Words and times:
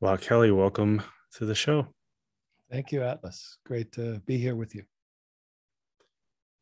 Well, 0.00 0.16
Kelly, 0.16 0.52
welcome 0.52 1.02
to 1.34 1.44
the 1.44 1.56
show. 1.56 1.88
Thank 2.70 2.92
you, 2.92 3.02
Atlas. 3.02 3.58
Great 3.66 3.90
to 3.92 4.20
be 4.26 4.38
here 4.38 4.54
with 4.54 4.72
you. 4.72 4.84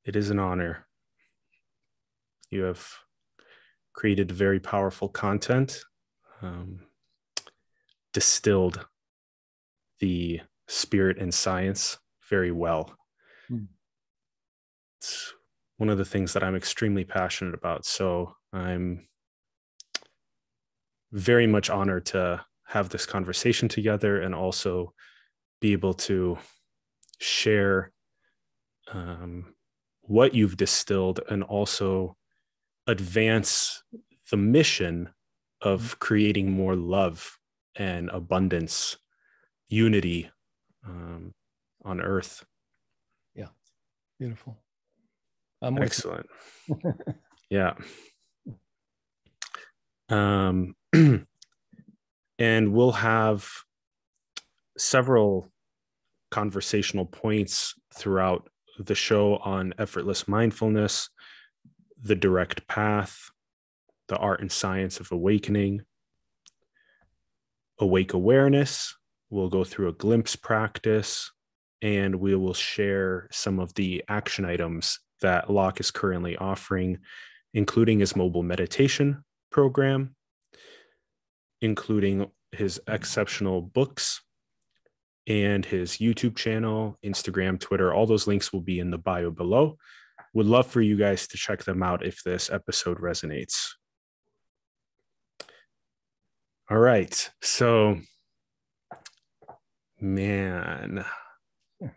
It 0.07 0.17
is 0.17 0.31
an 0.31 0.39
honor. 0.39 0.87
You 2.49 2.63
have 2.63 2.89
created 3.93 4.33
very 4.33 4.59
powerful 4.59 5.11
content, 5.11 5.85
um, 6.41 6.81
distilled 8.15 8.87
the 9.99 10.41
spirit 10.67 11.19
and 11.19 11.35
science 11.35 11.99
very 12.31 12.53
well. 12.53 12.97
Hmm. 13.49 13.65
It's 14.97 15.35
one 15.77 15.91
of 15.91 15.99
the 15.99 16.07
things 16.07 16.33
that 16.33 16.43
I'm 16.43 16.57
extremely 16.57 17.05
passionate 17.05 17.53
about. 17.53 17.85
So 17.85 18.35
I'm 18.51 19.09
very 21.13 21.47
much 21.47 21.69
honored 21.69 22.07
to 22.07 22.43
have 22.67 22.89
this 22.89 23.07
conversation 23.07 23.69
together 23.69 24.21
and 24.21 24.35
also 24.35 24.93
be 25.61 25.73
able 25.73 25.95
to 25.95 26.37
share 27.19 27.93
um, 28.93 29.55
what 30.03 30.35
you've 30.35 30.57
distilled 30.57 31.21
and 31.31 31.43
also 31.43 32.17
advance 32.87 33.83
the 34.31 34.37
mission 34.37 35.09
of 35.63 35.81
mm-hmm. 35.83 35.99
creating 35.99 36.53
more 36.53 36.77
love 36.77 37.39
and 37.77 38.11
abundance, 38.11 38.97
unity 39.69 40.31
um, 40.87 41.33
on 41.85 42.01
earth. 42.01 42.45
Yeah, 43.35 43.49
beautiful. 44.19 44.57
I'm 45.63 45.79
Excellent. 45.79 46.27
yeah. 47.51 47.75
Um, 50.09 50.77
and 52.39 52.73
we'll 52.73 52.93
have 52.93 53.49
several 54.77 55.51
conversational 56.31 57.07
points 57.07 57.75
throughout 57.95 58.49
the 58.79 58.95
show 58.95 59.37
on 59.37 59.73
effortless 59.79 60.29
mindfulness, 60.29 61.09
the 62.03 62.15
direct 62.15 62.67
path, 62.69 63.31
the 64.09 64.17
art 64.17 64.41
and 64.41 64.53
science 64.53 65.01
of 65.01 65.11
awakening, 65.13 65.83
awake 67.79 68.13
awareness. 68.13 68.95
We'll 69.31 69.49
go 69.49 69.65
through 69.65 69.89
a 69.89 69.93
glimpse 69.93 70.37
practice 70.37 71.33
and 71.83 72.17
we 72.17 72.35
will 72.35 72.55
share 72.55 73.29
some 73.33 73.59
of 73.59 73.75
the 73.75 74.05
action 74.09 74.45
items 74.45 75.01
that 75.21 75.51
Loch 75.51 75.81
is 75.81 75.91
currently 75.91 76.37
offering, 76.37 76.99
including 77.55 78.01
his 78.01 78.17
mobile 78.17 78.43
meditation 78.43 79.25
program, 79.51 80.15
including 81.61 82.31
his 82.57 82.81
exceptional 82.89 83.63
books 83.63 84.23
and 85.27 85.65
his 85.65 85.93
YouTube 85.93 86.37
channel, 86.37 86.97
Instagram, 87.05 87.59
Twitter. 87.59 87.93
All 87.93 88.07
those 88.07 88.27
links 88.27 88.53
will 88.53 88.61
be 88.61 88.79
in 88.79 88.91
the 88.91 88.99
bio 88.99 89.31
below. 89.31 89.77
Would 90.35 90.47
love 90.47 90.67
for 90.67 90.81
you 90.81 90.97
guys 90.97 91.27
to 91.29 91.37
check 91.37 91.65
them 91.65 91.83
out 91.83 92.05
if 92.05 92.23
this 92.23 92.51
episode 92.51 92.99
resonates. 92.99 93.69
All 96.71 96.79
right. 96.79 97.31
So, 97.43 98.01
man, 100.01 101.05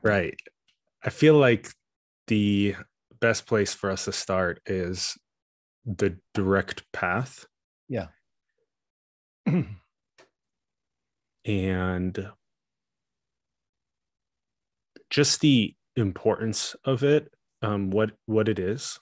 right. 0.02 0.40
I 1.04 1.10
feel 1.10 1.38
like 1.38 1.70
the 2.28 2.76
best 3.20 3.46
place 3.46 3.74
for 3.74 3.90
us 3.90 4.06
to 4.06 4.12
start 4.12 4.62
is 4.66 5.18
the 5.86 6.18
direct 6.34 6.84
path. 6.94 7.46
Yeah. 7.88 8.08
and 11.46 12.30
just 15.10 15.42
the 15.42 15.76
importance 15.96 16.76
of 16.86 17.04
it 17.04 17.34
um, 17.62 17.90
what 17.90 18.12
what 18.26 18.48
it 18.48 18.60
is 18.60 19.00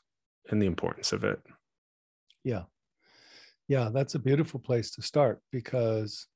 and 0.49 0.61
the 0.61 0.65
importance 0.65 1.11
of 1.11 1.23
it. 1.23 1.39
Yeah. 2.43 2.63
Yeah 3.67 3.89
that's 3.93 4.15
a 4.15 4.19
beautiful 4.19 4.59
place 4.59 4.91
to 4.91 5.01
start 5.01 5.41
because 5.51 6.27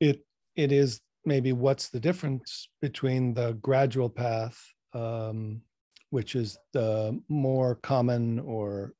it 0.00 0.24
it 0.56 0.72
is 0.72 1.00
maybe 1.24 1.52
what's 1.52 1.88
the 1.88 2.00
difference 2.00 2.68
between 2.80 3.34
the 3.34 3.52
gradual 3.54 4.08
path 4.08 4.58
um, 4.94 5.62
which 6.10 6.36
is 6.36 6.58
the 6.72 7.18
more 7.28 7.76
common 7.76 8.38
or 8.40 8.92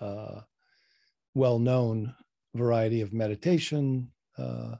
uh, 0.00 0.40
well-known 1.34 2.14
variety 2.54 3.00
of 3.00 3.12
meditation 3.12 4.08
uh, 4.38 4.74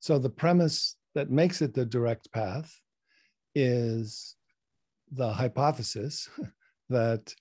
so 0.00 0.18
the 0.18 0.30
premise 0.30 0.96
that 1.14 1.30
makes 1.30 1.62
it 1.62 1.74
the 1.74 1.86
direct 1.86 2.30
path 2.32 2.78
is 3.54 4.36
the 5.10 5.32
hypothesis 5.32 6.28
that 6.88 7.34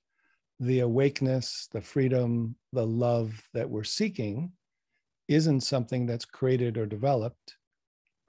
the 0.59 0.79
awakeness, 0.79 1.67
the 1.73 1.81
freedom, 1.81 2.55
the 2.71 2.85
love 2.85 3.41
that 3.53 3.69
we're 3.69 3.83
seeking 3.83 4.51
isn't 5.27 5.61
something 5.61 6.05
that's 6.05 6.25
created 6.25 6.77
or 6.77 6.85
developed. 6.85 7.57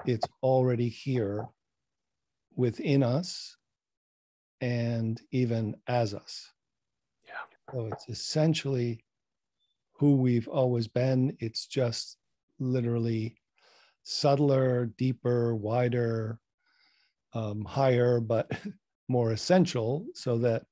It's 0.06 0.26
already 0.42 0.88
here 0.88 1.46
within 2.56 3.02
us 3.02 3.56
and 4.60 5.20
even 5.30 5.76
as 5.86 6.14
us. 6.14 6.50
Yeah. 7.26 7.72
So 7.72 7.86
it's 7.92 8.08
essentially 8.08 9.04
who 9.98 10.16
we've 10.16 10.48
always 10.48 10.88
been. 10.88 11.36
It's 11.38 11.66
just 11.66 12.16
literally 12.58 13.36
subtler, 14.08 14.86
deeper, 14.98 15.52
wider, 15.56 16.38
um, 17.34 17.64
higher, 17.64 18.20
but 18.20 18.48
more 19.08 19.32
essential, 19.32 20.06
so 20.14 20.38
that 20.38 20.62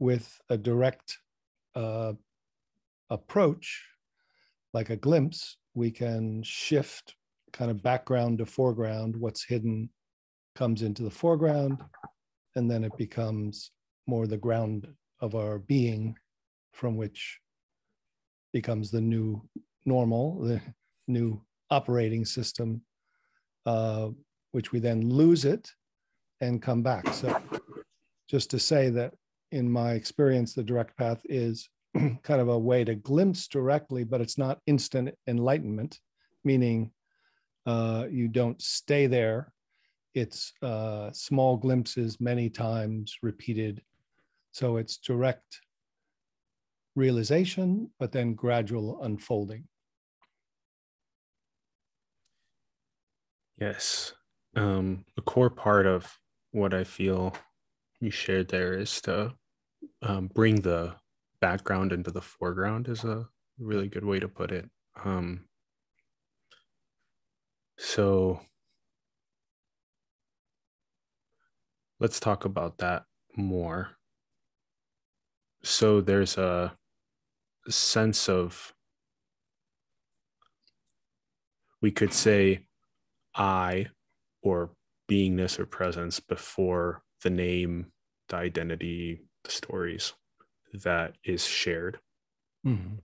with 0.00 0.36
a 0.50 0.58
direct 0.58 1.16
uh, 1.76 2.12
approach, 3.08 3.84
like 4.72 4.90
a 4.90 4.96
glimpse, 4.96 5.56
we 5.74 5.92
can 5.92 6.42
shift 6.42 7.14
kind 7.52 7.70
of 7.70 7.84
background 7.84 8.38
to 8.38 8.46
foreground. 8.46 9.16
What's 9.16 9.44
hidden 9.44 9.88
comes 10.56 10.82
into 10.82 11.04
the 11.04 11.10
foreground, 11.10 11.78
and 12.56 12.68
then 12.68 12.82
it 12.82 12.96
becomes 12.98 13.70
more 14.08 14.26
the 14.26 14.36
ground 14.36 14.88
of 15.20 15.36
our 15.36 15.60
being 15.60 16.16
from 16.72 16.96
which 16.96 17.38
becomes 18.52 18.90
the 18.90 19.00
new 19.00 19.40
normal, 19.84 20.40
the 20.40 20.60
new 21.06 21.40
operating 21.70 22.24
system, 22.24 22.82
uh, 23.66 24.08
which 24.52 24.72
we 24.72 24.78
then 24.78 25.08
lose 25.08 25.44
it 25.44 25.70
and 26.40 26.62
come 26.62 26.82
back. 26.82 27.08
So, 27.14 27.40
just 28.28 28.50
to 28.50 28.58
say 28.58 28.90
that 28.90 29.14
in 29.52 29.70
my 29.70 29.92
experience, 29.92 30.54
the 30.54 30.62
direct 30.62 30.96
path 30.96 31.20
is 31.24 31.68
kind 31.94 32.40
of 32.40 32.48
a 32.48 32.58
way 32.58 32.84
to 32.84 32.94
glimpse 32.94 33.46
directly, 33.48 34.04
but 34.04 34.20
it's 34.20 34.38
not 34.38 34.60
instant 34.66 35.10
enlightenment, 35.26 36.00
meaning 36.42 36.90
uh, 37.66 38.06
you 38.10 38.28
don't 38.28 38.60
stay 38.60 39.06
there. 39.06 39.52
It's 40.14 40.52
uh, 40.62 41.10
small 41.12 41.56
glimpses, 41.56 42.20
many 42.20 42.48
times 42.50 43.16
repeated. 43.22 43.82
So 44.52 44.76
it's 44.76 44.98
direct 44.98 45.60
realization, 46.94 47.90
but 47.98 48.12
then 48.12 48.34
gradual 48.34 49.02
unfolding. 49.02 49.64
Yes. 53.58 54.12
Um, 54.56 55.04
a 55.16 55.22
core 55.22 55.50
part 55.50 55.86
of 55.86 56.18
what 56.52 56.74
I 56.74 56.84
feel 56.84 57.34
you 58.00 58.10
shared 58.10 58.48
there 58.48 58.74
is 58.74 59.00
to 59.02 59.34
um, 60.02 60.28
bring 60.28 60.60
the 60.60 60.94
background 61.40 61.92
into 61.92 62.10
the 62.10 62.20
foreground 62.20 62.88
is 62.88 63.04
a 63.04 63.28
really 63.58 63.88
good 63.88 64.04
way 64.04 64.18
to 64.18 64.28
put 64.28 64.50
it. 64.50 64.68
Um, 65.04 65.44
so 67.76 68.40
let's 72.00 72.20
talk 72.20 72.44
about 72.44 72.78
that 72.78 73.04
more. 73.36 73.90
So 75.62 76.00
there's 76.00 76.36
a 76.36 76.76
sense 77.68 78.28
of, 78.28 78.72
we 81.80 81.90
could 81.90 82.12
say, 82.12 82.66
I 83.34 83.86
or 84.42 84.70
beingness 85.10 85.58
or 85.58 85.66
presence 85.66 86.20
before 86.20 87.02
the 87.22 87.30
name, 87.30 87.92
the 88.28 88.36
identity, 88.36 89.22
the 89.44 89.50
stories 89.50 90.12
that 90.82 91.14
is 91.24 91.44
shared. 91.46 91.98
Mm-hmm. 92.66 92.96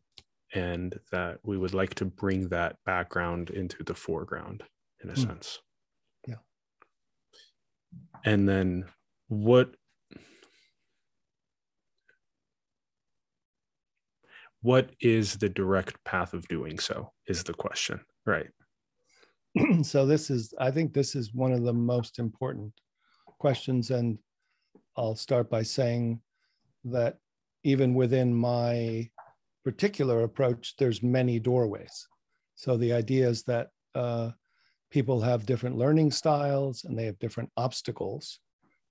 And 0.53 0.99
that 1.13 1.39
we 1.45 1.57
would 1.57 1.75
like 1.75 1.95
to 1.97 2.05
bring 2.05 2.49
that 2.49 2.77
background 2.85 3.51
into 3.51 3.85
the 3.85 3.95
foreground 3.95 4.65
in 5.03 5.11
a 5.11 5.13
mm. 5.13 5.23
sense. 5.23 5.61
Yeah. 6.27 6.37
And 8.25 8.49
then 8.49 8.87
what 9.29 9.77
what 14.63 14.91
is 15.01 15.37
the 15.37 15.49
direct 15.49 16.03
path 16.05 16.35
of 16.35 16.49
doing 16.49 16.79
so 16.79 17.13
is 17.27 17.45
the 17.45 17.55
question 17.55 18.01
right 18.27 18.51
so 19.83 20.07
this 20.07 20.31
is 20.31 20.55
i 20.59 20.71
think 20.71 20.93
this 20.93 21.15
is 21.15 21.35
one 21.35 21.53
of 21.53 21.63
the 21.63 21.73
most 21.73 22.19
important 22.19 22.73
questions 23.39 23.91
and 23.91 24.19
i'll 24.97 25.17
start 25.17 25.51
by 25.51 25.63
saying 25.63 26.21
that 26.85 27.17
even 27.65 27.95
within 27.95 28.35
my 28.35 29.09
particular 29.65 30.23
approach 30.23 30.75
there's 30.77 31.03
many 31.03 31.39
doorways 31.39 32.07
so 32.55 32.77
the 32.77 32.93
idea 32.93 33.29
is 33.29 33.43
that 33.45 33.69
uh, 33.95 34.31
people 34.91 35.21
have 35.21 35.47
different 35.47 35.79
learning 35.79 36.11
styles 36.11 36.85
and 36.85 36.99
they 36.99 37.07
have 37.07 37.19
different 37.19 37.51
obstacles 37.57 38.41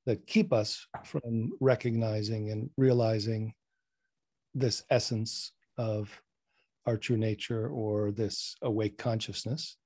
that 0.06 0.26
keep 0.26 0.54
us 0.54 0.88
from 1.04 1.52
recognizing 1.60 2.50
and 2.50 2.70
realizing 2.78 3.54
this 4.56 4.84
essence 4.90 5.52
of 5.78 6.10
our 6.86 6.98
true 6.98 7.18
nature 7.18 7.68
or 7.70 8.12
this 8.12 8.56
awake 8.64 8.98
consciousness. 8.98 9.78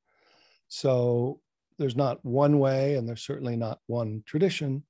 So 0.67 1.39
there's 1.77 1.95
not 1.95 2.23
one 2.23 2.59
way, 2.59 2.95
and 2.95 3.07
there's 3.07 3.25
certainly 3.25 3.55
not 3.55 3.79
one 3.87 4.23
tradition, 4.25 4.83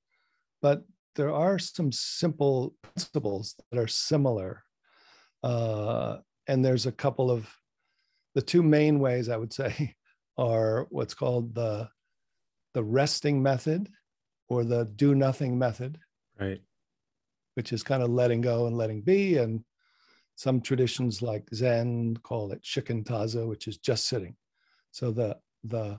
but 0.62 0.84
there 1.16 1.32
are 1.32 1.58
some 1.58 1.92
simple 1.92 2.74
principles 2.82 3.54
that 3.70 3.78
are 3.78 3.88
similar. 3.88 4.64
Uh, 5.42 6.18
and 6.46 6.64
there's 6.64 6.86
a 6.86 6.92
couple 6.92 7.30
of 7.30 7.48
the 8.34 8.42
two 8.42 8.62
main 8.62 8.98
ways 8.98 9.28
I 9.28 9.36
would 9.36 9.52
say 9.52 9.94
are 10.38 10.86
what's 10.90 11.14
called 11.14 11.54
the 11.54 11.88
the 12.74 12.82
resting 12.82 13.40
method 13.40 13.88
or 14.48 14.64
the 14.64 14.84
do 14.84 15.14
nothing 15.14 15.58
method. 15.58 15.98
Right. 16.38 16.60
Which 17.54 17.72
is 17.72 17.84
kind 17.84 18.02
of 18.02 18.10
letting 18.10 18.40
go 18.40 18.66
and 18.66 18.76
letting 18.76 19.02
be. 19.02 19.38
And 19.38 19.64
some 20.34 20.60
traditions 20.60 21.22
like 21.22 21.48
zen 21.54 22.16
call 22.24 22.50
it 22.50 22.62
shikantaza 22.62 23.46
which 23.46 23.68
is 23.68 23.78
just 23.78 24.08
sitting. 24.08 24.34
So 24.90 25.12
the 25.12 25.36
the 25.64 25.98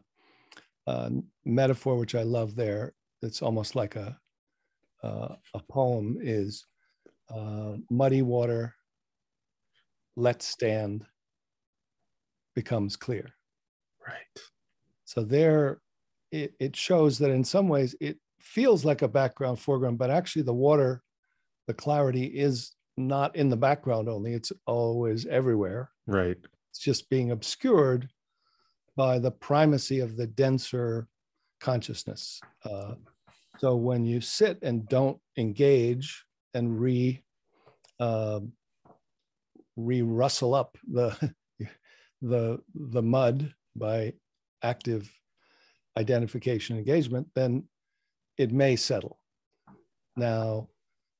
uh, 0.88 1.10
metaphor 1.46 1.98
which 1.98 2.16
i 2.16 2.24
love 2.24 2.56
there 2.56 2.94
it's 3.22 3.42
almost 3.42 3.76
like 3.76 3.96
a 3.96 4.18
uh, 5.04 5.36
a 5.54 5.60
poem 5.70 6.18
is 6.22 6.66
uh, 7.30 7.74
muddy 7.90 8.22
water 8.22 8.74
let 10.16 10.42
stand 10.42 11.06
becomes 12.56 12.96
clear 12.96 13.36
Right. 14.08 14.40
So 15.06 15.24
there, 15.24 15.82
it, 16.32 16.54
it 16.60 16.76
shows 16.76 17.18
that 17.20 17.32
in 17.32 17.44
some 17.44 17.68
ways 17.68 17.96
it 18.00 18.18
feels 18.40 18.86
like 18.86 19.02
a 19.02 19.08
background 19.08 19.60
foreground, 19.60 19.98
but 19.98 20.10
actually 20.10 20.44
the 20.44 20.54
water, 20.54 21.04
the 21.68 21.74
clarity 21.74 22.26
is 22.26 22.74
not 22.98 23.36
in 23.36 23.50
the 23.50 23.58
background 23.58 24.08
only, 24.08 24.34
it's 24.34 24.52
always 24.66 25.26
everywhere. 25.26 25.92
Right. 26.08 26.38
It's 26.72 26.80
just 26.80 27.10
being 27.10 27.32
obscured 27.32 28.10
by 28.96 29.20
the 29.20 29.32
primacy 29.32 30.00
of 30.00 30.18
the 30.18 30.28
denser 30.28 31.08
consciousness. 31.60 32.40
Uh, 32.64 32.96
so 33.58 33.76
when 33.76 34.06
you 34.06 34.22
sit 34.22 34.60
and 34.62 34.88
don't 34.88 35.20
engage 35.38 36.24
and 36.54 36.80
re 36.80 37.22
uh, 38.00 38.40
re 39.78 40.02
rustle 40.02 40.54
up 40.54 40.78
the 40.92 41.34
the 42.22 42.60
the 42.74 43.02
mud 43.02 43.54
by 43.76 44.14
active 44.64 45.12
identification 45.98 46.78
engagement, 46.78 47.28
then 47.36 47.64
it 48.38 48.52
may 48.52 48.76
settle. 48.76 49.20
Now, 50.18 50.70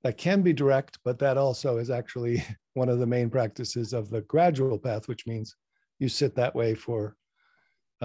that 0.04 0.18
can 0.18 0.42
be 0.42 0.54
direct, 0.54 1.00
but 1.04 1.20
that 1.20 1.38
also 1.38 1.78
is 1.78 1.90
actually 1.90 2.44
one 2.74 2.90
of 2.90 3.00
the 3.00 3.06
main 3.06 3.30
practices 3.30 3.94
of 3.94 4.10
the 4.10 4.22
gradual 4.22 4.78
path, 4.78 5.08
which 5.08 5.26
means 5.26 5.56
you 6.00 6.10
sit 6.10 6.36
that 6.36 6.56
way 6.56 6.76
for 6.76 7.16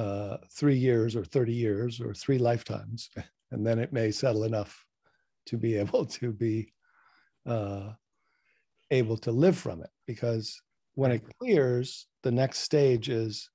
uh, 0.00 0.38
three 0.50 0.76
years 0.76 1.16
or 1.16 1.24
30 1.24 1.52
years 1.52 2.00
or 2.00 2.14
three 2.14 2.38
lifetimes, 2.38 3.10
and 3.50 3.66
then 3.66 3.78
it 3.78 3.92
may 3.92 4.10
settle 4.10 4.44
enough 4.44 4.84
to 5.46 5.56
be 5.56 5.76
able 5.84 6.04
to 6.06 6.32
be 6.32 6.72
uh, 7.46 7.90
able 8.90 9.16
to 9.18 9.32
live 9.32 9.56
from 9.56 9.82
it. 9.82 9.90
Because 10.06 10.60
when 10.94 11.12
it 11.12 11.22
clears, 11.38 12.06
the 12.22 12.32
next 12.32 12.60
stage 12.60 13.08
is 13.08 13.50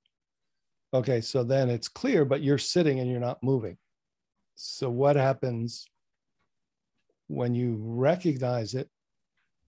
Okay, 0.96 1.20
so 1.20 1.44
then 1.44 1.70
it's 1.70 1.90
clear, 1.90 2.24
but 2.24 2.42
you're 2.42 2.58
sitting 2.58 3.02
and 3.02 3.12
you're 3.12 3.20
not 3.20 3.44
moving. 3.44 3.78
So 4.56 4.90
what 4.90 5.18
happens 5.18 5.86
when 7.28 7.54
you 7.54 7.78
recognize 7.82 8.76
it? 8.76 8.88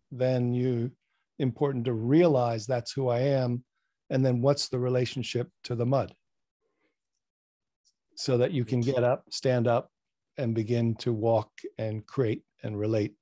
Then 0.09 0.53
you 0.53 0.91
important 1.38 1.83
to 1.85 1.94
realize 1.94 2.65
that's 2.65 2.94
who 2.94 3.09
I 3.09 3.19
am, 3.19 3.65
and 4.09 4.25
then 4.25 4.41
what's 4.41 4.69
the 4.69 4.80
relationship 4.80 5.50
to 5.65 5.75
the 5.75 5.85
mud, 5.85 6.13
so 8.18 8.38
that 8.40 8.52
you 8.52 8.66
can 8.66 8.81
get 8.81 9.04
up, 9.04 9.24
stand 9.30 9.68
up, 9.68 9.90
and 10.38 10.54
begin 10.54 10.96
to 10.96 11.14
walk 11.14 11.52
and 11.78 12.06
create 12.06 12.44
and 12.64 12.78
relate 12.78 13.14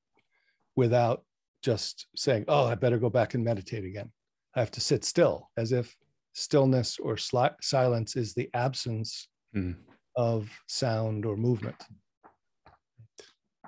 without 0.76 1.24
just 1.62 2.08
saying, 2.16 2.46
"Oh, 2.48 2.66
I 2.66 2.76
better 2.76 2.98
go 2.98 3.10
back 3.10 3.34
and 3.34 3.44
meditate 3.44 3.84
again." 3.84 4.12
I 4.56 4.62
have 4.62 4.72
to 4.72 4.82
sit 4.82 5.04
still, 5.04 5.50
as 5.58 5.74
if 5.74 5.96
stillness 6.34 6.98
or 6.98 7.16
sli- 7.16 7.56
silence 7.62 8.16
is 8.16 8.34
the 8.34 8.50
absence 8.54 9.28
mm. 9.56 9.76
of 10.16 10.50
sound 10.68 11.26
or 11.26 11.36
movement. 11.36 11.76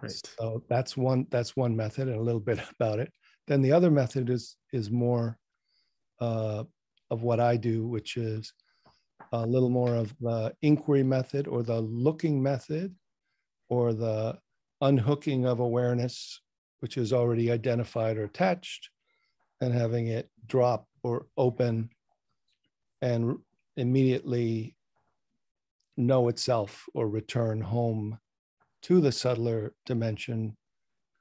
Right. 0.02 0.12
So 0.40 0.64
that's 0.70 0.96
one 0.96 1.28
that's 1.30 1.58
one 1.58 1.76
method 1.76 2.08
and 2.08 2.18
a 2.18 2.24
little 2.24 2.40
bit 2.40 2.60
about 2.80 3.00
it. 3.00 3.12
Then 3.48 3.62
the 3.62 3.74
other 3.74 3.92
method 3.92 4.30
is 4.30 4.56
is 4.72 4.90
more 4.90 5.38
uh, 6.22 6.64
of 7.12 7.22
what 7.22 7.42
I 7.42 7.58
do, 7.58 7.86
which 7.86 8.16
is 8.16 8.54
a 9.32 9.46
little 9.46 9.70
more 9.70 9.96
of 9.96 10.16
the 10.20 10.54
inquiry 10.62 11.04
method 11.04 11.48
or 11.48 11.64
the 11.64 11.82
looking 11.82 12.42
method 12.42 12.96
or 13.70 13.94
the 13.94 14.38
unhooking 14.82 15.46
of 15.46 15.60
awareness, 15.60 16.42
which 16.80 16.98
is 16.98 17.12
already 17.12 17.52
identified 17.52 18.18
or 18.18 18.26
attached, 18.26 18.90
and 19.62 19.74
having 19.74 20.08
it 20.08 20.30
drop 20.48 20.88
or 21.04 21.26
open 21.38 21.90
and 23.02 23.38
immediately 23.76 24.76
know 25.98 26.28
itself 26.28 26.86
or 26.94 27.10
return 27.10 27.60
home 27.60 28.20
to 28.84 29.02
the 29.02 29.12
subtler 29.12 29.74
dimension, 29.86 30.56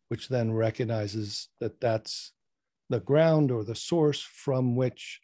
which 0.09 0.29
then 0.29 0.53
recognizes 0.53 1.49
that 1.61 1.81
that's 1.81 2.33
the 2.91 3.01
ground 3.01 3.51
or 3.51 3.65
the 3.65 3.75
source 3.75 4.21
from 4.21 4.77
which 4.77 5.21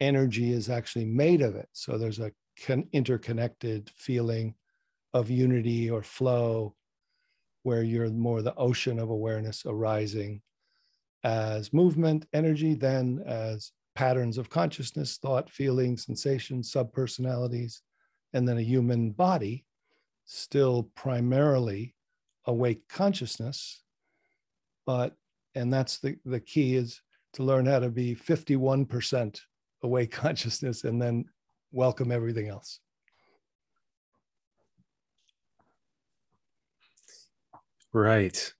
energy 0.00 0.52
is 0.52 0.68
actually 0.68 1.04
made 1.04 1.42
of 1.42 1.56
it. 1.56 1.68
So 1.72 1.98
there's 1.98 2.18
a 2.18 2.32
con- 2.66 2.88
interconnected 2.92 3.90
feeling 3.94 4.54
of 5.12 5.30
unity 5.30 5.90
or 5.90 6.02
flow 6.02 6.74
where 7.62 7.82
you're 7.82 8.10
more 8.10 8.42
the 8.42 8.54
ocean 8.56 8.98
of 8.98 9.10
awareness 9.10 9.64
arising 9.66 10.42
as 11.22 11.72
movement, 11.72 12.26
energy, 12.34 12.74
then 12.74 13.22
as 13.26 13.72
patterns 13.94 14.36
of 14.36 14.50
consciousness, 14.50 15.16
thought, 15.16 15.48
feeling, 15.48 15.96
sensations, 15.96 16.70
subpersonalities, 16.70 17.80
and 18.34 18.46
then 18.46 18.58
a 18.58 18.62
human 18.62 19.10
body, 19.10 19.64
still 20.26 20.90
primarily 20.94 21.94
awake 22.46 22.82
consciousness. 22.88 23.82
But, 24.84 25.14
and 25.54 25.72
that's 25.72 25.98
the, 25.98 26.18
the 26.24 26.40
key 26.40 26.74
is 26.74 27.00
to 27.34 27.42
learn 27.42 27.66
how 27.66 27.78
to 27.78 27.88
be 27.88 28.14
51% 28.14 29.40
awake 29.84 30.10
consciousness 30.24 30.82
and 30.82 31.00
then 31.00 31.26
welcome 31.70 32.10
everything 32.10 32.48
else. 32.48 32.80
Right. 37.92 38.52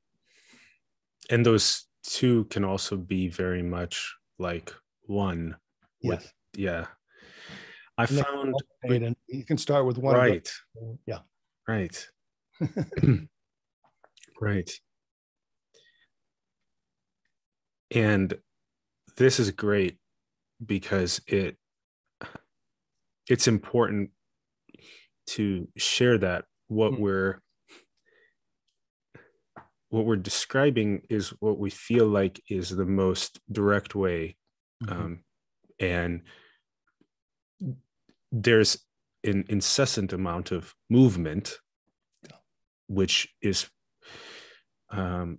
And 1.31 1.45
those 1.45 1.87
two 2.04 2.45
can 2.45 2.64
also 2.64 2.97
be 2.97 3.28
very 3.28 3.62
much 3.62 4.14
like 4.38 4.73
one 5.07 5.57
with 6.04 6.33
yes. 6.54 6.57
yeah. 6.57 6.87
I 7.97 8.07
found 8.07 8.54
and 8.83 9.16
you 9.28 9.45
can 9.45 9.57
start 9.59 9.87
with 9.87 9.99
one 9.99 10.14
right. 10.14 10.49
yeah. 11.07 11.21
Right. 11.66 12.07
Right. 14.40 14.71
And 17.90 18.35
this 19.16 19.38
is 19.38 19.50
great 19.52 19.97
because 20.64 21.20
it 21.26 21.56
it's 23.28 23.49
important 23.49 24.11
to 25.26 25.68
share 25.76 26.18
that 26.18 26.44
what 26.68 26.92
mm-hmm. 26.92 27.02
we're 27.02 27.40
what 29.88 30.04
we're 30.04 30.16
describing 30.16 31.02
is 31.08 31.30
what 31.40 31.58
we 31.58 31.70
feel 31.70 32.06
like 32.06 32.42
is 32.49 32.70
the 32.70 32.84
most 32.84 33.40
direct 33.50 33.94
way 33.94 34.37
Mm-hmm. 34.82 35.02
Um, 35.02 35.20
and 35.80 36.23
there's 38.30 38.78
an 39.25 39.44
incessant 39.49 40.12
amount 40.12 40.52
of 40.52 40.75
movement, 40.90 41.58
which 42.88 43.28
is 43.40 43.68
um, 44.90 45.38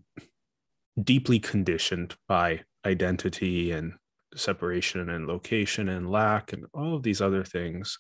deeply 1.02 1.40
conditioned 1.40 2.16
by 2.28 2.62
identity 2.86 3.72
and 3.72 3.94
separation 4.36 5.10
and 5.10 5.28
location 5.28 5.90
and 5.90 6.10
lack 6.10 6.54
and 6.54 6.66
all 6.74 6.96
of 6.96 7.04
these 7.04 7.22
other 7.22 7.44
things. 7.44 7.98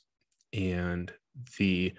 And 0.53 1.11
the 1.57 1.93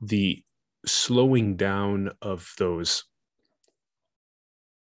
the 0.00 0.42
slowing 0.84 1.56
down 1.56 2.10
of 2.22 2.52
those 2.58 3.04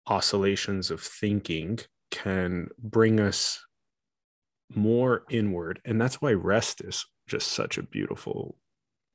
oscillations 0.07 0.91
of 0.91 1.01
thinking 1.01 1.79
can 2.11 2.69
bring 2.79 3.21
us 3.21 3.65
more 4.75 5.25
inward. 5.31 5.81
And 5.85 6.01
that's 6.01 6.21
why 6.21 6.33
rest 6.33 6.83
is 6.83 7.05
just 7.27 7.49
such 7.49 7.79
a 7.79 7.83
beautiful 7.83 8.57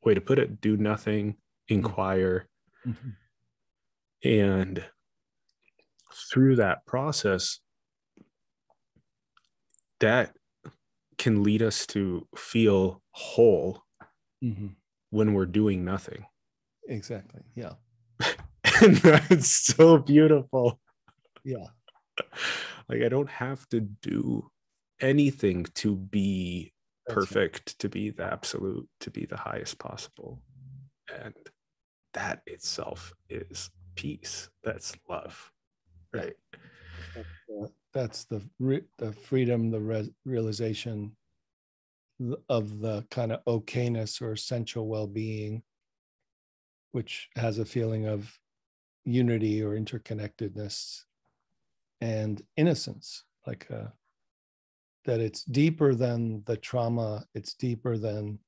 way 0.03 0.13
to 0.13 0.21
put 0.21 0.39
it. 0.39 0.61
Do 0.61 0.77
nothing 0.77 1.35
inquire. 1.67 2.47
Mm-hmm. 2.85 4.27
and 4.27 4.83
through 6.31 6.57
that 6.57 6.85
process 6.85 7.59
that 9.99 10.35
can 11.17 11.43
lead 11.43 11.61
us 11.61 11.85
to 11.87 12.27
feel 12.35 13.01
whole 13.11 13.83
mm-hmm. 14.43 14.67
when 15.11 15.33
we're 15.33 15.45
doing 15.45 15.85
nothing. 15.85 16.25
Exactly. 16.87 17.41
Yeah. 17.55 17.73
And 18.81 18.97
that's 18.97 19.49
so 19.49 19.97
beautiful. 19.97 20.79
Yeah. 21.43 21.67
Like 22.89 23.01
i 23.01 23.07
don't 23.07 23.29
have 23.29 23.67
to 23.69 23.79
do 23.79 24.51
anything 24.99 25.65
to 25.75 25.95
be 25.95 26.73
that's 27.07 27.15
perfect 27.15 27.69
right. 27.69 27.79
to 27.79 27.89
be 27.89 28.09
the 28.09 28.25
absolute 28.25 28.87
to 28.99 29.09
be 29.09 29.25
the 29.25 29.37
highest 29.37 29.79
possible. 29.79 30.41
And 31.13 31.33
that 32.13 32.41
itself 32.45 33.13
is 33.29 33.69
peace. 33.95 34.49
That's 34.63 34.93
love. 35.09 35.51
Right. 36.13 36.35
That's 37.15 37.71
the 37.93 38.41
re- 38.59 38.83
the 38.97 39.11
freedom 39.11 39.69
the 39.69 39.79
re- 39.79 40.13
realization 40.25 41.15
of 42.49 42.79
the 42.79 43.05
kind 43.11 43.31
of 43.31 43.43
okayness 43.45 44.21
or 44.21 44.31
essential 44.31 44.87
well-being 44.87 45.61
which 46.91 47.29
has 47.35 47.57
a 47.57 47.65
feeling 47.65 48.05
of 48.05 48.39
unity 49.03 49.63
or 49.63 49.71
interconnectedness 49.71 51.01
and 52.01 52.41
innocence 52.55 53.23
like 53.45 53.67
a, 53.69 53.75
uh, 53.75 53.87
that 55.05 55.19
it's 55.19 55.43
deeper 55.43 55.93
than 55.93 56.41
the 56.45 56.57
trauma 56.57 57.25
it's 57.35 57.53
deeper 57.55 57.97
than 57.97 58.39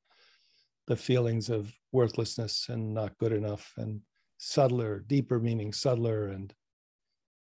the 0.87 0.95
feelings 0.95 1.49
of 1.49 1.73
worthlessness 1.91 2.67
and 2.69 2.93
not 2.93 3.17
good 3.17 3.33
enough 3.33 3.73
and 3.77 3.99
subtler 4.37 4.99
deeper 5.07 5.39
meaning 5.39 5.73
subtler 5.73 6.27
and 6.27 6.53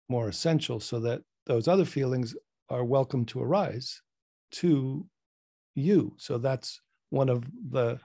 more 0.08 0.28
essential 0.28 0.80
so 0.80 1.00
that 1.00 1.22
those 1.48 1.66
other 1.66 1.86
feelings 1.86 2.36
are 2.68 2.84
welcome 2.84 3.24
to 3.24 3.42
arise 3.42 4.02
to 4.52 5.06
you. 5.74 6.14
So 6.18 6.38
that's 6.38 6.80
one 7.10 7.30
of 7.30 7.42
the 7.70 7.98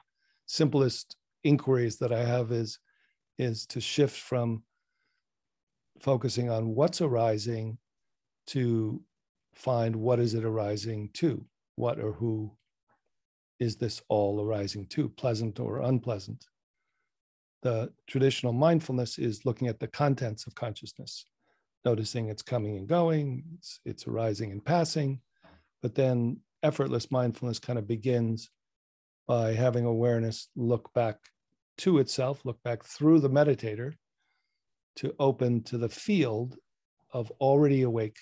simplest 0.45 1.17
inquiries 1.43 1.97
that 1.97 2.13
i 2.13 2.23
have 2.23 2.51
is 2.53 2.79
is 3.37 3.65
to 3.65 3.81
shift 3.81 4.17
from 4.17 4.63
focusing 5.99 6.49
on 6.49 6.73
what's 6.73 7.01
arising 7.01 7.77
to 8.47 9.01
find 9.53 9.95
what 9.95 10.19
is 10.19 10.33
it 10.33 10.45
arising 10.45 11.09
to? 11.13 11.45
What 11.75 11.99
or 11.99 12.13
who 12.13 12.51
is 13.59 13.75
this 13.75 14.01
all 14.07 14.41
arising 14.41 14.85
to? 14.87 15.09
Pleasant 15.09 15.59
or 15.59 15.79
unpleasant? 15.79 16.45
The 17.61 17.91
traditional 18.07 18.53
mindfulness 18.53 19.17
is 19.17 19.45
looking 19.45 19.67
at 19.67 19.79
the 19.79 19.87
contents 19.87 20.47
of 20.47 20.55
consciousness 20.55 21.25
noticing 21.85 22.29
it's 22.29 22.41
coming 22.41 22.77
and 22.77 22.87
going, 22.87 23.43
it's, 23.57 23.79
it's 23.85 24.07
arising 24.07 24.51
and 24.51 24.63
passing. 24.63 25.19
But 25.81 25.95
then 25.95 26.39
effortless 26.61 27.11
mindfulness 27.11 27.59
kind 27.59 27.77
of 27.77 27.87
begins 27.87 28.49
by 29.27 29.53
having 29.53 29.85
awareness 29.85 30.49
look 30.55 30.93
back 30.93 31.17
to 31.79 31.99
itself, 31.99 32.41
look 32.45 32.61
back 32.63 32.83
through 32.83 33.19
the 33.19 33.29
meditator 33.29 33.93
to 34.97 35.13
open 35.19 35.63
to 35.63 35.77
the 35.77 35.89
field 35.89 36.57
of 37.11 37.31
already 37.39 37.81
awake 37.81 38.17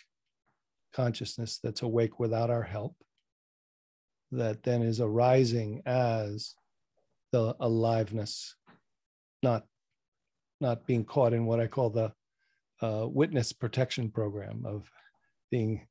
consciousness 0.94 1.60
that's 1.62 1.82
awake 1.82 2.20
without 2.20 2.50
our 2.50 2.64
help, 2.64 2.96
that 4.32 4.64
then 4.64 4.82
is 4.82 5.00
arising 5.00 5.82
as 5.86 6.56
the 7.32 7.56
aliveness, 7.60 8.56
not, 9.44 9.66
not 10.60 10.86
being 10.86 11.06
caught 11.06 11.34
in 11.34 11.46
what 11.46 11.60
I 11.60 11.68
call 11.68 11.90
the 11.90 12.12
uh, 12.82 13.08
witness 13.08 13.54
protection 13.54 14.10
program 14.10 14.64
of 14.66 14.90
being 15.50 15.88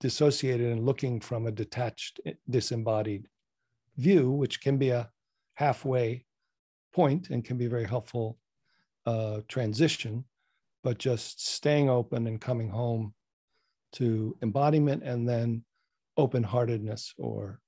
dissociated 0.00 0.72
and 0.72 0.84
looking 0.84 1.20
from 1.20 1.46
a 1.46 1.52
detached, 1.52 2.20
disembodied 2.48 3.28
view, 3.96 4.30
which 4.30 4.60
can 4.60 4.78
be 4.78 4.90
a 4.90 5.10
halfway 5.54 6.24
point 6.92 7.30
and 7.30 7.44
can 7.44 7.56
be 7.56 7.66
very 7.66 7.84
helpful 7.84 8.38
uh, 9.06 9.40
transition, 9.48 10.24
but 10.84 10.98
just 10.98 11.46
staying 11.46 11.88
open 11.88 12.26
and 12.26 12.40
coming 12.40 12.68
home 12.68 13.14
to 13.92 14.36
embodiment 14.42 15.02
and 15.02 15.28
then 15.28 15.64
open 16.16 16.42
heartedness 16.42 17.14
or 17.18 17.60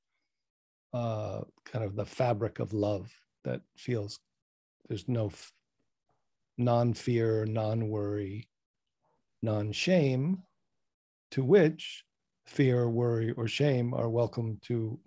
uh, 0.92 1.40
kind 1.64 1.85
of 1.85 1.97
the 1.97 2.04
fabric 2.04 2.59
of 2.61 2.73
love 2.73 3.12
that 3.44 3.61
feels 3.76 4.21
there's 4.88 5.09
no 5.09 5.30
non 6.58 6.94
fear, 6.94 7.44
non 7.44 7.88
worry, 7.88 8.49
non 9.42 9.73
shame, 9.73 10.42
to 11.30 11.44
which 11.44 12.04
fear, 12.46 12.88
worry, 12.88 13.32
or 13.32 13.49
shame 13.49 13.94
are 13.94 14.08
welcome 14.08 14.58
to 14.62 14.99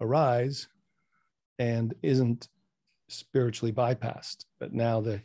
arise 0.00 0.68
and 1.58 1.94
isn't 2.02 2.48
spiritually 3.08 3.72
bypassed. 3.72 4.44
But 4.58 4.72
now 4.72 5.00
the 5.00 5.20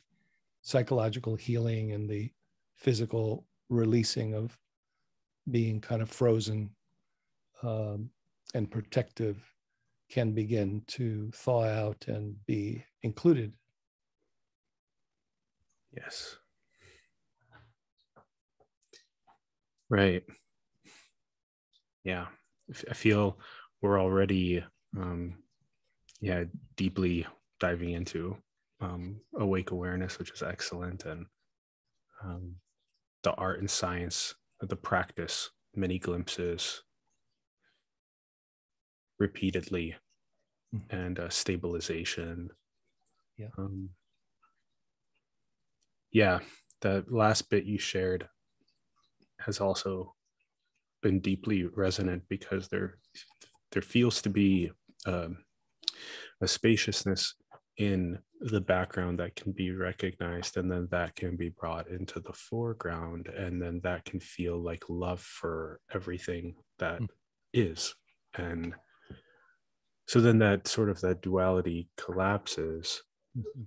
psychological 0.62 1.36
healing 1.36 1.94
and 1.94 2.10
the 2.10 2.32
physical 2.76 3.46
releasing 3.70 4.34
of 4.34 4.58
being 5.50 5.80
kind 5.82 6.02
of 6.02 6.10
frozen 6.10 6.70
um, 7.64 8.10
and 8.54 8.70
protective 8.70 9.38
can 10.10 10.32
begin 10.32 10.82
to 10.88 11.32
thaw 11.34 11.64
out 11.64 12.06
and 12.08 12.36
be 12.46 12.84
included 13.04 13.54
Yes. 15.96 16.36
Right. 19.90 20.24
Yeah. 22.04 22.28
I 22.90 22.94
feel 22.94 23.40
we're 23.82 24.00
already, 24.00 24.64
um, 24.98 25.36
yeah, 26.22 26.44
deeply 26.76 27.26
diving 27.60 27.92
into 27.92 28.38
um, 28.82 29.22
awake 29.38 29.72
awareness, 29.72 30.20
which 30.20 30.32
is 30.32 30.44
excellent, 30.44 31.06
and 31.06 31.26
um, 32.24 32.56
the 33.24 33.34
art 33.34 33.60
and 33.60 33.70
science, 33.70 34.36
of 34.62 34.70
the 34.70 34.76
practice, 34.76 35.50
many 35.76 36.00
glimpses, 36.00 36.84
repeatedly, 39.20 39.96
mm-hmm. 40.76 40.96
and 40.96 41.20
uh, 41.20 41.30
stabilization. 41.30 42.50
Yeah. 43.38 43.48
Um, 43.58 43.90
yeah, 46.12 46.40
the 46.82 47.06
last 47.10 47.50
bit 47.50 47.66
you 47.66 47.78
shared 47.78 48.28
has 49.40 49.60
also 49.60 50.16
been 51.02 51.20
deeply 51.20 51.66
resonant 51.76 52.24
because 52.30 52.68
there 52.68 52.98
there 53.72 53.82
feels 53.82 54.22
to 54.22 54.30
be 54.30 54.72
um, 55.06 55.38
a 56.42 56.48
spaciousness 56.48 57.36
in 57.78 58.20
the 58.42 58.60
background 58.62 59.20
that 59.20 59.36
can 59.36 59.52
be 59.52 59.72
recognized 59.72 60.58
and 60.58 60.72
then 60.72 60.88
that 60.92 61.16
can 61.16 61.36
be 61.36 61.50
brought 61.50 61.88
into 61.88 62.20
the 62.20 62.34
foreground 62.34 63.28
and 63.28 63.62
then 63.62 63.80
that 63.84 64.04
can 64.06 64.20
feel 64.20 64.58
like 64.58 64.84
love 64.90 65.22
for 65.22 65.80
everything 65.94 66.56
that 66.80 67.00
mm. 67.00 67.08
is 67.54 67.96
and 68.36 68.74
so 70.08 70.20
then 70.20 70.40
that 70.40 70.68
sort 70.68 70.90
of 70.90 71.00
that 71.02 71.22
duality 71.22 71.90
collapses 71.98 73.04
mm-hmm. 73.38 73.64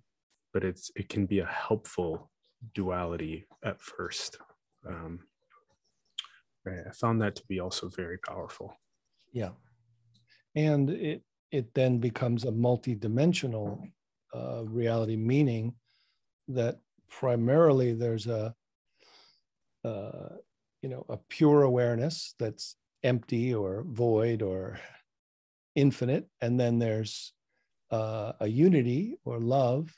but 0.52 0.64
it's 0.64 0.90
it 0.96 1.08
can 1.08 1.26
be 1.26 1.38
a 1.38 1.46
helpful 1.46 2.30
duality 2.74 3.46
at 3.64 3.80
first. 3.80 4.38
Um. 4.86 5.20
I 6.64 6.92
found 6.92 7.20
that 7.22 7.34
to 7.34 7.42
be 7.48 7.58
also 7.58 7.88
very 7.88 8.18
powerful. 8.18 8.76
Yeah, 9.32 9.50
and 10.54 10.90
it 10.90 11.22
it 11.50 11.74
then 11.74 11.98
becomes 11.98 12.44
a 12.44 12.52
multi-dimensional 12.52 13.84
uh, 14.32 14.62
reality, 14.64 15.16
meaning 15.16 15.74
that 16.46 16.78
primarily 17.08 17.94
there's 17.94 18.28
a 18.28 18.54
uh, 19.84 20.28
you 20.82 20.88
know 20.88 21.04
a 21.08 21.16
pure 21.16 21.62
awareness 21.62 22.34
that's 22.38 22.76
empty 23.02 23.52
or 23.52 23.84
void 23.88 24.40
or 24.40 24.78
infinite, 25.74 26.28
and 26.40 26.60
then 26.60 26.78
there's 26.78 27.32
uh, 27.90 28.34
a 28.38 28.46
unity 28.46 29.18
or 29.24 29.40
love 29.40 29.92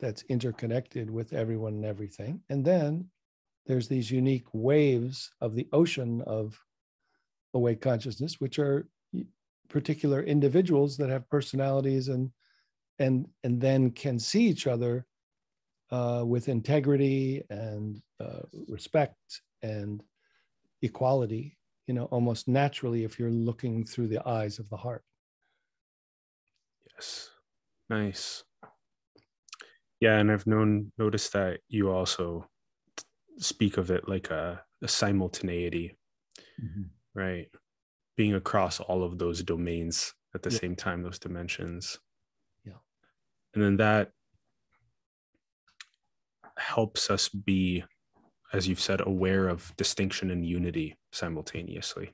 that's 0.00 0.22
interconnected 0.24 1.10
with 1.10 1.32
everyone 1.32 1.74
and 1.74 1.84
everything. 1.84 2.40
And 2.48 2.64
then 2.64 3.10
there's 3.66 3.88
these 3.88 4.10
unique 4.10 4.46
waves 4.52 5.30
of 5.40 5.54
the 5.54 5.68
ocean 5.72 6.22
of 6.22 6.58
awake 7.54 7.80
consciousness, 7.80 8.40
which 8.40 8.58
are 8.58 8.88
particular 9.68 10.22
individuals 10.22 10.96
that 10.96 11.10
have 11.10 11.28
personalities 11.28 12.08
and 12.08 12.30
and 12.98 13.28
and 13.44 13.60
then 13.60 13.90
can 13.90 14.18
see 14.18 14.46
each 14.46 14.66
other 14.66 15.06
uh, 15.90 16.22
with 16.26 16.48
integrity 16.48 17.42
and 17.50 18.00
uh, 18.18 18.40
respect 18.66 19.42
and 19.62 20.02
equality 20.82 21.56
you 21.86 21.94
know 21.94 22.04
almost 22.06 22.48
naturally 22.48 23.04
if 23.04 23.18
you're 23.18 23.30
looking 23.30 23.84
through 23.84 24.08
the 24.08 24.26
eyes 24.26 24.58
of 24.58 24.68
the 24.70 24.76
heart. 24.76 25.04
Yes. 26.94 27.30
Nice 27.90 28.44
yeah 30.00 30.18
and 30.18 30.30
i've 30.30 30.46
known 30.46 30.92
noticed 30.98 31.32
that 31.32 31.60
you 31.68 31.90
also 31.90 32.48
speak 33.38 33.76
of 33.76 33.90
it 33.90 34.08
like 34.08 34.30
a, 34.30 34.62
a 34.82 34.88
simultaneity. 34.88 35.96
Mm-hmm. 36.62 36.82
right? 37.14 37.46
Being 38.16 38.34
across 38.34 38.80
all 38.80 39.04
of 39.04 39.18
those 39.18 39.42
domains 39.42 40.12
at 40.34 40.42
the 40.42 40.50
yeah. 40.50 40.58
same 40.58 40.76
time 40.76 41.02
those 41.02 41.20
dimensions. 41.20 42.00
Yeah. 42.64 42.80
And 43.54 43.62
then 43.62 43.76
that 43.76 44.10
helps 46.58 47.10
us 47.10 47.28
be 47.28 47.84
as 48.52 48.66
you've 48.66 48.80
said 48.80 49.06
aware 49.06 49.46
of 49.46 49.76
distinction 49.76 50.30
and 50.30 50.44
unity 50.44 50.96
simultaneously. 51.12 52.12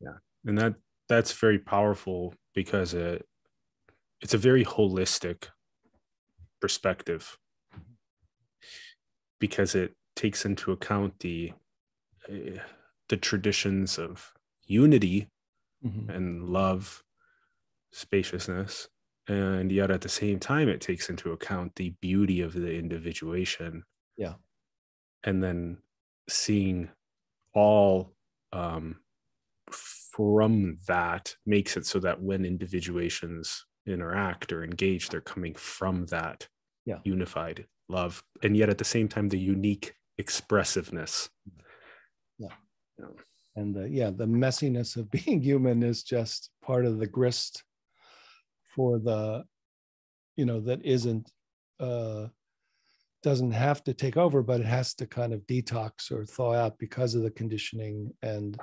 Yeah. 0.00 0.16
And 0.44 0.58
that 0.58 0.74
that's 1.08 1.32
very 1.32 1.58
powerful 1.58 2.34
because 2.54 2.94
it 2.94 3.24
it's 4.20 4.34
a 4.34 4.38
very 4.38 4.64
holistic 4.64 5.48
perspective 6.60 7.36
because 9.38 9.74
it 9.74 9.94
takes 10.14 10.44
into 10.44 10.72
account 10.72 11.18
the 11.20 11.52
uh, 12.28 12.58
the 13.08 13.16
traditions 13.16 13.98
of 13.98 14.32
unity 14.66 15.28
mm-hmm. 15.84 16.10
and 16.10 16.48
love 16.48 17.02
spaciousness 17.92 18.88
and 19.28 19.70
yet 19.70 19.90
at 19.90 20.00
the 20.00 20.08
same 20.08 20.38
time 20.38 20.68
it 20.68 20.80
takes 20.80 21.08
into 21.08 21.32
account 21.32 21.74
the 21.76 21.90
beauty 22.00 22.40
of 22.40 22.52
the 22.52 22.72
individuation 22.72 23.84
yeah 24.16 24.34
and 25.24 25.42
then 25.42 25.78
seeing 26.28 26.88
all 27.54 28.12
um, 28.52 28.96
from 29.70 30.78
that 30.86 31.34
makes 31.44 31.76
it 31.76 31.86
so 31.86 31.98
that 31.98 32.20
when 32.20 32.44
individuations 32.44 33.66
interact 33.92 34.52
or 34.52 34.64
engage 34.64 35.08
they're 35.08 35.20
coming 35.20 35.54
from 35.54 36.06
that 36.06 36.48
yeah. 36.84 36.98
unified 37.04 37.66
love 37.88 38.22
and 38.42 38.56
yet 38.56 38.68
at 38.68 38.78
the 38.78 38.84
same 38.84 39.08
time 39.08 39.28
the 39.28 39.38
unique 39.38 39.94
expressiveness 40.18 41.28
yeah, 42.38 42.48
yeah. 42.98 43.06
and 43.54 43.74
the, 43.74 43.88
yeah 43.88 44.10
the 44.10 44.26
messiness 44.26 44.96
of 44.96 45.10
being 45.24 45.40
human 45.40 45.82
is 45.82 46.02
just 46.02 46.50
part 46.62 46.84
of 46.84 46.98
the 46.98 47.06
grist 47.06 47.62
for 48.74 48.98
the 48.98 49.44
you 50.36 50.44
know 50.44 50.60
that 50.60 50.84
isn't 50.84 51.30
uh 51.80 52.26
doesn't 53.22 53.52
have 53.52 53.82
to 53.82 53.92
take 53.92 54.16
over 54.16 54.42
but 54.42 54.60
it 54.60 54.66
has 54.66 54.94
to 54.94 55.06
kind 55.06 55.32
of 55.32 55.40
detox 55.46 56.12
or 56.12 56.24
thaw 56.24 56.54
out 56.54 56.78
because 56.78 57.14
of 57.14 57.22
the 57.22 57.30
conditioning 57.30 58.12
and 58.22 58.60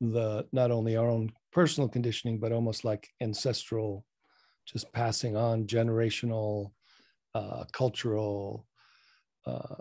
the 0.00 0.46
not 0.52 0.70
only 0.70 0.96
our 0.96 1.08
own 1.08 1.30
personal 1.52 1.88
conditioning 1.88 2.38
but 2.38 2.52
almost 2.52 2.84
like 2.84 3.08
ancestral 3.20 4.04
just 4.70 4.92
passing 4.92 5.36
on 5.36 5.66
generational 5.66 6.72
uh, 7.34 7.64
cultural 7.72 8.66
uh, 9.46 9.76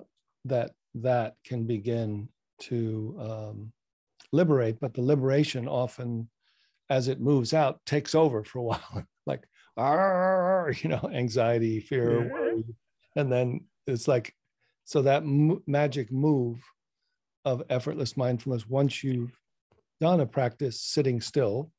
that 0.46 0.72
that 0.96 1.36
can 1.46 1.66
begin 1.66 2.28
to 2.60 3.16
um, 3.20 3.72
liberate 4.32 4.80
but 4.80 4.94
the 4.94 5.02
liberation 5.02 5.68
often 5.68 6.30
as 6.90 7.08
it 7.08 7.20
moves 7.20 7.54
out 7.54 7.80
takes 7.86 8.16
over 8.16 8.44
for 8.44 8.60
a 8.60 8.64
while 8.64 9.04
like 9.26 9.44
you 10.84 10.90
know 10.90 11.10
anxiety 11.14 11.80
fear 11.80 12.30
worry. 12.30 12.64
and 13.16 13.32
then 13.32 13.62
it's 13.88 14.08
like 14.08 14.34
so 14.86 15.02
that 15.02 15.24
m- 15.24 15.62
magic 15.68 16.12
move 16.12 16.62
of 17.46 17.64
effortless 17.70 18.18
mindfulness 18.18 18.68
once 18.68 19.04
you've 19.04 19.40
done 20.02 20.20
a 20.20 20.26
practice 20.26 20.82
sitting 20.82 21.22
still 21.22 21.72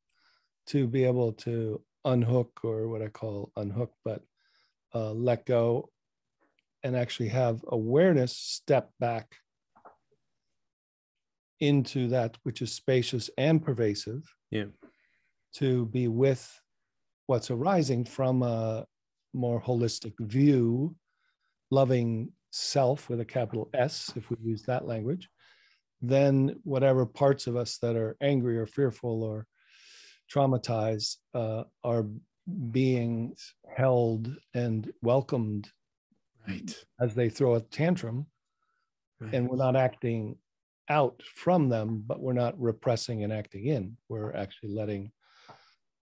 to 0.67 0.87
be 0.87 1.03
able 1.03 1.33
to 1.33 1.81
unhook 2.05 2.59
or 2.63 2.87
what 2.87 3.01
i 3.01 3.07
call 3.07 3.51
unhook 3.55 3.91
but 4.03 4.21
uh, 4.93 5.11
let 5.11 5.45
go 5.45 5.89
and 6.83 6.95
actually 6.95 7.29
have 7.29 7.63
awareness 7.69 8.35
step 8.35 8.89
back 8.99 9.35
into 11.59 12.07
that 12.07 12.35
which 12.43 12.61
is 12.61 12.73
spacious 12.73 13.29
and 13.37 13.63
pervasive 13.63 14.23
yeah. 14.49 14.65
to 15.53 15.85
be 15.87 16.07
with 16.07 16.59
what's 17.27 17.51
arising 17.51 18.03
from 18.03 18.43
a 18.43 18.85
more 19.33 19.61
holistic 19.61 20.13
view, 20.19 20.95
loving 21.69 22.31
self 22.51 23.09
with 23.09 23.21
a 23.21 23.25
capital 23.25 23.69
S, 23.73 24.11
if 24.15 24.29
we 24.29 24.37
use 24.41 24.63
that 24.63 24.85
language, 24.85 25.29
then 26.01 26.55
whatever 26.63 27.05
parts 27.05 27.47
of 27.47 27.55
us 27.55 27.77
that 27.77 27.95
are 27.95 28.17
angry 28.21 28.57
or 28.57 28.65
fearful 28.65 29.23
or 29.23 29.45
traumatized 30.33 31.17
uh, 31.33 31.63
are 31.83 32.05
being 32.71 33.35
held 33.75 34.35
and 34.53 34.91
welcomed 35.01 35.69
right. 36.47 36.75
as 36.99 37.13
they 37.15 37.29
throw 37.29 37.55
a 37.55 37.61
tantrum. 37.61 38.25
Right. 39.19 39.35
and 39.35 39.47
we're 39.47 39.57
not 39.57 39.75
acting 39.75 40.35
out 40.89 41.21
from 41.35 41.69
them 41.69 42.03
but 42.07 42.19
we're 42.19 42.33
not 42.33 42.59
repressing 42.59 43.23
and 43.23 43.31
acting 43.31 43.67
in. 43.67 43.97
We're 44.09 44.33
actually 44.33 44.71
letting 44.71 45.11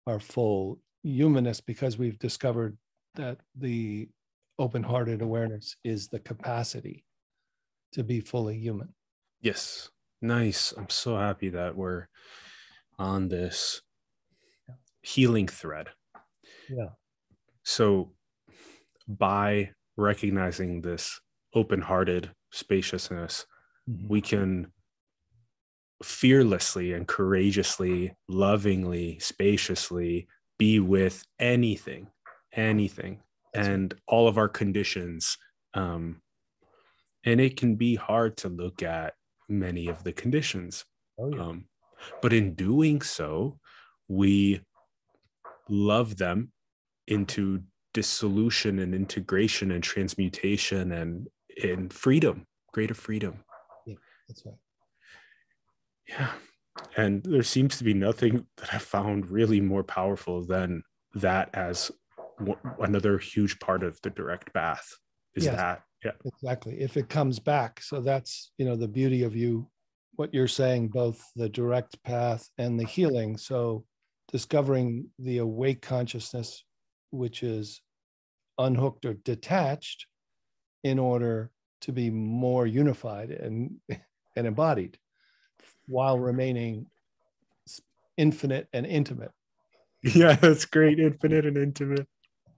our 0.07 0.21
full 0.21 0.81
humanness 1.03 1.61
because 1.61 1.97
we've 1.97 2.19
discovered 2.19 2.77
that 3.15 3.39
the 3.59 4.09
open-hearted 4.59 5.23
awareness 5.23 5.77
is 5.83 6.09
the 6.09 6.19
capacity 6.19 7.05
to 7.93 8.05
be 8.05 8.21
fully 8.21 8.59
human. 8.59 8.95
Yes. 9.41 9.91
Nice. 10.23 10.73
I'm 10.77 10.91
so 10.91 11.17
happy 11.17 11.51
that 11.51 11.77
we're 11.77 12.09
on 12.99 13.29
this 13.29 13.83
healing 15.07 15.47
thread 15.47 15.89
yeah 16.69 16.89
so 17.63 18.13
by 19.09 19.71
recognizing 19.97 20.81
this 20.81 21.21
open-hearted 21.55 22.31
spaciousness 22.51 23.47
mm-hmm. 23.89 24.09
we 24.09 24.21
can 24.21 24.73
fearlessly 26.03 26.93
and 26.93 27.07
courageously 27.09 28.15
lovingly 28.29 29.19
spaciously 29.19 30.27
be 30.59 30.81
with 30.81 31.25
anything, 31.39 32.09
anything, 32.53 33.21
That's 33.53 33.69
and 33.69 33.93
right. 33.93 34.03
all 34.07 34.29
of 34.29 34.39
our 34.39 34.49
conditions. 34.49 35.37
Um, 35.75 36.23
and 37.25 37.41
it 37.41 37.57
can 37.57 37.77
be 37.77 37.97
hard 37.97 38.37
to 38.39 38.49
look 38.49 38.83
at 38.83 39.15
many 39.49 39.89
of 39.89 40.05
the 40.05 40.13
conditions. 40.13 40.85
Oh, 41.19 41.35
yeah. 41.35 41.43
um, 41.43 41.67
but 42.23 42.33
in 42.33 42.55
doing 42.55 43.03
so, 43.03 43.59
we 44.09 44.61
love 45.69 46.17
them 46.17 46.53
into 47.09 47.63
dissolution 47.95 48.79
and 48.79 48.95
integration 48.95 49.71
and 49.71 49.83
transmutation 49.83 50.93
and 50.93 51.29
in 51.63 51.89
freedom, 51.89 52.45
greater 52.73 52.95
freedom. 52.95 53.43
Yeah, 53.87 53.95
that's 54.29 54.45
right. 54.45 54.57
Yeah. 56.09 56.31
And 56.97 57.23
there 57.23 57.43
seems 57.43 57.79
to 57.79 57.85
be 57.85 57.95
nothing 57.95 58.47
that 58.59 58.75
i 58.75 58.79
found 58.79 59.31
really 59.31 59.61
more 59.61 59.83
powerful 59.83 60.45
than 60.45 60.83
that 61.15 61.49
as 61.55 61.91
w- 62.39 62.59
another 62.81 63.19
huge 63.19 63.59
part 63.61 63.83
of 63.83 63.99
the 64.03 64.11
direct 64.11 64.53
path 64.53 64.87
is 65.35 65.47
yes, 65.47 65.57
that. 65.57 65.83
Yeah. 66.05 66.13
Exactly. 66.27 66.81
If 66.81 66.97
it 66.97 67.09
comes 67.09 67.39
back. 67.39 67.81
So 67.81 68.01
that's 68.01 68.53
you 68.59 68.67
know 68.67 68.77
the 68.77 68.89
beauty 68.89 69.23
of 69.23 69.35
you 69.35 69.69
what 70.17 70.33
you're 70.33 70.49
saying 70.49 70.89
both 70.89 71.23
the 71.37 71.49
direct 71.49 72.03
path 72.03 72.49
and 72.59 72.79
the 72.79 72.85
healing. 72.87 73.37
So 73.37 73.85
discovering 74.33 75.09
the 75.19 75.39
awake 75.39 75.83
consciousness 75.83 76.65
which 77.11 77.43
is 77.43 77.81
unhooked 78.59 79.05
or 79.05 79.15
detached 79.15 80.07
in 80.83 80.99
order 80.99 81.51
to 81.81 81.93
be 81.93 82.11
more 82.11 82.67
unified 82.67 83.31
and 83.31 83.77
and 84.37 84.47
embodied 84.47 84.99
while 85.87 86.19
remaining 86.19 86.87
infinite 88.17 88.69
and 88.73 88.87
intimate. 88.87 89.33
Yeah, 90.03 90.37
that's 90.37 90.67
great. 90.67 91.01
Infinite 91.01 91.47
and 91.47 91.57
intimate. 91.57 92.07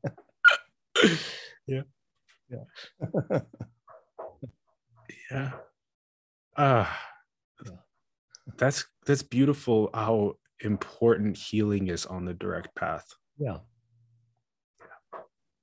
yeah. 1.66 1.83
Yeah. 2.50 3.40
yeah. 5.31 5.52
Ah. 6.59 7.00
Uh, 7.66 7.72
that's 8.59 8.85
that's 9.07 9.22
beautiful 9.22 9.88
how 9.94 10.35
important 10.61 11.37
healing 11.37 11.88
is 11.88 12.07
on 12.07 12.25
the 12.25 12.35
direct 12.35 12.75
path. 12.75 13.07
Yeah. 13.38 13.59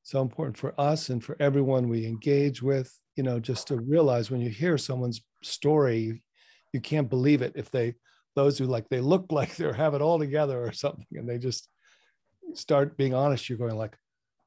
so 0.03 0.21
important 0.21 0.57
for 0.57 0.79
us 0.79 1.09
and 1.09 1.23
for 1.23 1.35
everyone 1.39 1.89
we 1.89 2.05
engage 2.05 2.61
with 2.61 2.93
you 3.15 3.23
know 3.23 3.39
just 3.39 3.67
to 3.67 3.75
realize 3.77 4.31
when 4.31 4.39
you 4.39 4.49
hear 4.49 4.77
someone's 4.77 5.21
story 5.43 6.23
you 6.73 6.79
can't 6.79 7.09
believe 7.09 7.41
it 7.41 7.53
if 7.55 7.69
they 7.71 7.93
those 8.35 8.57
who 8.57 8.65
like 8.65 8.87
they 8.89 9.01
look 9.01 9.25
like 9.31 9.55
they 9.55 9.71
have 9.73 9.93
it 9.93 10.01
all 10.01 10.19
together 10.19 10.63
or 10.63 10.71
something 10.71 11.05
and 11.13 11.27
they 11.27 11.37
just 11.37 11.67
start 12.53 12.95
being 12.97 13.13
honest 13.13 13.49
you're 13.49 13.57
going 13.57 13.75
like 13.77 13.97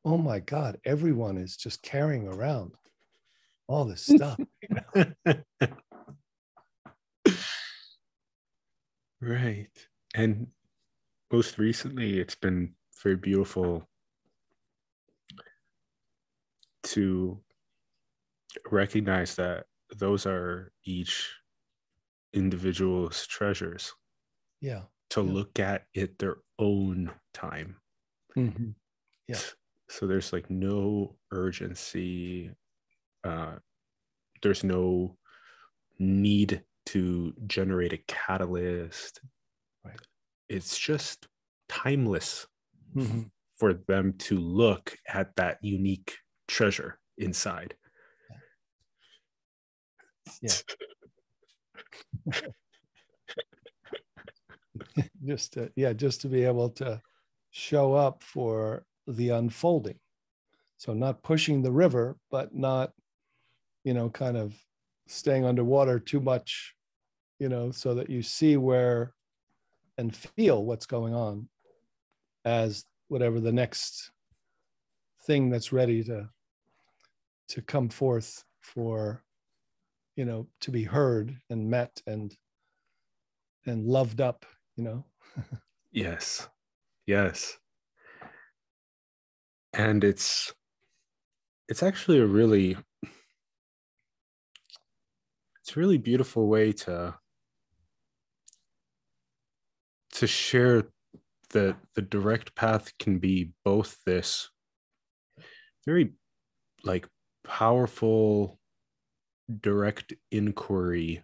oh 0.05 0.17
my 0.17 0.39
god 0.39 0.79
everyone 0.85 1.37
is 1.37 1.57
just 1.57 1.83
carrying 1.83 2.29
around 2.29 2.73
all 3.67 3.85
this 3.85 4.03
stuff 4.07 4.39
right 9.21 9.88
and 10.19 10.49
most 11.33 11.59
recently 11.59 12.19
it's 12.19 12.35
been 12.35 12.75
very 13.03 13.17
beautiful 13.17 13.89
to 16.83 17.39
recognize 18.71 19.37
that 19.37 19.67
those 19.97 20.27
are 20.27 20.73
each 20.85 21.31
individual's 22.33 23.27
treasures. 23.27 23.93
Yeah. 24.61 24.83
To 25.11 25.23
yeah. 25.23 25.33
look 25.33 25.61
at 25.61 25.85
it 25.95 26.19
their 26.19 26.39
own 26.59 27.13
time. 27.33 27.77
Mm-hmm. 28.37 28.71
Yeah. 29.29 29.39
So 29.89 30.07
there's 30.07 30.33
like 30.33 30.51
no 30.51 31.17
urgency. 31.31 32.51
Uh, 33.23 33.57
there's 34.43 34.65
no 34.65 35.17
need 35.99 36.63
to 36.87 37.35
generate 37.47 37.93
a 37.93 38.03
catalyst. 38.07 39.21
It's 40.49 40.79
just 40.79 41.29
timeless 41.69 42.47
mm-hmm. 42.95 43.23
for 43.57 43.75
them 43.75 44.15
to 44.19 44.39
look 44.39 44.97
at 45.07 45.37
that 45.37 45.59
unique 45.63 46.17
treasure 46.47 46.99
inside. 47.19 47.75
Yeah. 50.43 50.55
just 55.25 55.55
to, 55.55 55.71
yeah, 55.77 55.93
just 55.93 56.21
to 56.23 56.29
be 56.29 56.45
able 56.45 56.71
to 56.71 57.01
show 57.51 57.95
up 57.95 58.23
for 58.23 58.85
the 59.07 59.31
unfolding. 59.31 59.99
So 60.77 60.95
not 60.95 61.23
pushing 61.23 61.63
the 61.63 61.73
river, 61.73 62.17
but 62.31 62.55
not, 62.55 62.93
you 63.85 63.95
know, 63.95 64.09
kind 64.11 64.37
of 64.37 64.55
staying 65.09 65.45
underwater 65.45 65.99
too 65.99 66.21
much, 66.21 66.75
you 67.39 67.49
know, 67.49 67.71
so 67.71 67.95
that 67.95 68.11
you 68.11 68.23
see 68.23 68.57
where 68.57 69.13
and 69.99 70.17
feel 70.17 70.65
what's 70.65 70.87
going 70.87 71.15
on 71.15 71.49
as 72.45 72.85
whatever 73.09 73.41
the 73.41 73.53
next 73.53 74.11
thing 75.25 75.51
that's 75.51 75.73
ready 75.73 76.03
to 76.05 76.29
to 77.49 77.63
come 77.63 77.89
forth 77.89 78.45
for 78.61 79.23
you 80.17 80.25
know 80.25 80.47
to 80.61 80.71
be 80.71 80.85
heard 80.85 81.37
and 81.51 81.69
met 81.69 82.01
and 82.07 82.35
and 83.67 83.85
loved 83.87 84.21
up 84.21 84.47
you 84.79 84.85
know? 84.85 85.05
Yes. 85.91 86.47
Yes. 87.07 87.57
And 89.73 90.05
it's 90.05 90.53
it's 91.67 91.83
actually 91.83 92.19
a 92.19 92.27
really 92.27 92.77
it's 95.63 95.75
a 95.75 95.81
really 95.81 95.97
beautiful 95.97 96.47
way 96.47 96.73
to 96.73 97.15
to 100.19 100.27
share 100.27 100.83
that 101.51 101.77
the 101.95 102.03
direct 102.03 102.57
path 102.57 102.93
can 102.99 103.21
be 103.21 103.53
both 103.65 103.99
this 104.05 104.51
very 105.87 106.11
like 106.83 107.07
powerful 107.45 108.59
direct 109.61 110.13
inquiry 110.33 111.23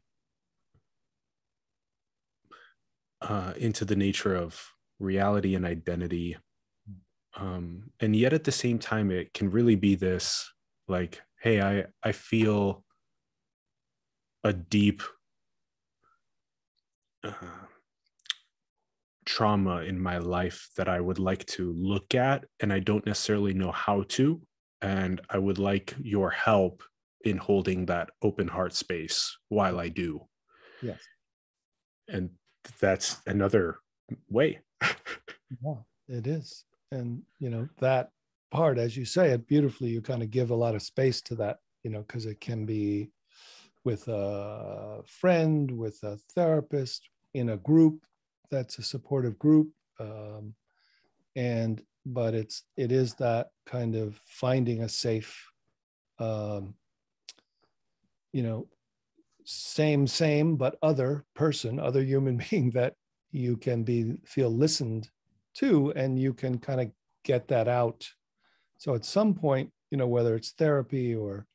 uh, 3.20 3.52
into 3.56 3.84
the 3.84 3.96
nature 3.96 4.36
of 4.36 4.62
reality 5.00 5.56
and 5.56 5.66
identity. 5.66 6.36
Um, 7.36 7.90
and 7.98 8.14
yet 8.14 8.32
at 8.32 8.44
the 8.44 8.52
same 8.52 8.78
time, 8.78 9.10
it 9.10 9.34
can 9.34 9.50
really 9.50 9.74
be 9.74 9.96
this 9.96 10.48
like, 10.86 11.20
hey, 11.40 11.60
I, 11.60 11.86
I 12.00 12.12
feel 12.12 12.84
a 14.44 14.52
deep 14.52 15.02
uh, 17.24 17.32
trauma 19.24 19.78
in 19.78 20.00
my 20.00 20.18
life 20.18 20.68
that 20.76 20.88
I 20.88 21.00
would 21.00 21.18
like 21.18 21.44
to 21.46 21.72
look 21.72 22.14
at, 22.14 22.44
and 22.60 22.72
I 22.72 22.80
don't 22.80 23.06
necessarily 23.06 23.54
know 23.54 23.72
how 23.72 24.04
to. 24.08 24.40
And 24.82 25.20
I 25.30 25.38
would 25.38 25.58
like 25.58 25.94
your 26.00 26.30
help 26.30 26.82
in 27.24 27.38
holding 27.38 27.86
that 27.86 28.10
open 28.22 28.48
heart 28.48 28.74
space 28.74 29.36
while 29.48 29.80
I 29.80 29.88
do. 29.88 30.26
Yes. 30.82 31.00
And 32.08 32.30
that's 32.80 33.22
another 33.26 33.78
way. 34.28 34.60
yeah, 34.82 35.76
it 36.08 36.26
is. 36.26 36.64
And, 36.92 37.22
you 37.40 37.48
know, 37.48 37.68
that 37.80 38.10
part, 38.50 38.78
as 38.78 38.96
you 38.96 39.04
say 39.04 39.30
it 39.30 39.46
beautifully, 39.46 39.88
you 39.88 40.02
kind 40.02 40.22
of 40.22 40.30
give 40.30 40.50
a 40.50 40.54
lot 40.54 40.74
of 40.74 40.82
space 40.82 41.22
to 41.22 41.34
that, 41.36 41.58
you 41.82 41.90
know, 41.90 42.00
because 42.00 42.26
it 42.26 42.40
can 42.40 42.66
be 42.66 43.10
with 43.84 44.06
a 44.08 45.02
friend, 45.06 45.70
with 45.70 46.02
a 46.02 46.18
therapist, 46.34 47.08
in 47.34 47.50
a 47.50 47.56
group 47.56 48.04
that's 48.54 48.78
a 48.78 48.82
supportive 48.82 49.38
group. 49.38 49.68
Um, 50.00 50.54
and, 51.36 51.82
but 52.06 52.34
it's, 52.34 52.62
it 52.76 52.92
is 52.92 53.14
that 53.14 53.48
kind 53.66 53.96
of 53.96 54.20
finding 54.26 54.82
a 54.82 54.88
safe 54.88 55.50
um, 56.18 56.74
you 58.32 58.42
know, 58.42 58.66
same, 59.44 60.06
same, 60.06 60.56
but 60.56 60.76
other 60.82 61.24
person, 61.34 61.78
other 61.78 62.02
human 62.02 62.36
being 62.50 62.70
that 62.70 62.94
you 63.30 63.56
can 63.56 63.82
be 63.82 64.14
feel 64.24 64.50
listened 64.50 65.08
to 65.54 65.92
and 65.92 66.18
you 66.18 66.34
can 66.34 66.58
kind 66.58 66.80
of 66.80 66.90
get 67.24 67.48
that 67.48 67.68
out. 67.68 68.08
So 68.78 68.94
at 68.94 69.04
some 69.04 69.34
point, 69.34 69.70
you 69.90 69.96
know, 69.96 70.08
whether 70.08 70.34
it's 70.34 70.50
therapy 70.50 71.14
or 71.14 71.46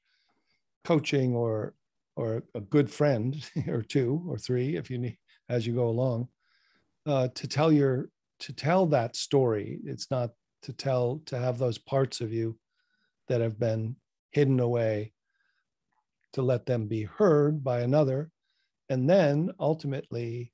coaching 0.86 1.36
or 1.36 1.74
or 2.16 2.44
a 2.56 2.62
good 2.62 2.90
friend 2.90 3.36
or 3.68 3.82
two 3.82 4.24
or 4.28 4.38
three 4.38 4.76
if 4.76 4.90
you 4.90 4.98
need 4.98 5.18
as 5.50 5.68
you 5.68 5.74
go 5.74 5.88
along 5.88 6.28
uh, 7.06 7.28
to 7.36 7.48
tell 7.48 7.72
your 7.72 8.10
to 8.42 8.54
tell 8.54 8.86
that 8.86 9.16
story 9.16 9.80
it's 9.84 10.10
not 10.10 10.32
to 10.62 10.74
tell 10.74 11.22
to 11.26 11.38
have 11.38 11.58
those 11.58 11.78
parts 11.78 12.22
of 12.22 12.32
you 12.32 12.58
that 13.28 13.42
have 13.42 13.60
been 13.60 13.96
hidden 14.32 14.60
away 14.60 15.14
to 16.34 16.42
let 16.42 16.66
them 16.66 16.88
be 16.88 17.04
heard 17.04 17.64
by 17.64 17.82
another. 17.82 18.30
And 18.90 19.10
then 19.10 19.52
ultimately, 19.60 20.52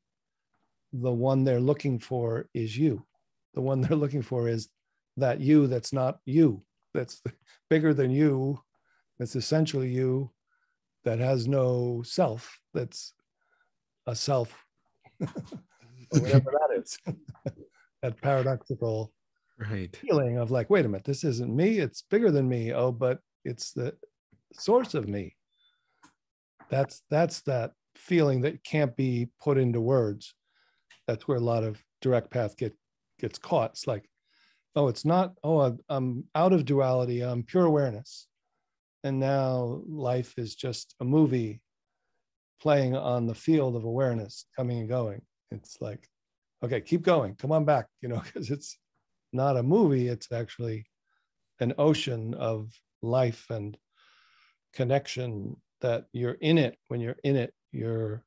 the 0.93 1.12
one 1.12 1.43
they're 1.43 1.60
looking 1.60 1.99
for 1.99 2.47
is 2.53 2.77
you. 2.77 3.05
The 3.53 3.62
one 3.62 3.81
they're 3.81 3.97
looking 3.97 4.21
for 4.21 4.47
is 4.47 4.69
that 5.17 5.39
you 5.39 5.67
that's 5.67 5.93
not 5.93 6.19
you, 6.25 6.63
that's 6.93 7.21
bigger 7.69 7.93
than 7.93 8.12
you, 8.12 8.62
that's 9.17 9.36
essentially 9.36 9.89
you, 9.89 10.31
that 11.03 11.19
has 11.19 11.47
no 11.47 12.03
self, 12.05 12.60
that's 12.73 13.13
a 14.08 14.15
self, 14.15 14.65
whatever 16.12 16.52
that 16.52 16.80
is. 16.80 16.98
that 18.02 18.22
paradoxical 18.22 19.12
right. 19.58 19.96
feeling 19.96 20.38
of 20.38 20.52
like, 20.52 20.70
wait 20.70 20.86
a 20.86 20.88
minute, 20.88 21.06
this 21.06 21.24
isn't 21.24 21.56
me, 21.56 21.80
it's 21.80 22.04
bigger 22.04 22.32
than 22.32 22.48
me. 22.48 22.74
Oh, 22.74 22.91
but 22.91 23.20
it's 23.44 23.72
the 23.72 23.96
source 24.54 24.94
of 24.94 25.08
me. 25.08 25.36
That's 26.70 27.02
that's 27.10 27.41
that 27.41 27.72
feeling 27.96 28.41
that 28.41 28.63
can't 28.63 28.96
be 28.96 29.30
put 29.41 29.58
into 29.58 29.82
words. 29.82 30.34
That's 31.08 31.28
where 31.28 31.38
a 31.38 31.41
lot 31.41 31.63
of 31.63 31.82
direct 32.02 32.32
path 32.32 32.58
get 32.58 32.76
gets 33.20 33.38
caught. 33.38 33.72
It's 33.72 33.88
like 33.88 34.10
oh 34.76 34.88
it's 34.89 35.06
not 35.06 35.34
oh 35.44 35.78
i'm 35.88 36.26
out 36.36 36.52
of 36.52 36.65
duality 36.65 37.22
i'm 37.22 37.44
pure 37.44 37.65
awareness. 37.65 38.28
And 39.04 39.20
now 39.20 39.84
life 39.88 40.34
is 40.38 40.56
just 40.56 40.96
a 41.00 41.06
movie 41.06 41.62
playing 42.60 42.96
on 42.96 43.28
the 43.28 43.36
field 43.36 43.76
of 43.76 43.84
awareness 43.84 44.46
coming 44.56 44.80
and 44.80 44.89
going 44.89 45.22
it's 45.51 45.77
like 45.81 46.08
okay 46.63 46.81
keep 46.81 47.01
going. 47.01 47.36
Come 47.36 47.51
on 47.51 47.65
back 47.65 47.88
you 48.01 48.10
know 48.10 48.19
because 48.25 48.49
it's 48.49 48.77
not 49.34 49.58
a 49.58 49.63
movie. 49.63 50.08
It's 50.08 50.31
actually 50.31 50.86
an 51.60 51.73
ocean 51.77 52.34
of 52.34 52.71
life 53.01 53.45
and 53.49 53.77
connection 54.73 55.55
that 55.81 56.05
you're 56.12 56.38
in 56.41 56.58
it. 56.58 56.77
When 56.88 56.99
you're 56.99 57.17
in 57.23 57.36
it 57.36 57.53
you're 57.71 58.23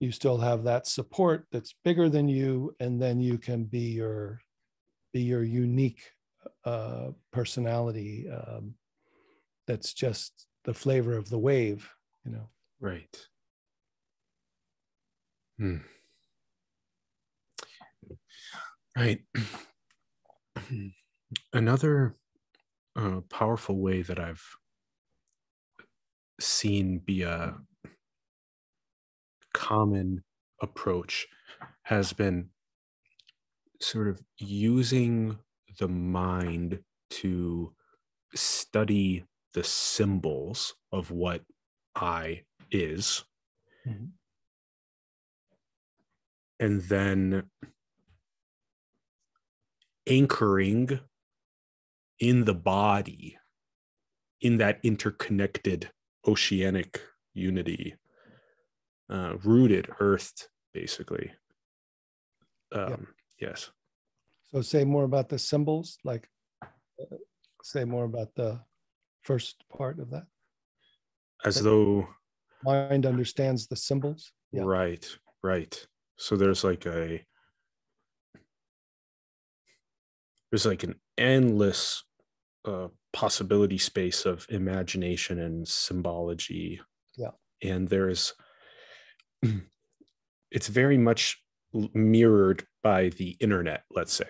you 0.00 0.10
still 0.10 0.38
have 0.38 0.64
that 0.64 0.86
support 0.86 1.46
that's 1.52 1.74
bigger 1.84 2.08
than 2.08 2.28
you 2.28 2.74
and 2.80 3.00
then 3.00 3.20
you 3.20 3.38
can 3.38 3.64
be 3.64 3.92
your 3.92 4.40
be 5.12 5.20
your 5.20 5.44
unique 5.44 6.02
uh, 6.64 7.08
personality 7.32 8.26
um, 8.30 8.74
that's 9.66 9.92
just 9.92 10.46
the 10.64 10.74
flavor 10.74 11.16
of 11.16 11.28
the 11.28 11.38
wave 11.38 11.88
you 12.24 12.32
know? 12.32 12.48
Right 12.80 13.16
hmm. 15.60 15.76
right 18.96 19.20
another 21.52 22.16
uh, 22.96 23.20
powerful 23.28 23.76
way 23.76 24.02
that 24.02 24.18
I've 24.18 24.42
seen 26.40 26.98
be 27.04 27.22
a 27.22 27.56
common 29.52 30.24
approach 30.62 31.26
has 31.82 32.12
been 32.12 32.48
sort 33.80 34.08
of 34.08 34.20
using 34.38 35.38
the 35.78 35.88
mind 35.88 36.80
to 37.10 37.74
study 38.34 39.24
the 39.54 39.64
symbols 39.64 40.74
of 40.92 41.10
what 41.10 41.42
I 41.96 42.42
is. 42.70 43.24
Mm-hmm. 43.86 44.06
And 46.60 46.82
then 46.82 47.50
anchoring 50.06 51.00
in 52.20 52.44
the 52.44 52.54
body, 52.54 53.38
in 54.40 54.58
that 54.58 54.78
interconnected 54.84 55.90
oceanic 56.28 57.00
unity, 57.34 57.96
uh, 59.10 59.36
rooted, 59.42 59.88
earthed, 59.98 60.48
basically. 60.72 61.32
Um, 62.72 63.08
Yes. 63.40 63.70
So 64.52 64.60
say 64.60 64.84
more 64.84 65.04
about 65.04 65.28
the 65.28 65.38
symbols, 65.38 65.96
like 66.04 66.28
uh, 66.62 67.16
say 67.62 67.84
more 67.84 68.04
about 68.04 68.34
the 68.34 68.60
first 69.22 69.64
part 69.76 69.98
of 69.98 70.10
that. 70.10 70.24
As 71.44 71.56
that 71.56 71.64
though 71.64 72.06
mind 72.62 73.06
understands 73.06 73.66
the 73.66 73.76
symbols. 73.76 74.32
Yeah. 74.52 74.62
Right, 74.64 75.08
right. 75.42 75.86
So 76.20 76.36
there's 76.36 76.62
like 76.62 76.84
a 76.84 77.24
there's 80.52 80.66
like 80.66 80.82
an 80.82 80.96
endless 81.16 82.04
uh, 82.66 82.88
possibility 83.14 83.78
space 83.78 84.26
of 84.26 84.46
imagination 84.50 85.38
and 85.38 85.66
symbology. 85.66 86.78
Yeah. 87.16 87.30
And 87.62 87.88
there's 87.88 88.34
it's 90.50 90.68
very 90.68 90.98
much 90.98 91.42
mirrored 91.72 92.66
by 92.82 93.08
the 93.08 93.30
internet, 93.40 93.84
let's 93.90 94.12
say. 94.12 94.28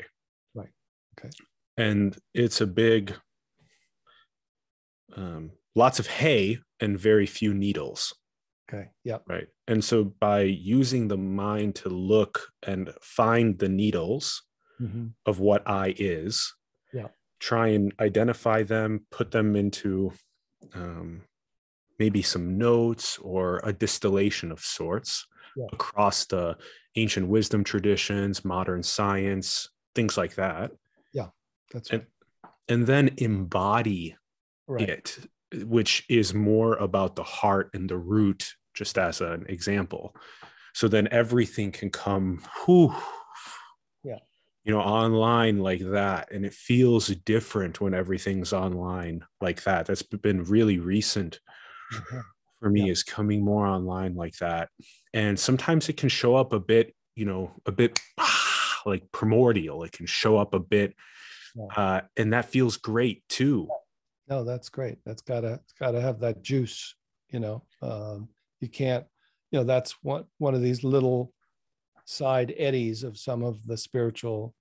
Right. 0.54 0.70
Okay. 1.18 1.30
And 1.76 2.16
it's 2.34 2.60
a 2.60 2.68
big, 2.68 3.14
um, 5.16 5.50
lots 5.74 5.98
of 5.98 6.06
hay 6.06 6.60
and 6.78 6.96
very 6.96 7.26
few 7.26 7.52
needles. 7.52 8.14
Okay. 8.72 8.88
Yeah. 9.04 9.18
Right. 9.26 9.48
And 9.66 9.84
so 9.84 10.04
by 10.04 10.42
using 10.42 11.08
the 11.08 11.16
mind 11.16 11.74
to 11.76 11.88
look 11.88 12.52
and 12.62 12.92
find 13.02 13.58
the 13.58 13.68
needles 13.68 14.42
mm-hmm. 14.80 15.08
of 15.26 15.40
what 15.40 15.68
I 15.68 15.94
is, 15.98 16.54
yeah. 16.92 17.08
try 17.40 17.68
and 17.68 17.92
identify 17.98 18.62
them, 18.62 19.06
put 19.10 19.32
them 19.32 19.56
into 19.56 20.12
um, 20.74 21.22
maybe 21.98 22.22
some 22.22 22.58
notes 22.58 23.18
or 23.18 23.60
a 23.64 23.72
distillation 23.72 24.52
of 24.52 24.60
sorts 24.60 25.26
yeah. 25.56 25.66
across 25.72 26.26
the 26.26 26.56
ancient 26.96 27.28
wisdom 27.28 27.64
traditions, 27.64 28.44
modern 28.44 28.82
science, 28.82 29.68
things 29.94 30.16
like 30.16 30.34
that. 30.36 30.70
Yeah, 31.12 31.28
that's 31.72 31.92
right. 31.92 32.02
And, 32.02 32.52
and 32.68 32.86
then 32.86 33.14
embody 33.18 34.16
right. 34.68 34.88
it, 34.88 35.18
which 35.64 36.04
is 36.08 36.32
more 36.32 36.74
about 36.74 37.16
the 37.16 37.24
heart 37.24 37.70
and 37.74 37.88
the 37.88 37.98
root, 37.98 38.54
just 38.74 38.98
as 38.98 39.20
an 39.20 39.46
example. 39.48 40.14
So 40.74 40.88
then 40.88 41.08
everything 41.10 41.72
can 41.72 41.90
come, 41.90 42.42
whew, 42.64 42.94
yeah, 44.04 44.18
you 44.64 44.72
know, 44.72 44.80
online 44.80 45.58
like 45.58 45.80
that. 45.80 46.30
And 46.32 46.44
it 46.44 46.54
feels 46.54 47.08
different 47.08 47.80
when 47.80 47.94
everything's 47.94 48.52
online 48.52 49.24
like 49.40 49.64
that. 49.64 49.86
That's 49.86 50.02
been 50.02 50.44
really 50.44 50.78
recent. 50.78 51.40
Mm-hmm 51.92 52.20
for 52.60 52.70
me 52.70 52.86
yeah. 52.86 52.92
is 52.92 53.02
coming 53.02 53.42
more 53.42 53.66
online 53.66 54.14
like 54.14 54.36
that 54.38 54.68
and 55.12 55.38
sometimes 55.38 55.88
it 55.88 55.96
can 55.96 56.08
show 56.08 56.36
up 56.36 56.52
a 56.52 56.60
bit 56.60 56.94
you 57.16 57.24
know 57.24 57.50
a 57.66 57.72
bit 57.72 57.98
like 58.86 59.10
primordial 59.12 59.82
it 59.82 59.92
can 59.92 60.06
show 60.06 60.36
up 60.36 60.54
a 60.54 60.60
bit 60.60 60.94
yeah. 61.56 61.64
uh, 61.76 62.00
and 62.16 62.32
that 62.32 62.44
feels 62.44 62.76
great 62.76 63.26
too 63.28 63.68
no 64.28 64.44
that's 64.44 64.68
great 64.68 64.98
that's 65.04 65.22
gotta 65.22 65.60
gotta 65.78 66.00
have 66.00 66.20
that 66.20 66.42
juice 66.42 66.94
you 67.30 67.40
know 67.40 67.62
um, 67.82 68.28
you 68.60 68.68
can't 68.68 69.04
you 69.50 69.58
know 69.58 69.64
that's 69.64 69.96
one 70.02 70.24
one 70.38 70.54
of 70.54 70.62
these 70.62 70.84
little 70.84 71.32
side 72.04 72.54
eddies 72.56 73.04
of 73.04 73.18
some 73.18 73.42
of 73.42 73.64
the 73.66 73.76
spiritual 73.76 74.54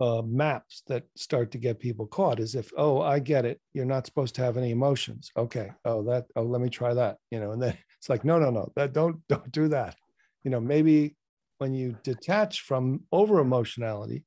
uh, 0.00 0.22
maps 0.22 0.82
that 0.86 1.04
start 1.16 1.50
to 1.50 1.58
get 1.58 1.80
people 1.80 2.06
caught 2.06 2.38
is 2.38 2.54
if 2.54 2.70
oh 2.76 3.00
i 3.00 3.18
get 3.18 3.44
it. 3.44 3.60
You're 3.72 3.84
not 3.84 4.06
supposed 4.06 4.34
to 4.36 4.42
have 4.42 4.56
any 4.56 4.70
emotions. 4.70 5.30
Okay. 5.36 5.72
Oh 5.84 6.02
that 6.04 6.26
oh 6.36 6.42
let 6.42 6.60
me 6.60 6.68
try 6.68 6.94
that 6.94 7.16
you 7.30 7.40
know 7.40 7.52
and 7.52 7.62
then 7.62 7.76
it's 7.98 8.08
like 8.08 8.24
no 8.24 8.38
no 8.38 8.50
no 8.50 8.70
that 8.76 8.92
don't 8.92 9.16
don't 9.28 9.50
do 9.50 9.68
that. 9.68 9.96
You 10.44 10.50
know 10.50 10.60
maybe 10.60 11.16
when 11.58 11.74
you 11.74 11.96
detach 12.04 12.60
from 12.60 13.00
over 13.10 13.40
emotionality 13.40 14.24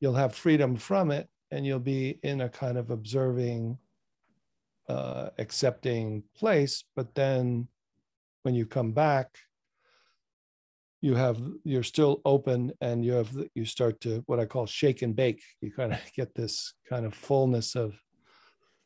you'll 0.00 0.14
have 0.14 0.34
freedom 0.34 0.76
from 0.76 1.10
it 1.12 1.28
and 1.52 1.64
you'll 1.64 1.78
be 1.78 2.18
in 2.24 2.40
a 2.40 2.48
kind 2.48 2.76
of 2.76 2.90
observing 2.90 3.78
uh, 4.88 5.30
accepting 5.38 6.22
place 6.36 6.84
but 6.94 7.14
then 7.14 7.66
when 8.42 8.54
you 8.54 8.66
come 8.66 8.92
back 8.92 9.38
you 11.00 11.14
have 11.14 11.38
you're 11.64 11.82
still 11.82 12.22
open 12.24 12.72
and 12.80 13.04
you 13.04 13.12
have 13.12 13.30
you 13.54 13.64
start 13.66 14.00
to 14.00 14.22
what 14.26 14.40
i 14.40 14.46
call 14.46 14.64
shake 14.64 15.02
and 15.02 15.14
bake. 15.14 15.42
You 15.60 15.70
kind 15.70 15.92
of 15.92 16.00
get 16.16 16.34
this 16.34 16.72
kind 16.88 17.04
of 17.04 17.12
fullness 17.14 17.76
of 17.76 17.94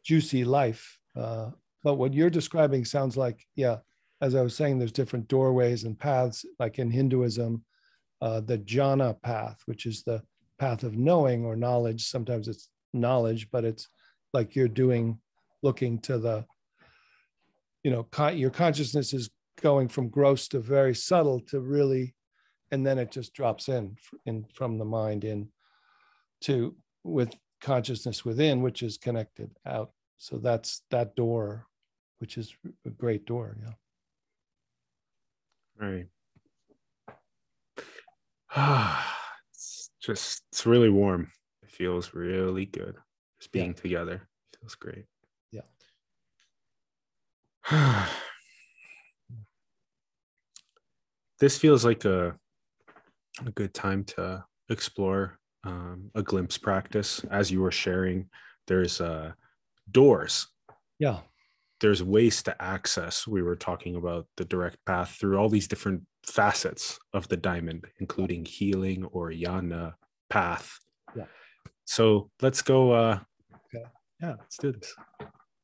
juicy 0.05 0.45
life. 0.45 0.99
Uh, 1.15 1.51
but 1.85 1.95
what 1.95 2.13
you're 2.13 2.31
describing 2.31 2.85
sounds 2.85 3.17
like 3.17 3.47
yeah 3.55 3.79
as 4.21 4.35
i 4.35 4.43
was 4.43 4.57
saying 4.57 4.79
there's 4.79 5.01
different 5.01 5.29
doorways 5.29 5.85
and 5.85 5.99
paths 5.99 6.45
like 6.59 6.81
in 6.81 6.91
hinduism 6.91 7.65
uh, 8.21 8.41
the 8.41 8.59
jnana 8.59 9.21
path 9.23 9.59
which 9.67 9.87
is 9.87 10.03
the 10.03 10.21
path 10.59 10.83
of 10.83 10.97
knowing 10.97 11.45
or 11.45 11.57
knowledge. 11.57 12.05
Sometimes 12.05 12.49
it's 12.49 12.69
knowledge 12.93 13.49
but 13.51 13.65
it's 13.65 13.89
like 14.33 14.57
you're 14.57 14.69
doing 14.69 15.19
looking 15.63 15.99
to 16.01 16.19
the 16.19 16.45
you 17.83 17.91
know 17.91 18.05
con- 18.05 18.39
your 18.39 18.51
consciousness 18.51 19.13
is 19.13 19.31
going 19.61 19.89
from 19.89 20.09
gross 20.09 20.49
to 20.49 20.61
very 20.61 20.95
subtle 20.95 21.41
to 21.41 21.61
really 21.61 22.15
and 22.71 22.87
then 22.87 22.99
it 22.99 23.11
just 23.11 23.35
drops 23.35 23.69
in 23.69 23.97
in 24.27 24.45
from 24.53 24.79
the 24.79 24.85
mind 24.85 25.25
in 25.25 25.49
to 26.41 26.77
with 27.05 27.35
consciousness 27.61 28.25
within 28.25 28.63
which 28.63 28.83
is 28.83 28.99
connected 28.99 29.51
out. 29.67 29.91
So 30.17 30.39
that's 30.39 30.83
that 30.91 31.17
door 31.17 31.67
which 32.19 32.37
is 32.37 32.55
a 32.87 32.91
great 32.91 33.25
door 33.25 33.57
yeah. 33.61 33.75
Right. 35.87 36.07
Ah 38.55 39.17
it's 39.53 39.91
just 40.01 40.43
it's 40.53 40.67
really 40.67 40.91
warm. 40.91 41.31
It 41.63 41.71
feels 41.71 42.15
really 42.15 42.67
good 42.67 42.97
just 43.41 43.53
being 43.53 43.75
yeah. 43.75 43.81
together 43.83 44.29
feels 44.61 44.75
great 44.75 45.05
this 51.41 51.59
feels 51.59 51.85
like 51.85 52.05
a 52.05 52.37
a 53.47 53.51
good 53.51 53.75
time 53.75 54.05
to 54.05 54.45
explore 54.69 55.39
um, 55.65 56.11
a 56.15 56.23
glimpse 56.23 56.59
practice. 56.59 57.25
As 57.31 57.51
you 57.51 57.61
were 57.61 57.71
sharing, 57.71 58.29
there's 58.67 59.01
uh, 59.01 59.33
doors. 59.91 60.49
Yeah. 60.99 61.21
There's 61.81 62.03
ways 62.03 62.43
to 62.45 62.61
access. 62.61 63.27
We 63.27 63.43
were 63.43 63.55
talking 63.55 63.95
about 63.95 64.27
the 64.37 64.45
direct 64.45 64.79
path 64.85 65.11
through 65.11 65.39
all 65.39 65.49
these 65.49 65.69
different 65.69 66.03
facets 66.27 66.99
of 67.13 67.29
the 67.29 67.37
diamond, 67.37 67.87
including 68.01 68.45
healing 68.45 69.05
or 69.05 69.31
yana 69.31 69.95
path. 70.29 70.77
Yeah. 71.15 71.27
So 71.85 72.31
let's 72.43 72.63
go. 72.63 72.93
Uh, 72.93 73.21
okay. 73.73 73.85
Yeah, 74.21 74.35
let's 74.41 74.59
do 74.59 74.73
this. 74.73 74.93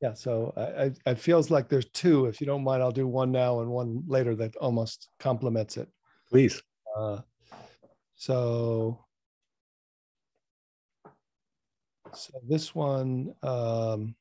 Yeah. 0.04 0.12
So 0.12 0.52
I, 0.54 0.92
it 1.10 1.18
feels 1.18 1.50
like 1.50 1.70
there's 1.70 1.88
two. 1.88 2.26
If 2.26 2.38
you 2.38 2.46
don't 2.46 2.62
mind, 2.62 2.82
I'll 2.82 2.90
do 2.92 3.06
one 3.06 3.32
now 3.32 3.60
and 3.60 3.70
one 3.70 4.02
later 4.06 4.34
that 4.34 4.54
almost 4.56 5.08
complements 5.18 5.78
it. 5.78 5.88
Please. 6.28 6.62
Uh, 6.94 7.20
so, 8.14 9.02
so 12.12 12.32
this 12.46 12.74
one, 12.74 13.34
um, 13.42 14.14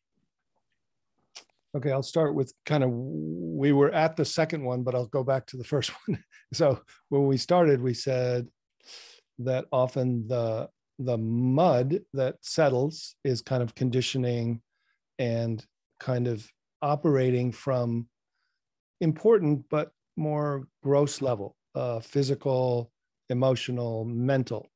okay, 1.76 1.92
I'll 1.92 2.02
start 2.02 2.34
with 2.34 2.54
kind 2.66 2.86
of, 2.86 2.90
we 2.90 3.74
were 3.74 3.92
at 3.92 4.16
the 4.16 4.24
second 4.24 4.64
one, 4.64 4.84
but 4.84 4.96
I'll 4.96 5.08
go 5.08 5.22
back 5.22 5.46
to 5.48 5.58
the 5.58 5.66
first 5.66 5.92
one. 6.08 6.24
so 6.54 6.80
when 7.10 7.28
we 7.28 7.36
started, 7.36 7.82
we 7.82 7.94
said 7.94 8.48
that 9.40 9.66
often 9.70 10.30
the, 10.30 10.70
the 10.98 11.18
mud 11.18 12.00
that 12.14 12.38
settles 12.40 13.16
is 13.26 13.42
kind 13.42 13.62
of 13.62 13.76
conditioning 13.76 14.62
and 15.20 15.66
kind 16.00 16.28
of 16.28 16.46
operating 16.82 17.52
from 17.52 18.08
important 19.02 19.66
but 19.70 19.92
more 20.16 20.68
gross 20.84 21.22
level 21.22 21.56
uh, 21.76 22.00
physical 22.00 22.92
emotional, 23.30 24.06
mental. 24.06 24.70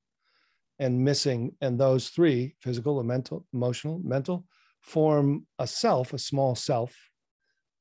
and 0.79 1.03
missing. 1.03 1.55
And 1.61 1.79
those 1.79 2.09
three 2.09 2.55
physical, 2.61 3.01
mental, 3.03 3.45
emotional, 3.53 3.99
mental 4.03 4.45
form 4.81 5.47
a 5.59 5.67
self, 5.67 6.13
a 6.13 6.19
small 6.19 6.55
self 6.55 6.95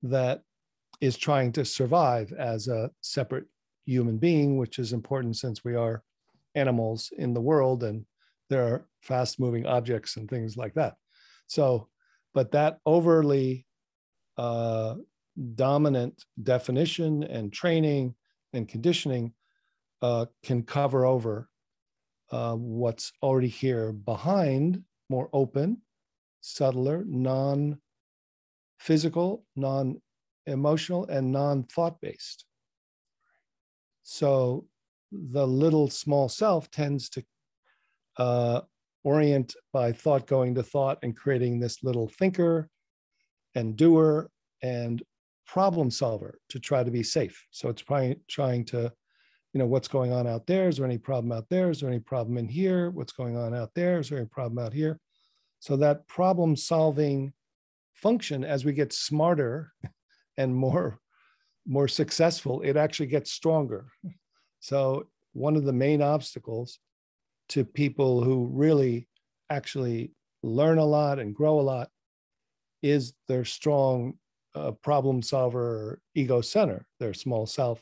that 0.03 0.43
is 1.01 1.17
trying 1.17 1.53
to 1.53 1.65
survive 1.65 2.33
as 2.33 2.69
a 2.69 2.91
separate 3.01 3.45
human 3.85 4.19
being, 4.19 4.57
which 4.57 4.79
is 4.79 4.93
important 4.93 5.37
since 5.37 5.63
we 5.63 5.75
are 5.75 6.03
animals 6.55 7.11
in 7.19 7.35
the 7.35 7.41
world 7.41 7.85
and 7.85 8.07
there 8.49 8.65
are 8.65 8.89
fast 9.03 9.39
moving 9.39 9.67
objects 9.67 10.17
and 10.17 10.29
things 10.29 10.57
like 10.57 10.75
that. 10.75 10.95
So, 11.49 11.89
but 12.37 12.53
that 12.53 12.81
overly 12.85 13.65
uh, 14.37 14.95
dominant 15.55 16.23
definition 16.43 17.25
and 17.25 17.51
training 17.51 18.15
and 18.53 18.69
conditioning 18.69 19.33
uh, 20.03 20.27
can 20.45 20.63
cover 20.63 21.07
over 21.07 21.49
uh, 22.31 22.53
what's 22.53 23.11
already 23.23 23.49
here 23.49 23.91
behind 23.91 24.83
more 25.09 25.31
open, 25.33 25.79
subtler, 26.43 27.05
non 27.07 27.81
physical, 28.81 29.47
non 29.57 29.99
emotional, 30.47 31.07
and 31.07 31.33
non 31.33 31.65
thought 31.65 31.99
based. 32.03 32.45
So 34.03 34.67
the 35.11 35.47
little 35.47 35.89
small 35.89 36.29
self 36.29 36.71
tends 36.71 37.09
to 37.09 37.25
uh, 38.19 38.61
orient 39.07 39.55
by 39.73 39.93
thought 39.93 40.27
going 40.27 40.53
to 40.53 40.65
thought 40.65 40.99
and 41.05 41.17
creating 41.17 41.61
this 41.61 41.85
little 41.85 42.09
thinker 42.09 42.69
and 43.55 43.77
doer 43.77 44.29
and 44.63 45.01
problem 45.47 45.93
solver 45.93 46.41
to 46.49 46.59
try 46.59 46.83
to 46.83 46.91
be 46.91 47.05
safe. 47.05 47.47
So 47.53 47.69
it's 47.69 47.83
trying 47.83 48.17
trying 48.29 48.65
to, 48.67 48.93
you 49.53 49.59
know, 49.61 49.67
what's 49.67 49.87
going 49.87 50.13
on 50.13 50.27
out 50.27 50.49
there? 50.49 50.69
Is 50.69 50.79
there 50.79 50.87
any 50.87 50.99
problem 50.99 51.31
out 51.31 51.49
there? 51.49 51.71
Is 51.71 51.81
there 51.81 51.89
any 51.89 52.01
problem 52.01 52.37
in 52.37 52.49
here? 52.49 52.91
What's 52.91 53.13
going 53.13 53.37
on 53.37 53.55
out 53.55 53.71
there? 53.77 54.01
Is 54.01 54.09
there 54.09 54.19
any 54.19 54.27
problem 54.27 54.59
out 54.59 54.73
here? 54.73 54.99
So 55.61 55.77
that 55.77 56.09
problem 56.09 56.57
solving 56.57 57.33
function, 57.95 58.43
as 58.43 58.65
we 58.65 58.73
get 58.73 58.93
smarter 58.93 59.73
and 60.37 60.53
more 60.53 60.99
more 61.65 61.87
successful, 61.87 62.61
it 62.63 62.77
actually 62.77 63.07
gets 63.07 63.31
stronger. 63.31 63.87
So 64.59 65.07
one 65.33 65.55
of 65.55 65.65
the 65.65 65.73
main 65.73 66.03
obstacles 66.03 66.81
to 67.51 67.65
people 67.65 68.23
who 68.23 68.47
really 68.53 69.09
actually 69.51 70.13
learn 70.43 70.79
a 70.79 70.85
lot 70.85 71.19
and 71.19 71.35
grow 71.35 71.61
a 71.61 71.63
lot 71.63 71.89
is 72.83 73.15
their 73.29 73.45
strong 73.45 74.15
uh, 74.55 74.73
problem 74.73 75.23
solver 75.23 76.01
ego 76.15 76.41
center, 76.41 76.87
their 76.99 77.15
small 77.15 77.47
self. 77.47 77.81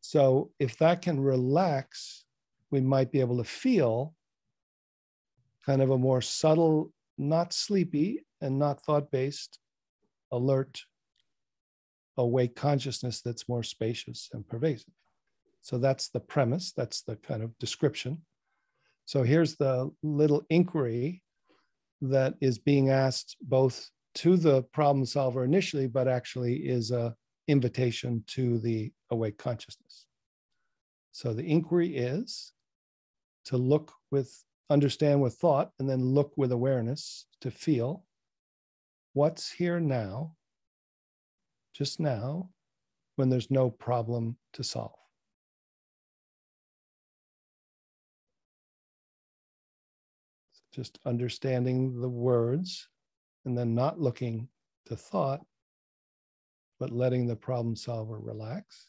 So 0.00 0.50
if 0.58 0.78
that 0.78 1.02
can 1.02 1.20
relax, 1.20 2.24
we 2.70 2.80
might 2.80 3.12
be 3.12 3.20
able 3.20 3.38
to 3.38 3.44
feel 3.44 4.14
kind 5.64 5.82
of 5.82 5.90
a 5.90 5.98
more 5.98 6.20
subtle, 6.20 6.92
not 7.18 7.52
sleepy 7.52 8.24
and 8.40 8.58
not 8.58 8.82
thought 8.82 9.10
based, 9.10 9.58
alert, 10.32 10.82
awake 12.16 12.56
consciousness 12.56 13.20
that's 13.20 13.48
more 13.48 13.62
spacious 13.62 14.28
and 14.32 14.46
pervasive. 14.46 14.92
So 15.60 15.78
that's 15.78 16.08
the 16.08 16.20
premise, 16.20 16.72
that's 16.72 17.02
the 17.02 17.16
kind 17.16 17.42
of 17.42 17.56
description. 17.58 18.22
So 19.04 19.22
here's 19.22 19.56
the 19.56 19.90
little 20.02 20.42
inquiry 20.48 21.22
that 22.00 22.34
is 22.40 22.58
being 22.58 22.90
asked 22.90 23.36
both 23.42 23.90
to 24.14 24.36
the 24.36 24.62
problem 24.64 25.06
solver 25.06 25.44
initially, 25.44 25.86
but 25.86 26.08
actually 26.08 26.56
is 26.56 26.90
a 26.90 27.14
invitation 27.48 28.24
to 28.28 28.58
the 28.58 28.92
awake 29.10 29.38
consciousness. 29.38 30.06
So 31.12 31.34
the 31.34 31.44
inquiry 31.44 31.96
is 31.96 32.52
to 33.46 33.56
look 33.56 33.92
with, 34.10 34.44
understand 34.70 35.20
with 35.20 35.34
thought, 35.34 35.72
and 35.78 35.88
then 35.88 36.04
look 36.04 36.32
with 36.36 36.52
awareness 36.52 37.26
to 37.40 37.50
feel 37.50 38.04
what's 39.12 39.50
here 39.50 39.80
now, 39.80 40.36
just 41.74 42.00
now, 42.00 42.50
when 43.16 43.28
there's 43.28 43.50
no 43.50 43.70
problem 43.70 44.36
to 44.54 44.64
solve. 44.64 45.01
Just 50.72 50.98
understanding 51.04 52.00
the 52.00 52.08
words 52.08 52.88
and 53.44 53.56
then 53.56 53.74
not 53.74 54.00
looking 54.00 54.48
to 54.86 54.96
thought, 54.96 55.40
but 56.80 56.90
letting 56.90 57.26
the 57.26 57.36
problem 57.36 57.76
solver 57.76 58.18
relax. 58.18 58.86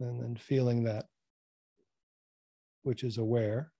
And 0.00 0.22
then 0.22 0.36
feeling 0.36 0.84
that 0.84 1.06
which 2.82 3.02
is 3.02 3.18
aware 3.18 3.72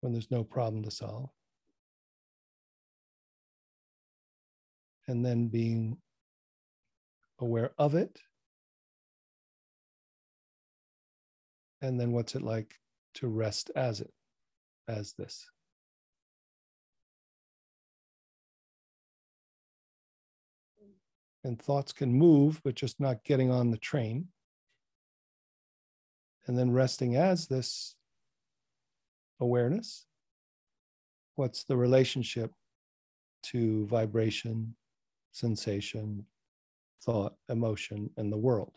when 0.00 0.12
there's 0.12 0.30
no 0.30 0.42
problem 0.42 0.82
to 0.84 0.90
solve. 0.90 1.28
And 5.06 5.24
then 5.24 5.48
being 5.48 5.98
aware 7.38 7.72
of 7.76 7.94
it 7.94 8.18
And 11.84 12.00
then 12.00 12.12
what's 12.12 12.34
it 12.34 12.40
like 12.40 12.80
to 13.16 13.28
rest 13.28 13.70
as 13.76 14.00
it, 14.00 14.10
as 14.88 15.12
this? 15.18 15.44
And 21.44 21.60
thoughts 21.60 21.92
can 21.92 22.10
move, 22.10 22.62
but 22.64 22.74
just 22.74 23.00
not 23.00 23.22
getting 23.22 23.50
on 23.50 23.70
the 23.70 23.76
train. 23.76 24.28
And 26.46 26.58
then 26.58 26.72
resting 26.72 27.16
as 27.16 27.48
this 27.48 27.96
awareness. 29.38 30.06
What's 31.34 31.64
the 31.64 31.76
relationship 31.76 32.50
to 33.42 33.84
vibration, 33.88 34.74
sensation, 35.32 36.24
thought, 37.02 37.34
emotion, 37.50 38.08
and 38.16 38.32
the 38.32 38.38
world? 38.38 38.72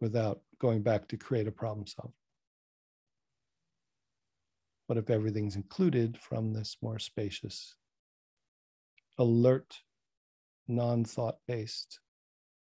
Without 0.00 0.40
going 0.58 0.82
back 0.82 1.08
to 1.08 1.16
create 1.16 1.46
a 1.46 1.52
problem 1.52 1.86
solve. 1.86 2.12
What 4.86 4.98
if 4.98 5.10
everything's 5.10 5.56
included 5.56 6.16
from 6.18 6.52
this 6.52 6.76
more 6.80 6.98
spacious, 6.98 7.74
alert, 9.18 9.80
non 10.68 11.04
thought 11.04 11.38
based, 11.48 12.00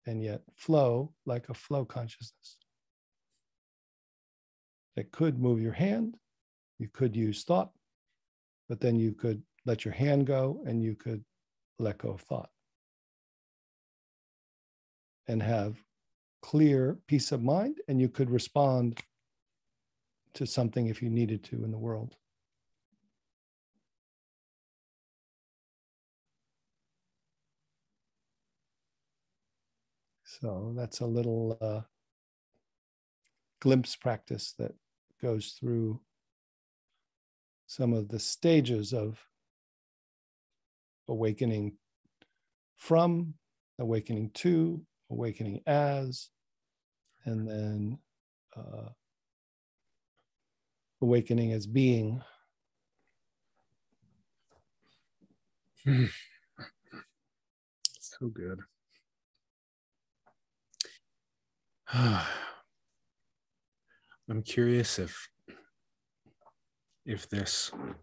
and 0.05 0.21
yet 0.21 0.41
flow 0.55 1.13
like 1.25 1.49
a 1.49 1.53
flow 1.53 1.85
consciousness? 1.85 2.57
That 4.95 5.11
could 5.11 5.39
move 5.39 5.61
your 5.61 5.73
hand, 5.73 6.17
you 6.77 6.89
could 6.91 7.15
use 7.15 7.43
thought, 7.43 7.71
but 8.67 8.81
then 8.81 8.97
you 8.99 9.13
could 9.13 9.41
let 9.65 9.85
your 9.85 9.93
hand 9.93 10.27
go 10.27 10.61
and 10.65 10.83
you 10.83 10.95
could 10.95 11.23
let 11.77 11.99
go 11.99 12.09
of 12.09 12.21
thought 12.21 12.49
and 15.27 15.41
have 15.41 15.77
clear 16.41 16.97
peace 17.07 17.31
of 17.31 17.43
mind 17.43 17.77
and 17.87 17.99
you 17.99 18.09
could 18.09 18.29
respond 18.29 18.99
to 20.33 20.45
something 20.45 20.87
if 20.87 21.01
you 21.01 21.09
needed 21.09 21.43
to 21.43 21.63
in 21.63 21.71
the 21.71 21.77
world. 21.77 22.15
So 30.23 30.73
that's 30.75 31.01
a 31.01 31.05
little 31.05 31.57
uh, 31.59 31.81
glimpse 33.59 33.95
practice 33.95 34.53
that 34.57 34.73
goes 35.21 35.57
through 35.59 35.99
some 37.67 37.93
of 37.93 38.07
the 38.07 38.19
stages 38.19 38.93
of 38.93 39.19
awakening 41.09 41.73
from, 42.77 43.33
awakening 43.79 44.31
to, 44.35 44.81
awakening 45.09 45.61
as, 45.65 46.29
and 47.25 47.47
then 47.47 47.97
uh, 48.55 48.89
awakening 51.01 51.53
as 51.53 51.65
being. 51.67 52.21
so 57.99 58.27
good. 58.33 58.59
I'm 64.29 64.43
curious 64.43 64.99
if 64.99 65.27
if 67.05 67.27
this 67.29 67.71
are 67.73 67.95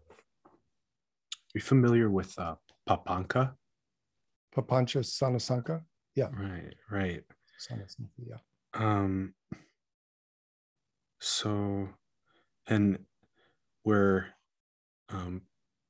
you 1.53 1.61
familiar 1.61 2.09
with 2.09 2.37
uh, 2.37 2.55
Papanka? 2.87 3.53
Papancha 4.53 4.99
Sanasanka? 5.01 5.81
Yeah. 6.17 6.29
Right, 6.35 6.73
right. 6.89 7.23
Yeah. 8.17 8.37
Um 8.73 9.35
so 11.19 11.89
and 12.67 12.99
where 13.83 14.33
um 15.09 15.43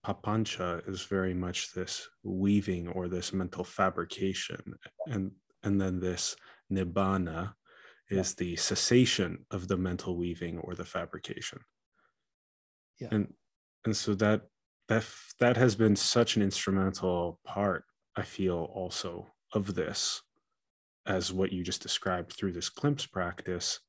papancha 0.06 0.88
is 0.88 1.04
very 1.04 1.34
much 1.34 1.74
this 1.74 2.08
weaving 2.24 2.90
or 2.90 3.08
this 3.08 3.32
mental 3.34 3.64
fabrication 3.64 4.76
and 5.08 5.32
and 5.64 5.82
then 5.82 6.00
this 6.00 6.36
nibbana 6.72 7.54
is 8.10 8.36
the 8.36 8.56
cessation 8.56 9.46
of 9.52 9.68
the 9.68 9.76
mental 9.76 10.16
weaving 10.16 10.60
or 10.60 10.76
the 10.76 10.86
fabrication 10.86 11.60
yeah. 13.00 13.10
and 13.12 13.34
and 13.84 13.96
so 13.98 14.14
that 14.16 14.44
that 14.88 15.06
that 15.42 15.58
has 15.58 15.76
been 15.76 15.96
such 15.96 16.38
an 16.38 16.42
instrumental 16.42 17.40
part 17.46 17.84
i 18.16 18.22
feel 18.22 18.70
also 18.74 19.28
of 19.58 19.76
this 19.76 20.22
as 21.06 21.34
what 21.34 21.52
you 21.52 21.64
just 21.64 21.82
described 21.82 22.32
through 22.32 22.54
this 22.54 22.70
glimpse 22.70 23.06
practice 23.06 23.80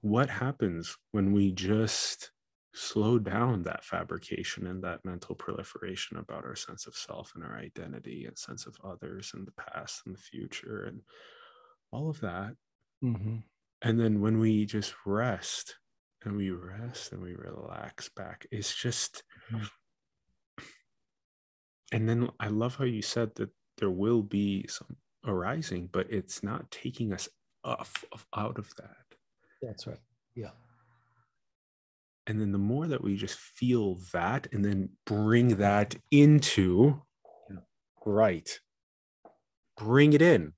what 0.00 0.28
happens 0.28 0.96
when 1.12 1.32
we 1.32 1.52
just 1.52 2.32
slow 2.74 3.18
down 3.18 3.62
that 3.62 3.84
fabrication 3.84 4.66
and 4.66 4.82
that 4.82 5.04
mental 5.04 5.34
proliferation 5.34 6.16
about 6.16 6.44
our 6.44 6.56
sense 6.56 6.86
of 6.86 6.94
self 6.94 7.32
and 7.34 7.44
our 7.44 7.56
identity 7.58 8.24
and 8.26 8.36
sense 8.36 8.66
of 8.66 8.76
others 8.84 9.32
and 9.34 9.46
the 9.46 9.52
past 9.52 10.02
and 10.06 10.14
the 10.14 10.20
future 10.20 10.84
and 10.86 11.00
all 11.92 12.08
of 12.08 12.20
that 12.20 12.54
mm-hmm. 13.04 13.36
and 13.82 14.00
then 14.00 14.20
when 14.20 14.38
we 14.38 14.64
just 14.64 14.94
rest 15.04 15.76
and 16.24 16.36
we 16.36 16.50
rest 16.50 17.12
and 17.12 17.22
we 17.22 17.34
relax 17.34 18.08
back 18.08 18.46
it's 18.50 18.74
just 18.74 19.22
mm-hmm. 19.52 19.64
And 21.92 22.08
then 22.08 22.28
i 22.40 22.48
love 22.48 22.74
how 22.76 22.84
you 22.84 23.02
said 23.02 23.34
that 23.36 23.50
there 23.78 23.90
will 23.90 24.22
be 24.22 24.66
some 24.68 24.96
arising 25.26 25.88
but 25.92 26.10
it's 26.10 26.42
not 26.42 26.70
taking 26.70 27.12
us 27.12 27.28
off 27.64 28.04
of, 28.12 28.26
out 28.36 28.58
of 28.58 28.74
that. 28.76 29.16
That's 29.60 29.86
right. 29.86 30.00
Yeah. 30.34 30.50
And 32.26 32.40
then 32.40 32.52
the 32.52 32.58
more 32.58 32.86
that 32.86 33.02
we 33.02 33.16
just 33.16 33.38
feel 33.38 33.98
that 34.12 34.46
and 34.52 34.64
then 34.64 34.90
bring 35.06 35.56
that 35.56 35.94
into 36.10 37.02
right. 38.04 38.58
Bring 39.76 40.12
it 40.12 40.22
in. 40.22 40.52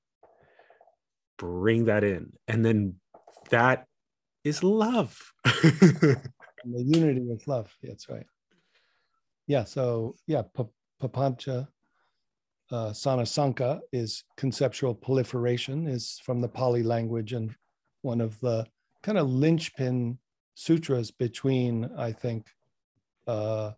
Bring 1.39 1.87
that 1.87 2.05
in. 2.05 2.33
And 2.49 2.65
then 2.65 2.97
that 3.51 3.87
is 4.45 4.63
love. 4.63 5.33
The 6.67 6.83
unity 6.83 7.21
is 7.21 7.47
love. 7.47 7.71
That's 7.83 8.09
right. 8.09 8.25
Yeah 9.47 9.65
so 9.65 10.17
yeah 10.27 10.45
papancha 11.03 11.69
uh, 12.71 12.91
sanasanka 12.91 13.81
is 13.93 14.25
conceptual 14.37 14.95
proliferation 14.95 15.87
is 15.87 16.21
from 16.25 16.41
the 16.41 16.49
pali 16.49 16.83
language 16.83 17.33
and 17.33 17.55
one 18.03 18.21
of 18.21 18.39
the 18.41 18.67
kind 19.03 19.19
of 19.19 19.29
linchpin 19.29 20.19
sutras 20.55 21.11
between, 21.11 21.91
I 21.97 22.13
think, 22.13 22.47
uh, 23.27 23.73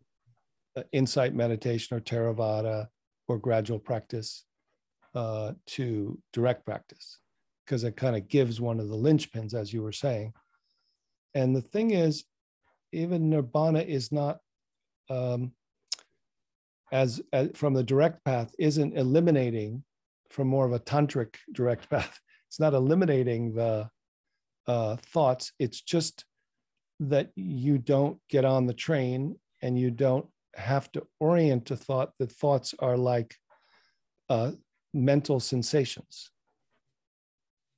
insight 0.93 1.35
meditation 1.35 1.97
or 1.97 2.01
Theravada 2.01 2.89
or 3.29 3.39
gradual 3.39 3.79
practice 3.79 4.45
uh, 5.15 5.53
to 5.67 6.19
direct 6.33 6.65
practice, 6.67 7.19
because 7.65 7.85
it 7.85 7.97
kind 7.97 8.15
of 8.15 8.29
gives 8.29 8.61
one 8.61 8.79
of 8.79 8.89
the 8.89 8.97
linchpins, 8.97 9.55
as 9.55 9.73
you 9.73 9.83
were 9.83 9.93
saying. 9.93 10.33
And 11.35 11.57
the 11.57 11.63
thing 11.63 11.93
is, 11.93 12.25
even 12.93 13.31
nirvana 13.31 13.81
is 13.81 14.13
not, 14.13 14.39
um, 15.09 15.53
as, 16.93 17.21
as 17.33 17.51
from 17.55 17.75
the 17.75 17.83
direct 17.83 18.25
path, 18.25 18.55
isn't 18.59 18.97
eliminating 18.97 19.85
from 20.31 20.49
more 20.49 20.67
of 20.67 20.73
a 20.73 20.81
tantric 20.81 21.37
direct 21.53 21.89
path. 21.91 22.19
It's 22.49 22.61
not 22.61 22.75
eliminating 22.75 23.55
the 23.55 23.91
uh, 24.69 24.97
thoughts. 24.97 25.53
It's 25.59 25.81
just 25.81 26.25
that 27.01 27.31
you 27.35 27.77
don't 27.77 28.19
get 28.31 28.45
on 28.45 28.67
the 28.67 28.73
train 28.73 29.37
and 29.63 29.77
you 29.77 29.91
don't 29.91 30.27
have 30.55 30.91
to 30.93 31.03
orient 31.19 31.67
to 31.67 31.77
thought 31.77 32.13
The 32.21 32.29
thoughts 32.29 32.73
are 32.79 32.97
like 32.97 33.35
uh, 34.29 34.53
mental 34.95 35.41
sensations 35.41 36.31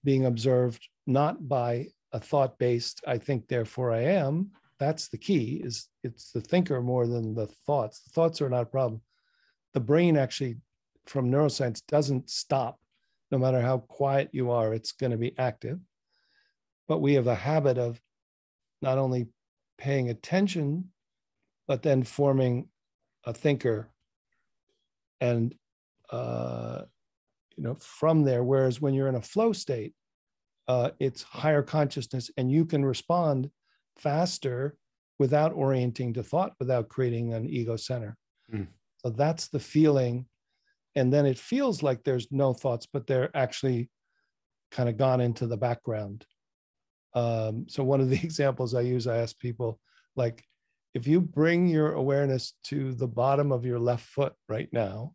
being 0.04 0.26
observed 0.26 0.88
not 1.06 1.48
by 1.48 1.88
a 2.12 2.20
thought 2.20 2.58
based 2.58 3.02
i 3.06 3.18
think 3.18 3.48
therefore 3.48 3.92
i 3.92 4.00
am 4.00 4.50
that's 4.78 5.08
the 5.08 5.18
key 5.18 5.60
is 5.62 5.88
it's 6.04 6.30
the 6.32 6.40
thinker 6.40 6.80
more 6.80 7.06
than 7.06 7.34
the 7.34 7.46
thoughts. 7.66 8.00
The 8.00 8.10
thoughts 8.10 8.40
are 8.40 8.48
not 8.48 8.62
a 8.62 8.66
problem. 8.66 9.02
The 9.74 9.80
brain 9.80 10.16
actually 10.16 10.56
from 11.06 11.30
neuroscience 11.30 11.82
doesn't 11.88 12.30
stop. 12.30 12.78
No 13.30 13.38
matter 13.38 13.60
how 13.60 13.78
quiet 13.78 14.30
you 14.32 14.50
are 14.50 14.72
it's 14.72 14.92
going 14.92 15.12
to 15.12 15.18
be 15.18 15.38
active. 15.38 15.78
But 16.86 17.00
we 17.00 17.14
have 17.14 17.26
a 17.26 17.34
habit 17.34 17.76
of 17.76 18.00
not 18.80 18.98
only 18.98 19.26
paying 19.76 20.08
attention, 20.08 20.90
but 21.66 21.82
then 21.82 22.02
forming 22.02 22.68
a 23.24 23.34
thinker. 23.34 23.90
And, 25.20 25.54
uh, 26.10 26.82
you 27.56 27.64
know, 27.64 27.74
from 27.74 28.22
there, 28.22 28.42
whereas 28.42 28.80
when 28.80 28.94
you're 28.94 29.08
in 29.08 29.16
a 29.16 29.20
flow 29.22 29.52
state, 29.52 29.92
uh, 30.68 30.90
it's 30.98 31.22
higher 31.22 31.62
consciousness 31.62 32.30
and 32.36 32.50
you 32.50 32.64
can 32.64 32.84
respond 32.84 33.50
faster 34.00 34.76
without 35.18 35.52
orienting 35.52 36.14
to 36.14 36.22
thought, 36.22 36.52
without 36.58 36.88
creating 36.88 37.34
an 37.34 37.48
ego 37.48 37.76
center. 37.76 38.16
Mm. 38.52 38.68
So 38.98 39.10
that's 39.10 39.48
the 39.48 39.60
feeling. 39.60 40.26
And 40.94 41.12
then 41.12 41.26
it 41.26 41.38
feels 41.38 41.82
like 41.82 42.02
there's 42.02 42.28
no 42.30 42.52
thoughts, 42.52 42.86
but 42.92 43.06
they're 43.06 43.30
actually 43.36 43.90
kind 44.70 44.88
of 44.88 44.96
gone 44.96 45.20
into 45.20 45.46
the 45.46 45.56
background. 45.56 46.24
Um, 47.14 47.66
so 47.68 47.82
one 47.82 48.00
of 48.00 48.10
the 48.10 48.16
examples 48.22 48.74
I 48.74 48.82
use, 48.82 49.06
I 49.06 49.18
ask 49.18 49.38
people, 49.38 49.80
like, 50.16 50.44
if 50.94 51.06
you 51.06 51.20
bring 51.20 51.68
your 51.68 51.92
awareness 51.92 52.54
to 52.64 52.92
the 52.94 53.06
bottom 53.06 53.52
of 53.52 53.64
your 53.64 53.78
left 53.78 54.06
foot 54.06 54.32
right 54.48 54.68
now, 54.72 55.14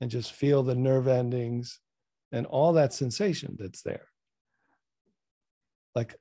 and 0.00 0.10
just 0.10 0.32
feel 0.32 0.62
the 0.62 0.74
nerve 0.74 1.08
endings 1.08 1.78
and 2.32 2.46
all 2.46 2.72
that 2.72 2.92
sensation 2.92 3.56
that's 3.58 3.82
there. 3.82 4.06
Like, 5.94 6.16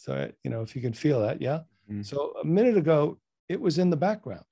so 0.00 0.30
you 0.44 0.50
know, 0.50 0.62
if 0.62 0.74
you 0.74 0.82
can 0.82 0.92
feel 0.92 1.20
that, 1.20 1.40
yeah. 1.40 1.60
Mm-hmm. 1.90 2.02
So 2.02 2.32
a 2.42 2.44
minute 2.46 2.76
ago, 2.76 3.18
it 3.48 3.60
was 3.60 3.78
in 3.78 3.90
the 3.90 3.96
background. 3.96 4.44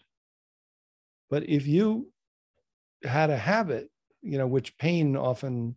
But 1.31 1.49
if 1.49 1.67
you 1.67 2.11
had 3.05 3.31
a 3.31 3.37
habit, 3.37 3.91
you 4.23 4.39
know, 4.39 4.47
which 4.47 4.77
pain 4.79 5.17
often 5.17 5.77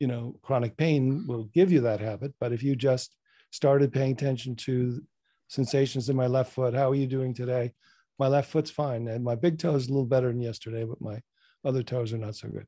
you 0.00 0.06
know, 0.06 0.34
chronic 0.42 0.76
pain 0.76 1.26
will 1.26 1.44
give 1.54 1.70
you 1.70 1.82
that 1.82 2.00
habit. 2.00 2.32
But 2.40 2.52
if 2.52 2.62
you 2.62 2.74
just 2.74 3.14
started 3.50 3.92
paying 3.92 4.12
attention 4.12 4.56
to 4.56 5.02
sensations 5.48 6.08
in 6.08 6.16
my 6.16 6.26
left 6.26 6.52
foot, 6.52 6.74
how 6.74 6.90
are 6.90 6.94
you 6.94 7.06
doing 7.06 7.34
today? 7.34 7.74
My 8.18 8.26
left 8.26 8.50
foot's 8.50 8.70
fine. 8.70 9.06
And 9.08 9.22
my 9.22 9.34
big 9.34 9.58
toe 9.58 9.74
is 9.74 9.86
a 9.86 9.90
little 9.90 10.06
better 10.06 10.28
than 10.28 10.40
yesterday, 10.40 10.84
but 10.84 11.00
my 11.00 11.20
other 11.64 11.82
toes 11.82 12.12
are 12.14 12.18
not 12.18 12.34
so 12.34 12.48
good. 12.48 12.66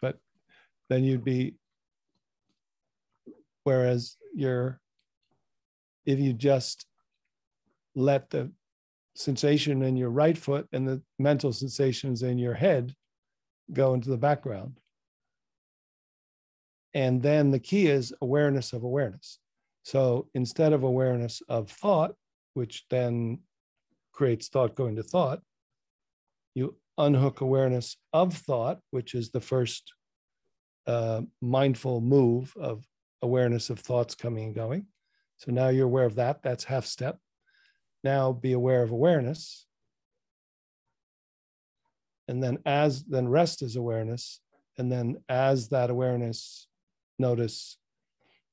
But 0.00 0.18
then 0.88 1.02
you'd 1.02 1.24
be, 1.24 1.56
whereas 3.64 4.16
you're, 4.34 4.80
if 6.08 6.18
you 6.18 6.32
just 6.32 6.86
let 7.94 8.30
the 8.30 8.50
sensation 9.14 9.82
in 9.82 9.94
your 9.94 10.08
right 10.08 10.38
foot 10.38 10.66
and 10.72 10.88
the 10.88 11.02
mental 11.18 11.52
sensations 11.52 12.22
in 12.22 12.38
your 12.38 12.54
head 12.54 12.94
go 13.74 13.92
into 13.92 14.08
the 14.08 14.16
background, 14.16 14.78
and 16.94 17.20
then 17.20 17.50
the 17.50 17.58
key 17.58 17.88
is 17.88 18.14
awareness 18.22 18.72
of 18.72 18.84
awareness. 18.84 19.38
So 19.82 20.28
instead 20.32 20.72
of 20.72 20.82
awareness 20.82 21.42
of 21.46 21.70
thought, 21.70 22.14
which 22.54 22.86
then 22.88 23.40
creates 24.12 24.48
thought 24.48 24.74
going 24.74 24.96
to 24.96 25.02
thought, 25.02 25.42
you 26.54 26.74
unhook 26.96 27.42
awareness 27.42 27.98
of 28.14 28.32
thought, 28.32 28.78
which 28.92 29.14
is 29.14 29.30
the 29.30 29.42
first 29.42 29.92
uh, 30.86 31.20
mindful 31.42 32.00
move 32.00 32.54
of 32.58 32.82
awareness 33.20 33.68
of 33.68 33.78
thoughts 33.78 34.14
coming 34.14 34.44
and 34.46 34.54
going. 34.54 34.86
So 35.38 35.52
now 35.52 35.68
you're 35.68 35.86
aware 35.86 36.04
of 36.04 36.16
that. 36.16 36.42
That's 36.42 36.64
half 36.64 36.84
step. 36.84 37.18
Now 38.04 38.32
be 38.32 38.52
aware 38.52 38.82
of 38.82 38.90
awareness. 38.90 39.66
And 42.26 42.42
then 42.42 42.58
as 42.66 43.04
then 43.04 43.28
rest 43.28 43.62
is 43.62 43.76
awareness. 43.76 44.40
And 44.76 44.92
then 44.92 45.16
as 45.28 45.68
that 45.70 45.90
awareness 45.90 46.68
notice 47.18 47.78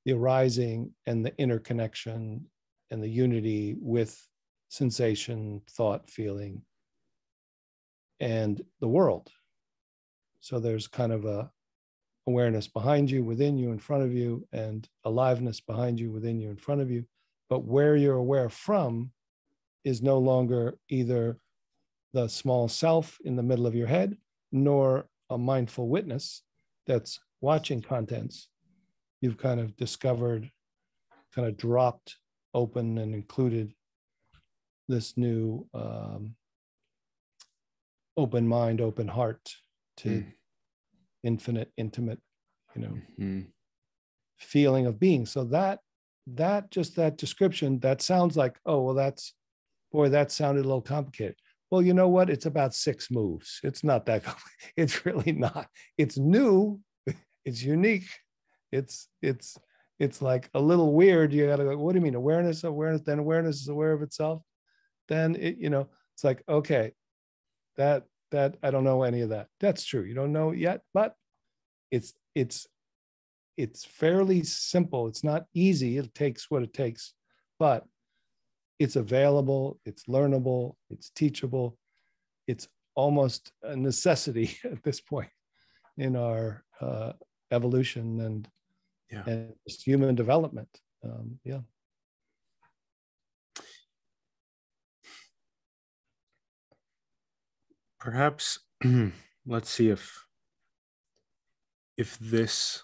the 0.05 0.13
arising 0.13 0.91
and 1.05 1.25
the 1.25 1.35
interconnection 1.37 2.45
and 2.91 3.03
the 3.03 3.09
unity 3.09 3.75
with 3.79 4.27
sensation, 4.69 5.61
thought, 5.71 6.09
feeling, 6.09 6.61
and 8.19 8.61
the 8.79 8.87
world. 8.87 9.29
So 10.39 10.59
there's 10.59 10.87
kind 10.87 11.11
of 11.11 11.25
a 11.25 11.49
awareness 12.27 12.67
behind 12.67 13.09
you, 13.11 13.23
within 13.23 13.57
you, 13.57 13.71
in 13.71 13.79
front 13.79 14.03
of 14.03 14.13
you, 14.13 14.47
and 14.51 14.87
aliveness 15.03 15.59
behind 15.59 15.99
you, 15.99 16.11
within 16.11 16.39
you, 16.39 16.49
in 16.49 16.57
front 16.57 16.81
of 16.81 16.89
you. 16.89 17.05
But 17.49 17.65
where 17.65 17.95
you're 17.95 18.17
aware 18.17 18.49
from 18.49 19.11
is 19.83 20.01
no 20.01 20.17
longer 20.17 20.77
either 20.89 21.37
the 22.13 22.27
small 22.27 22.67
self 22.67 23.19
in 23.23 23.35
the 23.35 23.43
middle 23.43 23.67
of 23.67 23.75
your 23.75 23.87
head, 23.87 24.17
nor 24.51 25.07
a 25.29 25.37
mindful 25.37 25.87
witness 25.87 26.41
that's 26.87 27.19
watching 27.41 27.81
contents, 27.81 28.49
you've 29.21 29.37
kind 29.37 29.59
of 29.59 29.75
discovered, 29.75 30.49
kind 31.33 31.47
of 31.47 31.57
dropped 31.57 32.17
open 32.53 32.97
and 32.97 33.13
included 33.13 33.73
this 34.87 35.17
new 35.17 35.67
um, 35.73 36.35
open 38.17 38.47
mind, 38.47 38.81
open 38.81 39.07
heart 39.07 39.55
to 39.97 40.09
mm. 40.09 40.25
Infinite, 41.25 41.71
intimate, 41.75 42.19
you 42.75 42.81
know, 42.83 42.97
mm-hmm. 43.19 43.41
feeling 44.37 44.85
of 44.85 44.99
being. 44.99 45.25
So 45.25 45.43
that 45.45 45.79
that 46.27 46.71
just 46.71 46.95
that 46.95 47.17
description 47.17 47.79
that 47.79 48.01
sounds 48.01 48.35
like 48.35 48.57
oh 48.65 48.81
well 48.81 48.95
that's 48.95 49.33
boy 49.91 50.09
that 50.09 50.31
sounded 50.31 50.61
a 50.61 50.67
little 50.67 50.81
complicated. 50.81 51.35
Well 51.71 51.81
you 51.81 51.93
know 51.93 52.07
what? 52.07 52.29
It's 52.29 52.45
about 52.45 52.73
six 52.73 53.11
moves. 53.11 53.59
It's 53.63 53.83
not 53.83 54.05
that 54.05 54.23
it's 54.77 55.05
really 55.05 55.33
not. 55.33 55.67
It's 55.97 56.17
new. 56.17 56.79
It's 57.47 57.61
unique. 57.61 58.09
It's 58.71 59.07
it's 59.21 59.55
it's 59.99 60.19
like 60.19 60.49
a 60.55 60.59
little 60.59 60.93
weird. 60.93 61.31
You 61.31 61.45
gotta 61.45 61.63
go 61.63 61.77
what 61.77 61.93
do 61.93 61.99
you 61.99 62.03
mean 62.03 62.15
awareness 62.15 62.63
awareness 62.63 63.01
then 63.01 63.19
awareness 63.19 63.61
is 63.61 63.67
aware 63.67 63.91
of 63.91 64.01
itself? 64.01 64.41
Then 65.07 65.35
it 65.35 65.57
you 65.57 65.69
know 65.69 65.87
it's 66.15 66.23
like 66.23 66.41
okay 66.49 66.93
that 67.77 68.05
that 68.35 68.55
i 68.61 68.69
don't 68.69 68.83
know 68.83 69.03
any 69.03 69.21
of 69.21 69.29
that 69.29 69.47
that's 69.59 69.83
true 69.83 70.03
you 70.03 70.13
don't 70.13 70.33
know 70.33 70.51
yet 70.51 70.81
but 70.93 71.15
it's 71.91 72.13
it's 72.35 72.67
it's 73.57 73.85
fairly 73.85 74.43
simple. 74.43 75.07
It's 75.07 75.23
not 75.23 75.45
easy. 75.53 75.97
It 75.97 76.13
takes 76.13 76.49
what 76.51 76.63
it 76.63 76.73
takes, 76.73 77.13
but 77.59 77.85
it's 78.79 78.97
available, 78.97 79.79
it's 79.85 80.05
learnable, 80.05 80.75
it's 80.89 81.09
teachable. 81.11 81.77
It's 82.47 82.67
almost 82.95 83.51
a 83.63 83.75
necessity 83.75 84.57
at 84.63 84.83
this 84.83 84.99
point 84.99 85.29
in 85.97 86.15
our 86.15 86.63
uh, 86.81 87.13
evolution 87.51 88.19
and, 88.21 88.47
yeah. 89.09 89.23
and 89.25 89.53
human 89.83 90.15
development. 90.15 90.69
Um, 91.03 91.39
yeah. 91.43 91.59
Perhaps 98.05 98.59
let's 99.47 99.71
see 99.71 99.89
if 99.89 100.27
if 101.97 102.19
this 102.19 102.83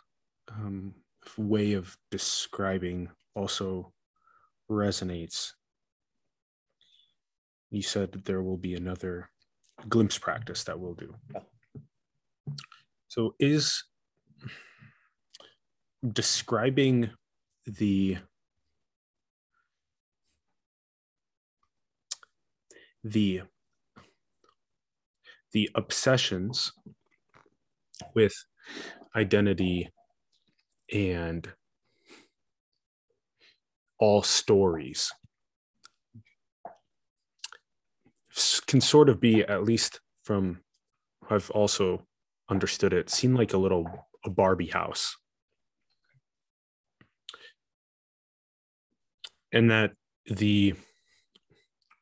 um, 0.51 0.95
way 1.37 1.73
of 1.73 1.95
describing 2.09 3.07
also 3.35 3.93
resonates. 4.67 5.51
You 7.69 7.83
said 7.83 8.13
that 8.13 8.25
there 8.25 8.41
will 8.41 8.57
be 8.57 8.73
another 8.73 9.29
glimpse 9.87 10.17
practice 10.17 10.63
that 10.63 10.79
we'll 10.79 10.95
do. 10.95 11.13
So, 13.07 13.35
is 13.39 13.83
describing 16.13 17.11
the 17.67 18.17
the 23.03 23.43
the 25.53 25.69
obsessions 25.75 26.71
with 28.13 28.33
identity 29.15 29.89
and 30.93 31.53
all 33.99 34.21
stories 34.21 35.11
can 38.65 38.81
sort 38.81 39.09
of 39.09 39.19
be 39.19 39.43
at 39.43 39.63
least 39.63 39.99
from 40.23 40.61
i've 41.29 41.49
also 41.51 42.05
understood 42.49 42.93
it 42.93 43.09
seem 43.09 43.35
like 43.35 43.53
a 43.53 43.57
little 43.57 44.07
a 44.25 44.29
barbie 44.29 44.67
house. 44.67 45.17
And 49.51 49.69
that 49.69 49.93
the 50.25 50.75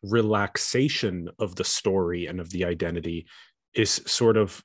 relaxation 0.04 1.30
of 1.40 1.56
the 1.56 1.64
story 1.64 2.26
and 2.28 2.40
of 2.40 2.50
the 2.52 2.66
identity 2.66 3.28
is 3.74 4.02
sort 4.06 4.38
of 4.38 4.64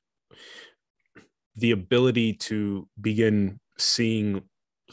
the 1.55 1.71
ability 1.71 2.33
to 2.33 2.87
begin 2.99 3.59
seeing 3.77 4.41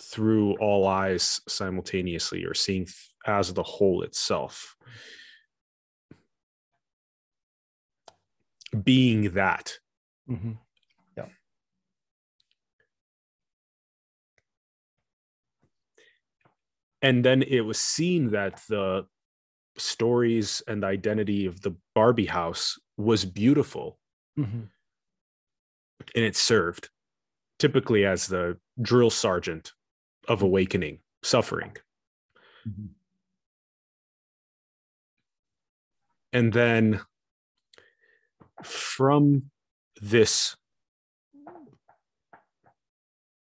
through 0.00 0.56
all 0.58 0.86
eyes 0.86 1.40
simultaneously 1.48 2.44
or 2.44 2.54
seeing 2.54 2.86
as 3.26 3.52
the 3.52 3.62
whole 3.62 4.02
itself. 4.02 4.76
Being 8.82 9.32
that. 9.32 9.74
Mm-hmm. 10.30 10.52
yeah. 11.16 11.26
And 17.02 17.24
then 17.24 17.42
it 17.42 17.60
was 17.60 17.78
seen 17.78 18.30
that 18.30 18.62
the 18.68 19.06
stories 19.82 20.62
and 20.66 20.82
the 20.82 20.86
identity 20.86 21.46
of 21.46 21.60
the 21.60 21.74
barbie 21.94 22.26
house 22.26 22.78
was 22.96 23.24
beautiful 23.24 23.98
mm-hmm. 24.38 24.60
and 26.14 26.24
it 26.24 26.36
served 26.36 26.88
typically 27.58 28.04
as 28.04 28.26
the 28.26 28.58
drill 28.80 29.10
sergeant 29.10 29.72
of 30.28 30.38
mm-hmm. 30.38 30.46
awakening, 30.46 30.98
suffering. 31.22 31.76
Mm-hmm. 32.66 32.86
And 36.32 36.52
then 36.52 37.00
from 38.64 39.50
this 40.00 40.56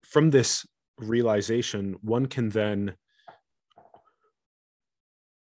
from 0.03 0.29
this 0.29 0.65
realization 0.97 1.95
one 2.01 2.27
can 2.27 2.49
then 2.49 2.95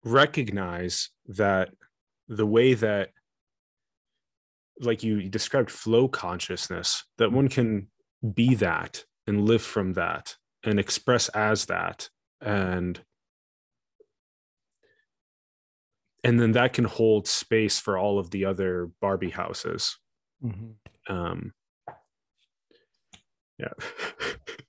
recognize 0.05 1.11
that 1.26 1.70
the 2.28 2.46
way 2.46 2.74
that 2.74 3.11
like 4.80 5.02
you 5.02 5.28
described 5.28 5.70
flow 5.70 6.09
consciousness 6.09 7.05
that 7.18 7.32
one 7.32 7.48
can 7.48 7.88
be 8.34 8.55
that 8.55 9.05
and 9.26 9.46
live 9.46 9.62
from 9.62 9.92
that 9.94 10.36
and 10.64 10.78
express 10.78 11.28
as 11.30 11.66
that. 11.66 12.09
And 12.40 13.00
and 16.22 16.40
then 16.40 16.52
that 16.52 16.72
can 16.72 16.84
hold 16.84 17.28
space 17.28 17.78
for 17.78 17.98
all 17.98 18.18
of 18.18 18.30
the 18.30 18.46
other 18.46 18.90
barbie 19.00 19.30
houses. 19.30 19.98
Mm-hmm. 20.44 21.14
um 21.14 21.52
yeah 23.59 23.72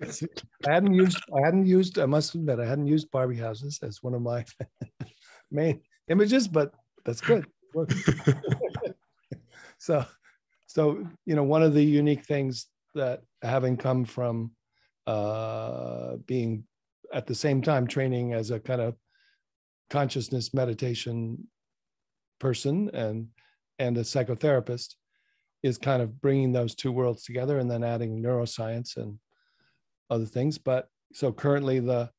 i 0.66 0.72
hadn't 0.72 0.94
used 0.94 1.18
i 1.36 1.44
hadn't 1.44 1.66
used 1.66 1.98
i 1.98 2.06
must 2.06 2.34
admit 2.34 2.60
i 2.60 2.66
hadn't 2.66 2.86
used 2.86 3.10
barbie 3.10 3.36
houses 3.36 3.78
as 3.82 4.02
one 4.02 4.14
of 4.14 4.22
my 4.22 4.44
main 5.50 5.80
images 6.08 6.46
but 6.46 6.72
that's 7.04 7.20
good. 7.20 7.46
So 9.78 10.04
so 10.66 11.06
you 11.24 11.36
know 11.36 11.44
one 11.44 11.62
of 11.62 11.72
the 11.72 11.82
unique 11.82 12.26
things 12.26 12.66
that 12.94 13.22
having 13.42 13.76
come 13.76 14.04
from 14.04 14.50
uh, 15.06 16.16
being 16.26 16.64
at 17.14 17.26
the 17.26 17.34
same 17.34 17.62
time 17.62 17.86
training 17.86 18.34
as 18.34 18.50
a 18.50 18.60
kind 18.60 18.80
of 18.80 18.96
consciousness 19.88 20.52
meditation 20.52 21.48
person 22.40 22.90
and 22.92 23.28
and 23.78 23.96
a 23.96 24.02
psychotherapist 24.02 24.94
is 25.62 25.78
kind 25.78 26.02
of 26.02 26.20
bringing 26.20 26.52
those 26.52 26.74
two 26.74 26.92
worlds 26.92 27.22
together 27.22 27.58
and 27.58 27.70
then 27.70 27.84
adding 27.84 28.20
neuroscience 28.20 28.96
and 28.96 29.18
other 30.10 30.26
things 30.26 30.58
but 30.58 30.88
so 31.12 31.32
currently 31.32 31.80
the 31.80 32.10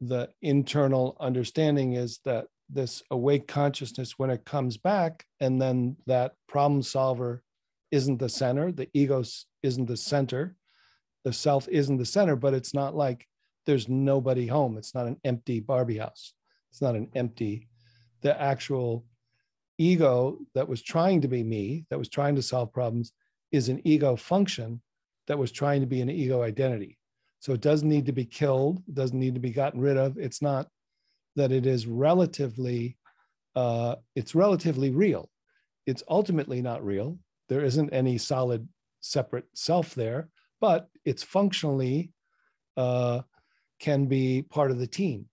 the 0.00 0.28
internal 0.42 1.16
understanding 1.20 1.94
is 1.94 2.20
that 2.24 2.46
this 2.70 3.02
awake 3.10 3.46
consciousness 3.46 4.18
when 4.18 4.30
it 4.30 4.44
comes 4.44 4.76
back 4.76 5.26
and 5.40 5.60
then 5.60 5.96
that 6.06 6.32
problem 6.48 6.82
solver 6.82 7.42
isn't 7.90 8.18
the 8.18 8.28
center 8.28 8.72
the 8.72 8.88
ego 8.94 9.22
isn't 9.62 9.86
the 9.86 9.96
center 9.96 10.56
the 11.24 11.32
self 11.32 11.68
isn't 11.68 11.98
the 11.98 12.04
center 12.04 12.36
but 12.36 12.54
it's 12.54 12.74
not 12.74 12.94
like 12.94 13.26
there's 13.66 13.88
nobody 13.88 14.46
home. 14.46 14.76
It's 14.76 14.94
not 14.94 15.06
an 15.06 15.18
empty 15.24 15.60
barbie 15.60 15.98
house. 15.98 16.34
It's 16.70 16.82
not 16.82 16.96
an 16.96 17.08
empty 17.14 17.68
the 18.22 18.40
actual 18.40 19.04
ego 19.76 20.38
that 20.54 20.66
was 20.66 20.82
trying 20.82 21.20
to 21.20 21.28
be 21.28 21.42
me 21.42 21.84
that 21.90 21.98
was 21.98 22.08
trying 22.08 22.34
to 22.34 22.42
solve 22.42 22.72
problems 22.72 23.12
is 23.52 23.68
an 23.68 23.80
ego 23.84 24.16
function 24.16 24.80
that 25.26 25.38
was 25.38 25.52
trying 25.52 25.82
to 25.82 25.86
be 25.86 26.00
an 26.00 26.08
ego 26.08 26.42
identity 26.42 26.96
so 27.44 27.52
it 27.52 27.60
doesn't 27.60 27.90
need 27.90 28.06
to 28.06 28.12
be 28.12 28.24
killed 28.24 28.82
it 28.88 28.94
doesn't 28.94 29.20
need 29.20 29.34
to 29.34 29.40
be 29.40 29.50
gotten 29.50 29.78
rid 29.78 29.98
of. 29.98 30.16
It's 30.16 30.40
not 30.40 30.66
that 31.36 31.52
it 31.52 31.66
is 31.66 31.86
relatively 31.86 32.96
uh, 33.54 33.96
it's 34.16 34.34
relatively 34.34 34.90
real. 34.90 35.28
It's 35.84 36.02
ultimately 36.08 36.62
not 36.62 36.82
real. 36.82 37.18
There 37.50 37.62
isn't 37.62 37.92
any 37.92 38.16
solid 38.16 38.66
separate 39.02 39.44
self 39.54 39.94
there, 39.94 40.30
but 40.58 40.88
it's 41.04 41.22
functionally 41.22 42.12
uh, 42.78 43.20
can 43.78 44.06
be 44.06 44.40
part 44.40 44.70
of 44.70 44.78
the 44.78 44.86
team. 44.86 45.26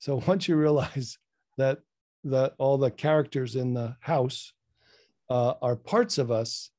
So 0.00 0.16
once 0.26 0.48
you 0.48 0.56
realize 0.56 1.16
that 1.56 1.78
that 2.24 2.56
all 2.58 2.76
the 2.76 2.90
characters 2.90 3.56
in 3.56 3.72
the 3.72 3.96
house 4.00 4.52
uh, 5.30 5.54
are 5.62 5.76
parts 5.76 6.18
of 6.18 6.30
us, 6.30 6.70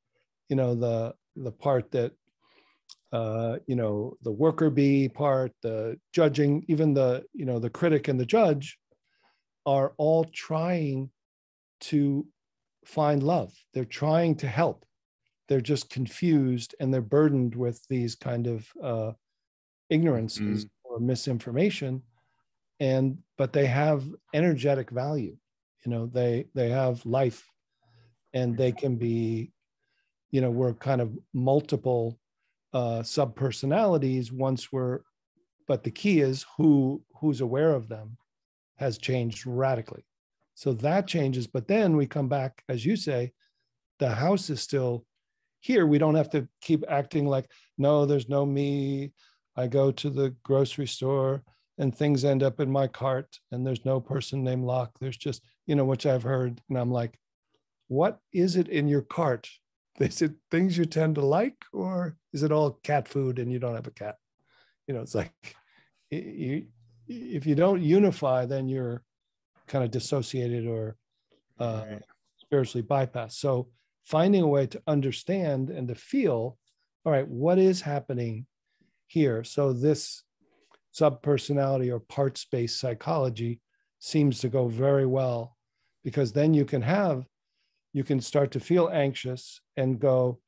you 0.48 0.56
know 0.56 0.76
the 0.76 1.16
the 1.36 1.52
part 1.52 1.90
that 1.94 2.12
uh, 3.12 3.58
you 3.66 3.76
know, 3.76 4.18
the 4.22 4.32
worker 4.32 4.70
bee 4.70 5.10
part, 5.10 5.52
the 5.62 5.98
judging, 6.14 6.64
even 6.68 6.94
the, 6.94 7.24
you 7.34 7.46
know, 7.46 7.60
the 7.60 7.70
critic 7.70 8.08
and 8.08 8.20
the 8.20 8.26
judge 8.26 8.78
are 9.66 9.94
all 9.98 10.26
trying 10.26 11.10
to 11.80 12.26
find 12.86 13.24
love. 13.24 13.54
They're 13.74 13.86
trying 13.86 14.36
to 14.38 14.48
help. 14.48 14.86
They're 15.48 15.62
just 15.62 15.90
confused 15.90 16.76
and 16.80 16.94
they're 16.94 17.02
burdened 17.02 17.56
with 17.56 17.84
these 17.90 18.16
kind 18.16 18.46
of 18.48 18.68
uh, 18.82 19.12
ignorances 19.90 20.66
mm. 20.66 20.70
or 20.84 21.00
misinformation. 21.00 22.04
And 22.80 23.18
but 23.38 23.52
they 23.54 23.66
have 23.66 24.08
energetic 24.34 24.90
value. 24.92 25.36
You 25.86 25.92
know, 25.92 26.06
they 26.06 26.46
they 26.56 26.70
have 26.70 27.06
life, 27.06 27.46
and 28.34 28.56
they 28.56 28.72
can 28.72 28.96
be, 28.96 29.52
you 30.32 30.40
know, 30.40 30.52
we're 30.52 30.74
kind 30.74 31.02
of 31.02 31.18
multiple 31.34 32.20
uh, 32.74 33.04
sub 33.04 33.36
personalities 33.36 34.32
once 34.32 34.72
we're. 34.72 35.00
But 35.68 35.84
the 35.84 35.92
key 35.92 36.22
is 36.22 36.46
who 36.58 37.04
who's 37.16 37.42
aware 37.42 37.74
of 37.74 37.90
them 37.90 38.18
has 38.78 38.98
changed 38.98 39.46
radically. 39.46 40.06
So 40.56 40.74
that 40.74 41.08
changes. 41.08 41.48
But 41.48 41.68
then 41.68 41.96
we 41.96 42.06
come 42.06 42.28
back, 42.28 42.64
as 42.68 42.86
you 42.86 42.96
say, 42.96 43.34
the 44.00 44.10
house 44.10 44.50
is 44.50 44.62
still 44.62 45.06
here. 45.60 45.86
We 45.86 45.98
don't 45.98 46.16
have 46.16 46.30
to 46.32 46.48
keep 46.62 46.84
acting 46.90 47.28
like, 47.28 47.50
no, 47.78 48.06
there's 48.06 48.30
no 48.30 48.46
me. 48.46 49.14
I 49.56 49.68
go 49.68 49.92
to 49.92 50.10
the 50.10 50.36
grocery 50.44 50.88
store 50.88 51.44
and 51.78 51.96
things 51.96 52.26
end 52.26 52.44
up 52.44 52.60
in 52.60 52.72
my 52.72 52.88
cart 52.88 53.40
and 53.52 53.66
there's 53.66 53.86
no 53.86 54.00
person 54.00 54.44
named 54.44 54.66
Loch. 54.66 54.92
There's 55.00 55.18
just, 55.18 55.44
you 55.66 55.76
know, 55.76 55.86
which 55.86 56.06
I've 56.06 56.24
heard. 56.24 56.62
And 56.70 56.78
I'm 56.78 56.92
like, 56.92 57.20
what 57.88 58.20
is 58.34 58.56
it 58.56 58.68
in 58.68 58.88
your 58.88 59.02
cart? 59.02 59.50
Is 60.00 60.22
it 60.22 60.34
things 60.50 60.78
you 60.78 60.86
tend 60.86 61.16
to 61.16 61.26
like, 61.26 61.66
or 61.74 62.16
is 62.32 62.44
it 62.44 62.52
all 62.52 62.80
cat 62.84 63.08
food 63.08 63.38
and 63.38 63.52
you 63.52 63.60
don't 63.60 63.76
have 63.76 63.88
a 63.88 63.92
cat? 63.92 64.16
You 64.88 64.94
know, 64.94 65.02
it's 65.02 65.16
like 65.16 65.56
you, 66.10 66.68
if 67.08 67.46
you 67.46 67.56
don't 67.56 67.82
unify, 67.82 68.46
then 68.46 68.68
you're 68.68 69.04
kind 69.68 69.84
of 69.84 69.92
dissociated 69.92 70.66
or 70.66 70.96
uh, 71.60 71.84
right. 71.90 72.04
spiritually 72.38 72.86
bypassed. 72.88 73.34
So 73.34 73.68
finding 74.04 74.42
a 74.42 74.48
way 74.48 74.68
to 74.68 74.82
understand 74.88 75.70
and 75.70 75.88
to 75.90 75.96
feel, 75.96 76.58
all 77.06 77.12
right, 77.12 77.28
what 77.28 77.60
is 77.60 77.82
happening 77.82 78.46
here? 79.08 79.44
So 79.44 79.74
this 79.74 80.24
subpersonality 80.98 81.92
or 81.92 82.00
parts-based 82.00 82.80
psychology 82.80 83.62
seems 84.00 84.40
to 84.40 84.50
go 84.50 84.68
very 84.68 85.06
well 85.06 85.56
because 86.04 86.32
then 86.32 86.54
you 86.54 86.66
can 86.66 86.82
have, 86.82 87.26
you 88.00 88.04
can 88.06 88.22
start 88.22 88.50
to 88.52 88.62
feel 88.62 88.90
anxious 88.94 89.60
and 89.76 90.00
go, 90.00 90.40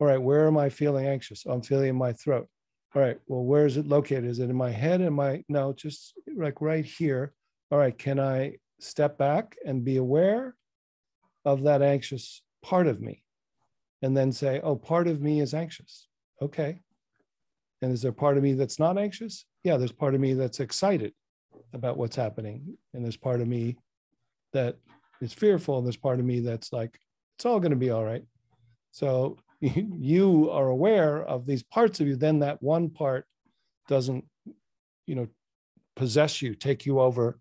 all 0.00 0.06
right, 0.06 0.22
where 0.22 0.46
am 0.46 0.56
I 0.56 0.70
feeling 0.70 1.06
anxious? 1.06 1.44
Oh, 1.46 1.52
I'm 1.52 1.60
feeling 1.60 1.90
in 1.90 1.96
my 1.96 2.14
throat. 2.14 2.48
All 2.94 3.02
right 3.02 3.18
well 3.26 3.44
where 3.44 3.66
is 3.66 3.76
it 3.76 3.86
located? 3.86 4.24
Is 4.24 4.38
it 4.38 4.48
in 4.48 4.56
my 4.56 4.70
head? 4.70 5.02
Am 5.02 5.20
i 5.20 5.44
no 5.50 5.74
just 5.74 6.14
like 6.34 6.62
right 6.62 6.86
here. 6.86 7.34
All 7.70 7.76
right 7.76 7.96
can 7.96 8.18
i 8.18 8.56
step 8.80 9.18
back 9.18 9.54
and 9.66 9.84
be 9.84 9.98
aware 9.98 10.56
of 11.44 11.64
that 11.64 11.82
anxious 11.82 12.40
part 12.62 12.86
of 12.86 13.02
me? 13.02 13.22
And 14.00 14.16
then 14.16 14.32
say 14.32 14.62
oh 14.64 14.76
part 14.76 15.08
of 15.08 15.20
me 15.20 15.40
is 15.40 15.52
anxious. 15.52 16.08
Okay. 16.40 16.80
And 17.82 17.92
is 17.92 18.00
there 18.00 18.12
part 18.24 18.38
of 18.38 18.42
me 18.42 18.54
that's 18.54 18.78
not 18.78 18.96
anxious? 18.96 19.44
Yeah 19.62 19.76
there's 19.76 19.92
part 19.92 20.14
of 20.14 20.22
me 20.22 20.32
that's 20.32 20.60
excited 20.60 21.12
about 21.74 21.98
what's 21.98 22.16
happening. 22.16 22.78
And 22.94 23.04
there's 23.04 23.18
part 23.28 23.42
of 23.42 23.48
me 23.48 23.76
that 24.54 24.78
is 25.20 25.32
fearful 25.32 25.78
and 25.78 25.86
there's 25.86 25.96
part 25.96 26.20
of 26.20 26.24
me 26.24 26.40
that's 26.40 26.72
like 26.72 26.98
it's 27.36 27.46
all 27.46 27.60
going 27.60 27.70
to 27.70 27.76
be 27.76 27.90
all 27.90 28.04
right 28.04 28.24
so 28.92 29.38
you 29.60 30.50
are 30.50 30.68
aware 30.68 31.22
of 31.22 31.46
these 31.46 31.62
parts 31.62 32.00
of 32.00 32.06
you, 32.06 32.16
then 32.16 32.40
that 32.40 32.62
one 32.62 32.90
part 32.90 33.26
doesn't, 33.88 34.24
you 35.06 35.14
know, 35.14 35.28
possess 35.96 36.40
you, 36.40 36.54
take 36.54 36.86
you 36.86 37.00
over 37.00 37.38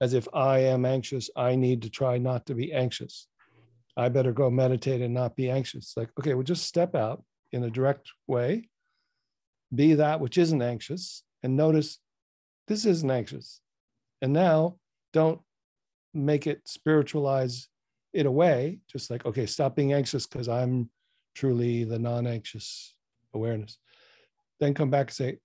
as 0.00 0.14
if 0.14 0.28
I 0.32 0.60
am 0.60 0.84
anxious. 0.84 1.28
I 1.36 1.56
need 1.56 1.82
to 1.82 1.90
try 1.90 2.18
not 2.18 2.46
to 2.46 2.54
be 2.54 2.72
anxious. 2.72 3.26
I 3.96 4.08
better 4.08 4.32
go 4.32 4.48
meditate 4.48 5.02
and 5.02 5.12
not 5.12 5.36
be 5.36 5.50
anxious. 5.50 5.94
Like, 5.96 6.10
okay, 6.18 6.34
we'll 6.34 6.44
just 6.44 6.66
step 6.66 6.94
out 6.94 7.24
in 7.52 7.64
a 7.64 7.70
direct 7.70 8.08
way, 8.28 8.68
be 9.74 9.94
that 9.94 10.20
which 10.20 10.38
isn't 10.38 10.62
anxious, 10.62 11.24
and 11.42 11.56
notice 11.56 11.98
this 12.68 12.86
isn't 12.86 13.10
anxious. 13.10 13.60
And 14.22 14.32
now 14.32 14.76
don't 15.12 15.40
make 16.12 16.46
it 16.46 16.60
spiritualize 16.64 17.68
it 18.12 18.26
away, 18.26 18.80
just 18.90 19.10
like, 19.10 19.24
okay, 19.24 19.46
stop 19.46 19.76
being 19.76 19.92
anxious 19.92 20.26
because 20.26 20.48
I'm 20.48 20.90
truly 21.34 21.84
the 21.84 21.98
non-anxious 21.98 22.94
awareness. 23.34 23.78
Then 24.58 24.74
come 24.74 24.90
back 24.90 25.08
and 25.08 25.14
say 25.14 25.38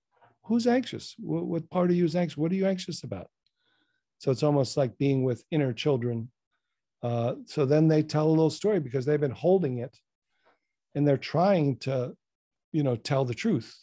who's 0.43 0.67
anxious? 0.67 1.15
What, 1.19 1.45
what, 1.45 1.69
part 1.69 1.89
of 1.89 1.95
you 1.95 2.05
is 2.05 2.15
anxious? 2.15 2.37
What 2.37 2.51
are 2.51 2.55
you 2.55 2.67
anxious 2.67 3.03
about? 3.03 3.27
So 4.19 4.31
it's 4.31 4.43
almost 4.43 4.77
like 4.77 4.97
being 4.97 5.23
with 5.23 5.43
inner 5.51 5.73
children. 5.73 6.31
Uh, 7.03 7.35
so 7.45 7.65
then 7.65 7.87
they 7.87 8.01
tell 8.01 8.27
a 8.27 8.29
little 8.29 8.49
story 8.49 8.79
because 8.79 9.05
they've 9.05 9.19
been 9.19 9.31
holding 9.31 9.79
it 9.79 9.97
and 10.95 11.07
they're 11.07 11.17
trying 11.17 11.77
to 11.77 12.15
you 12.71 12.83
know 12.83 12.95
tell 12.95 13.25
the 13.25 13.33
truth. 13.33 13.77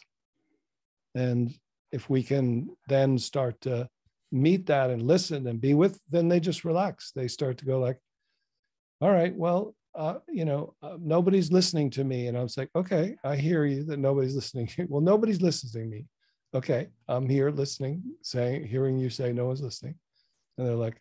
And 1.15 1.55
if 1.93 2.09
we 2.09 2.23
can 2.23 2.71
then 2.89 3.19
start 3.19 3.61
to 3.63 3.89
meet 4.33 4.67
that 4.67 4.91
and 4.91 5.03
listen 5.03 5.47
and 5.47 5.61
be 5.61 5.75
with 5.75 6.01
then 6.11 6.29
they 6.29 6.41
just 6.41 6.65
relax 6.65 7.13
they 7.15 7.29
start 7.29 7.59
to 7.59 7.65
go 7.65 7.79
like 7.79 7.99
all 9.01 9.11
right 9.11 9.35
well 9.37 9.75
uh, 9.95 10.19
you 10.29 10.45
know, 10.45 10.75
uh, 10.83 10.97
nobody's 11.01 11.53
listening 11.53 11.91
to 11.91 12.05
me. 12.05 12.27
And 12.27 12.37
I 12.37 12.43
was 12.43 12.57
like, 12.57 12.71
okay, 12.75 13.17
I 13.25 13.37
hear 13.37 13.65
you 13.65 13.85
that 13.85 13.99
nobody's 13.99 14.35
listening. 14.35 14.71
well, 14.89 15.03
nobody's 15.03 15.43
listening 15.43 15.91
to 15.91 15.97
me. 15.97 16.07
Okay, 16.55 16.89
I'm 17.09 17.29
here 17.29 17.51
listening, 17.51 18.03
saying, 18.23 18.67
hearing 18.67 18.99
you 18.99 19.09
say 19.09 19.33
no 19.33 19.47
one's 19.47 19.63
listening. 19.63 19.95
And 20.57 20.67
they're 20.67 20.75
like, 20.75 21.01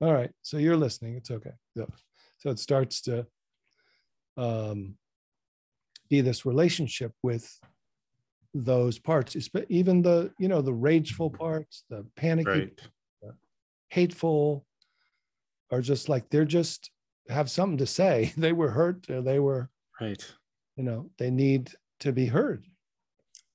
all 0.00 0.12
right, 0.12 0.30
so 0.42 0.58
you're 0.58 0.76
listening. 0.76 1.14
It's 1.14 1.30
okay. 1.30 1.52
So, 1.76 1.88
so 2.38 2.50
it 2.50 2.58
starts 2.58 3.00
to 3.02 3.26
um, 4.36 4.96
be 6.10 6.20
this 6.20 6.44
relationship 6.44 7.12
with 7.22 7.48
those 8.54 8.98
parts, 8.98 9.36
even 9.68 10.00
the, 10.00 10.32
you 10.38 10.48
know, 10.48 10.62
the 10.62 10.72
rageful 10.72 11.28
parts, 11.28 11.84
the 11.90 12.06
panicky, 12.16 12.48
right. 12.48 12.80
the 13.20 13.34
hateful, 13.88 14.64
are 15.70 15.80
just 15.80 16.08
like, 16.08 16.30
they're 16.30 16.44
just 16.44 16.90
have 17.28 17.50
something 17.50 17.78
to 17.78 17.86
say. 17.86 18.32
They 18.36 18.52
were 18.52 18.70
hurt. 18.70 19.06
They 19.08 19.38
were 19.40 19.70
right. 20.00 20.24
You 20.76 20.84
know, 20.84 21.10
they 21.18 21.30
need 21.30 21.70
to 22.00 22.12
be 22.12 22.26
heard. 22.26 22.64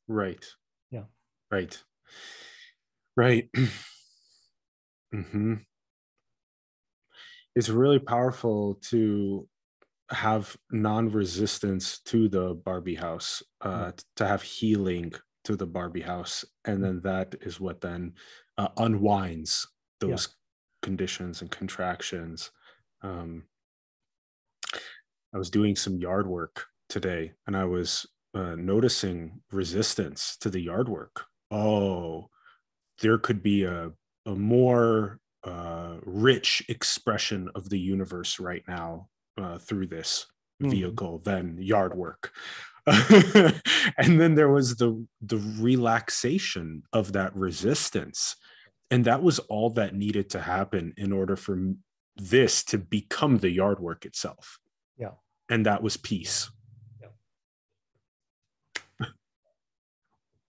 Right. 0.07 0.43
Yeah. 0.91 1.03
Right. 1.51 1.81
Right. 3.15 3.49
mm-hmm. 5.13 5.55
It's 7.55 7.69
really 7.69 7.99
powerful 7.99 8.79
to 8.89 9.47
have 10.11 10.55
non-resistance 10.71 11.99
to 12.05 12.27
the 12.27 12.55
Barbie 12.55 12.95
house, 12.95 13.43
uh, 13.61 13.91
mm. 13.91 14.03
to 14.15 14.27
have 14.27 14.41
healing 14.41 15.13
to 15.43 15.55
the 15.55 15.67
Barbie 15.67 16.01
house, 16.01 16.43
and 16.65 16.83
then 16.83 17.01
that 17.01 17.35
is 17.41 17.59
what 17.59 17.81
then 17.81 18.13
uh, 18.57 18.69
unwinds 18.77 19.67
those 19.99 20.27
yeah. 20.27 20.35
conditions 20.81 21.41
and 21.41 21.51
contractions. 21.51 22.51
Um, 23.01 23.43
I 25.33 25.37
was 25.37 25.49
doing 25.49 25.75
some 25.75 25.97
yard 25.97 26.27
work 26.27 26.65
today 26.87 27.33
and 27.47 27.55
I 27.55 27.65
was 27.65 28.05
uh, 28.33 28.55
noticing 28.55 29.41
resistance 29.51 30.37
to 30.41 30.49
the 30.49 30.59
yard 30.59 30.89
work. 30.89 31.25
Oh, 31.51 32.29
there 33.01 33.17
could 33.17 33.41
be 33.41 33.63
a, 33.63 33.91
a 34.25 34.35
more 34.35 35.19
uh, 35.43 35.97
rich 36.03 36.63
expression 36.67 37.49
of 37.55 37.69
the 37.69 37.79
universe 37.79 38.39
right 38.39 38.63
now 38.67 39.07
uh, 39.39 39.57
through 39.57 39.87
this 39.87 40.27
mm. 40.61 40.69
vehicle 40.69 41.19
than 41.19 41.57
yard 41.61 41.95
work. 41.95 42.31
and 42.85 44.19
then 44.19 44.35
there 44.35 44.49
was 44.49 44.77
the 44.77 45.05
the 45.21 45.37
relaxation 45.59 46.81
of 46.91 47.13
that 47.13 47.35
resistance 47.35 48.35
and 48.89 49.05
that 49.05 49.21
was 49.21 49.37
all 49.37 49.69
that 49.69 49.93
needed 49.93 50.27
to 50.31 50.39
happen 50.39 50.93
in 50.97 51.11
order 51.11 51.35
for 51.35 51.59
this 52.15 52.63
to 52.63 52.79
become 52.79 53.37
the 53.37 53.51
yard 53.51 53.79
work 53.79 54.05
itself 54.05 54.57
yeah. 54.99 55.11
And 55.49 55.65
that 55.65 55.81
was 55.81 55.97
peace. 55.97 56.51
Yeah. 57.01 57.07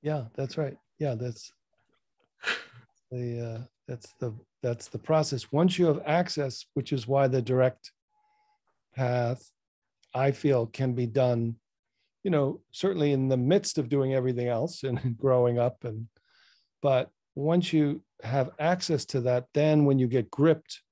yeah, 0.03 0.24
that's 0.34 0.59
right. 0.59 0.76
Yeah, 0.99 1.14
that's 1.14 1.53
the 3.11 3.41
uh, 3.41 3.61
that's 3.88 4.12
the 4.18 4.34
that's 4.62 4.88
the 4.88 4.99
process. 4.99 5.51
Once 5.53 5.78
you 5.78 5.86
have 5.86 6.03
access, 6.05 6.66
which 6.74 6.93
is 6.93 7.09
why 7.09 7.28
the 7.28 7.41
direct 7.41 7.93
path, 8.95 9.51
I 10.14 10.32
feel, 10.32 10.66
can 10.66 10.95
be 10.95 11.07
done. 11.07 11.57
You 12.22 12.30
know, 12.30 12.61
certainly 12.70 13.12
in 13.12 13.28
the 13.28 13.36
midst 13.36 13.78
of 13.78 13.88
doing 13.88 14.14
everything 14.14 14.49
else 14.49 14.82
and 14.82 15.16
growing 15.18 15.59
up, 15.59 15.84
and 15.84 16.09
but 16.82 17.11
once 17.34 17.72
you 17.72 18.03
have 18.22 18.51
access 18.59 19.05
to 19.07 19.20
that, 19.22 19.47
then 19.55 19.84
when 19.84 19.99
you 19.99 20.07
get 20.07 20.30
gripped 20.30 20.82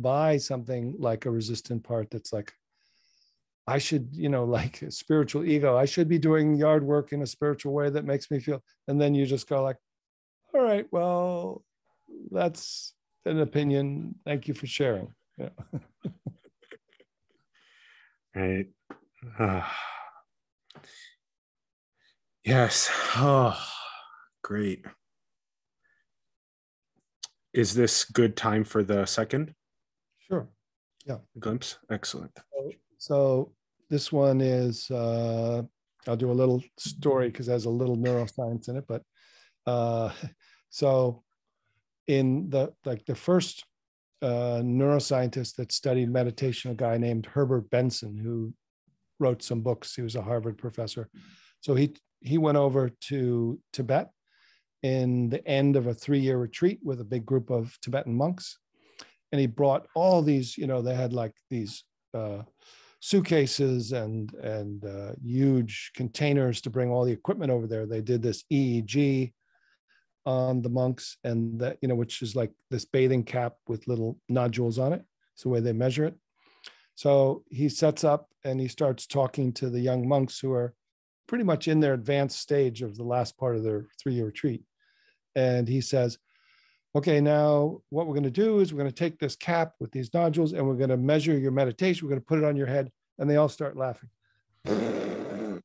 by 0.00 0.36
something 0.38 0.94
like 0.98 1.24
a 1.24 1.30
resistant 1.30 1.84
part 1.84 2.10
that's 2.10 2.32
like 2.32 2.52
I 3.66 3.78
should, 3.78 4.08
you 4.12 4.28
know, 4.28 4.44
like 4.58 4.82
spiritual 4.90 5.44
ego, 5.44 5.76
I 5.76 5.84
should 5.84 6.08
be 6.08 6.18
doing 6.18 6.54
yard 6.54 6.84
work 6.84 7.12
in 7.12 7.22
a 7.22 7.26
spiritual 7.26 7.72
way 7.72 7.90
that 7.90 8.04
makes 8.04 8.30
me 8.30 8.40
feel. 8.40 8.62
And 8.88 9.00
then 9.00 9.14
you 9.14 9.26
just 9.26 9.48
go 9.48 9.62
like, 9.62 9.76
all 10.54 10.62
right, 10.62 10.86
well, 10.90 11.64
that's 12.30 12.94
an 13.24 13.40
opinion. 13.40 14.16
Thank 14.24 14.48
you 14.48 14.54
for 14.54 14.66
sharing. 14.66 15.12
Yeah. 15.38 15.48
right. 18.34 18.66
Uh, 19.38 19.62
yes. 22.44 22.90
Oh, 23.16 23.58
great. 24.42 24.84
Is 27.52 27.74
this 27.74 28.04
good 28.04 28.36
time 28.36 28.64
for 28.64 28.82
the 28.82 29.06
second? 29.06 29.54
Sure. 30.18 30.48
Yeah. 31.06 31.18
Glimpse. 31.38 31.78
Excellent. 31.90 32.32
So, 32.36 32.70
so 32.98 33.52
this 33.90 34.10
one 34.10 34.40
is, 34.40 34.90
uh, 34.90 35.62
I'll 36.06 36.16
do 36.16 36.30
a 36.30 36.32
little 36.32 36.62
story 36.78 37.28
because 37.28 37.46
there's 37.46 37.64
a 37.64 37.70
little 37.70 37.96
neuroscience 37.96 38.68
in 38.68 38.76
it, 38.76 38.84
but 38.88 39.02
uh, 39.66 40.10
so 40.70 41.22
in 42.06 42.50
the 42.50 42.72
like 42.84 43.04
the 43.06 43.14
first 43.14 43.64
uh, 44.22 44.60
neuroscientist 44.62 45.56
that 45.56 45.72
studied 45.72 46.10
meditation, 46.10 46.70
a 46.70 46.74
guy 46.74 46.96
named 46.96 47.26
Herbert 47.26 47.70
Benson, 47.70 48.16
who 48.16 48.54
wrote 49.18 49.42
some 49.42 49.60
books. 49.60 49.94
He 49.94 50.02
was 50.02 50.16
a 50.16 50.22
Harvard 50.22 50.58
professor. 50.58 51.08
So 51.60 51.74
he 51.74 51.94
he 52.20 52.38
went 52.38 52.56
over 52.56 52.90
to 53.08 53.60
Tibet 53.72 54.10
in 54.82 55.28
the 55.28 55.46
end 55.46 55.76
of 55.76 55.86
a 55.86 55.94
three-year 55.94 56.38
retreat 56.38 56.78
with 56.82 57.00
a 57.00 57.04
big 57.04 57.26
group 57.26 57.50
of 57.50 57.76
Tibetan 57.82 58.14
monks, 58.14 58.58
and 59.32 59.40
he 59.40 59.46
brought 59.46 59.86
all 59.94 60.22
these. 60.22 60.56
You 60.56 60.66
know, 60.66 60.82
they 60.82 60.94
had 60.94 61.12
like 61.12 61.34
these 61.50 61.84
uh, 62.12 62.42
suitcases 63.00 63.92
and 63.92 64.32
and 64.34 64.84
uh, 64.84 65.12
huge 65.22 65.92
containers 65.94 66.60
to 66.62 66.70
bring 66.70 66.90
all 66.90 67.04
the 67.04 67.12
equipment 67.12 67.50
over 67.50 67.66
there. 67.66 67.86
They 67.86 68.00
did 68.00 68.22
this 68.22 68.44
EEG 68.52 69.32
on 70.26 70.62
the 70.62 70.68
monks 70.68 71.16
and 71.24 71.60
that 71.60 71.78
you 71.82 71.88
know 71.88 71.94
which 71.94 72.22
is 72.22 72.34
like 72.34 72.50
this 72.70 72.84
bathing 72.84 73.24
cap 73.24 73.54
with 73.68 73.86
little 73.86 74.18
nodules 74.28 74.78
on 74.78 74.92
it. 74.92 75.04
It's 75.34 75.42
the 75.42 75.48
way 75.48 75.60
they 75.60 75.72
measure 75.72 76.04
it. 76.04 76.14
So 76.94 77.44
he 77.50 77.68
sets 77.68 78.04
up 78.04 78.28
and 78.44 78.60
he 78.60 78.68
starts 78.68 79.06
talking 79.06 79.52
to 79.54 79.68
the 79.68 79.80
young 79.80 80.06
monks 80.06 80.38
who 80.38 80.52
are 80.52 80.74
pretty 81.26 81.44
much 81.44 81.68
in 81.68 81.80
their 81.80 81.94
advanced 81.94 82.38
stage 82.38 82.82
of 82.82 82.96
the 82.96 83.04
last 83.04 83.36
part 83.36 83.56
of 83.56 83.64
their 83.64 83.86
three-year 84.00 84.26
retreat. 84.26 84.62
And 85.34 85.68
he 85.68 85.80
says 85.80 86.18
okay 86.96 87.20
now 87.20 87.80
what 87.90 88.06
we're 88.06 88.14
going 88.14 88.22
to 88.22 88.30
do 88.30 88.60
is 88.60 88.72
we're 88.72 88.78
going 88.78 88.90
to 88.90 88.94
take 88.94 89.18
this 89.18 89.34
cap 89.34 89.72
with 89.80 89.90
these 89.90 90.14
nodules 90.14 90.52
and 90.52 90.66
we're 90.66 90.74
going 90.74 90.90
to 90.90 90.96
measure 90.96 91.36
your 91.36 91.52
meditation. 91.52 92.06
We're 92.06 92.10
going 92.10 92.20
to 92.20 92.26
put 92.26 92.38
it 92.38 92.44
on 92.44 92.56
your 92.56 92.68
head. 92.68 92.90
And 93.18 93.28
they 93.30 93.36
all 93.36 93.48
start 93.48 93.76
laughing. 93.76 94.10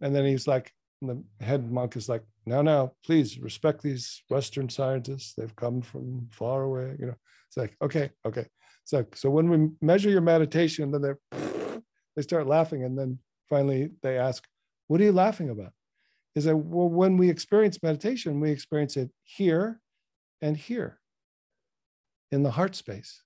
And 0.00 0.14
then 0.14 0.24
he's 0.24 0.46
like 0.46 0.72
the 1.02 1.22
head 1.40 1.70
monk 1.70 1.96
is 1.96 2.08
like 2.08 2.22
no, 2.46 2.62
no, 2.62 2.94
please 3.04 3.40
respect 3.40 3.82
these 3.82 4.22
Western 4.28 4.68
scientists. 4.68 5.34
They've 5.34 5.56
come 5.56 5.82
from 5.82 6.28
far 6.30 6.62
away. 6.62 6.96
You 6.98 7.06
know, 7.06 7.16
it's 7.48 7.56
like, 7.56 7.76
okay, 7.82 8.10
okay. 8.24 8.46
So, 8.84 9.04
so 9.14 9.30
when 9.30 9.48
we 9.48 9.68
measure 9.82 10.10
your 10.10 10.20
meditation, 10.20 10.92
then 10.92 11.02
they 11.02 11.80
they 12.16 12.22
start 12.22 12.46
laughing, 12.46 12.84
and 12.84 12.96
then 12.96 13.18
finally 13.50 13.90
they 14.02 14.16
ask, 14.16 14.46
"What 14.86 15.00
are 15.00 15.04
you 15.04 15.12
laughing 15.12 15.50
about?" 15.50 15.72
Is 16.36 16.44
that 16.44 16.56
well, 16.56 16.88
when 16.88 17.16
we 17.16 17.28
experience 17.28 17.82
meditation, 17.82 18.40
we 18.40 18.52
experience 18.52 18.96
it 18.96 19.10
here 19.24 19.80
and 20.40 20.56
here 20.56 21.00
in 22.30 22.44
the 22.44 22.50
heart 22.52 22.76
space. 22.76 23.22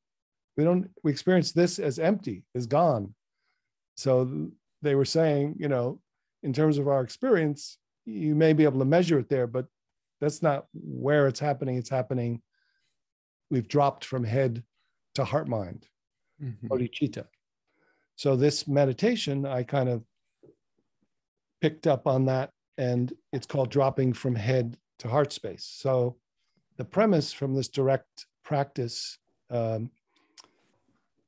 We 0.57 0.65
don't 0.65 0.89
we 1.05 1.11
experience 1.13 1.53
this 1.53 1.79
as 1.79 1.99
empty, 1.99 2.45
as 2.55 2.67
gone. 2.67 3.15
So 3.97 4.51
they 4.81 4.95
were 4.95 5.05
saying, 5.05 5.57
you 5.59 5.69
know, 5.69 6.01
in 6.43 6.53
terms 6.53 6.79
of 6.79 6.89
our 6.89 7.03
experience, 7.03 7.79
you 8.05 8.35
may 8.35 8.53
be 8.53 8.65
able 8.65 8.79
to 8.79 8.85
measure 8.85 9.19
it 9.19 9.29
there, 9.29 9.47
but 9.47 9.67
that's 10.21 10.43
not 10.43 10.67
where 10.75 11.27
it's 11.27 11.41
happening. 11.41 11.77
It's 11.77 11.91
happening. 11.91 12.43
We've 13.51 13.69
dropped 13.69 14.05
from 14.05 14.25
head 14.25 14.63
to 15.15 15.25
heart 15.25 15.49
mind, 15.49 15.87
mm-hmm. 16.43 16.67
bodhicitta. 16.67 17.27
So 18.17 18.37
this 18.37 18.69
meditation, 18.69 19.47
I 19.47 19.63
kind 19.63 19.89
of 19.89 20.05
picked 21.61 21.87
up 21.87 22.07
on 22.07 22.27
that, 22.27 22.51
and 22.79 23.13
it's 23.33 23.47
called 23.47 23.71
dropping 23.71 24.13
from 24.13 24.35
head 24.35 24.77
to 25.01 25.09
heart 25.09 25.33
space. 25.33 25.65
So 25.65 26.17
the 26.77 26.85
premise 26.85 27.33
from 27.33 27.55
this 27.55 27.69
direct 27.69 28.27
practice 28.45 29.19
um, 29.51 29.91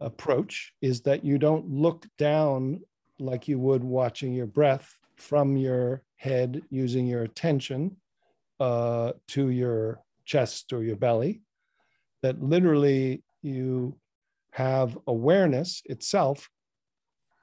approach 0.00 0.72
is 0.82 1.02
that 1.02 1.24
you 1.24 1.38
don't 1.38 1.68
look 1.68 2.06
down 2.18 2.80
like 3.18 3.48
you 3.48 3.58
would 3.58 3.84
watching 3.84 4.32
your 4.32 4.46
breath 4.46 4.96
from 5.22 5.56
your 5.56 6.02
head 6.16 6.62
using 6.68 7.06
your 7.06 7.22
attention 7.22 7.96
uh, 8.58 9.12
to 9.28 9.50
your 9.50 10.02
chest 10.24 10.72
or 10.72 10.82
your 10.82 10.96
belly, 10.96 11.42
that 12.22 12.42
literally 12.42 13.22
you 13.40 13.96
have 14.50 14.98
awareness 15.06 15.80
itself 15.86 16.50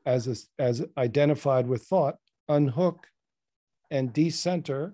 as, 0.05 0.27
a, 0.27 0.61
as 0.61 0.85
identified 0.97 1.67
with 1.67 1.83
thought, 1.83 2.15
unhook 2.49 3.07
and 3.89 4.11
decenter, 4.11 4.93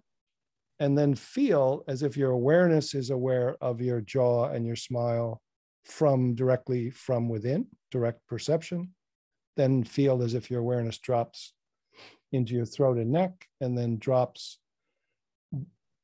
and 0.79 0.95
then 0.95 1.15
feel 1.15 1.83
as 1.87 2.03
if 2.03 2.15
your 2.15 2.31
awareness 2.31 2.93
is 2.93 3.09
aware 3.09 3.55
of 3.61 3.81
your 3.81 4.01
jaw 4.01 4.49
and 4.49 4.65
your 4.65 4.75
smile 4.75 5.41
from 5.85 6.35
directly 6.35 6.91
from 6.91 7.29
within, 7.29 7.65
direct 7.89 8.19
perception. 8.27 8.93
Then 9.57 9.83
feel 9.83 10.21
as 10.21 10.35
if 10.35 10.51
your 10.51 10.59
awareness 10.59 10.99
drops 10.99 11.54
into 12.35 12.53
your 12.53 12.65
throat 12.65 12.97
and 12.97 13.11
neck, 13.11 13.47
and 13.61 13.77
then 13.77 13.97
drops 13.97 14.59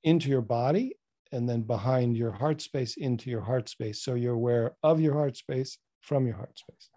into 0.04 0.30
your 0.30 0.42
body, 0.42 0.96
and 1.32 1.48
then 1.48 1.62
behind 1.62 2.18
your 2.18 2.32
heart 2.32 2.62
space 2.62 2.98
into 2.98 3.30
your 3.30 3.42
heart 3.42 3.70
space. 3.70 4.02
So 4.02 4.16
you're 4.16 4.34
aware 4.34 4.76
of 4.84 5.00
your 5.00 5.14
heart 5.14 5.38
space 5.38 5.78
from 6.02 6.26
your 6.26 6.36
heart 6.36 6.58
space. 6.58 6.90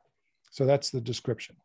So 0.51 0.67
that's 0.67 0.91
the 0.91 1.01
description. 1.01 1.57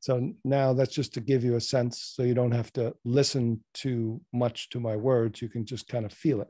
So 0.00 0.32
now 0.44 0.72
that's 0.72 0.94
just 0.94 1.12
to 1.14 1.20
give 1.20 1.44
you 1.44 1.56
a 1.56 1.60
sense 1.60 2.12
so 2.14 2.22
you 2.22 2.34
don't 2.34 2.52
have 2.52 2.72
to 2.74 2.94
listen 3.04 3.62
too 3.74 4.20
much 4.32 4.68
to 4.70 4.80
my 4.80 4.96
words. 4.96 5.42
You 5.42 5.48
can 5.48 5.66
just 5.66 5.88
kind 5.88 6.06
of 6.06 6.12
feel 6.12 6.40
it. 6.40 6.48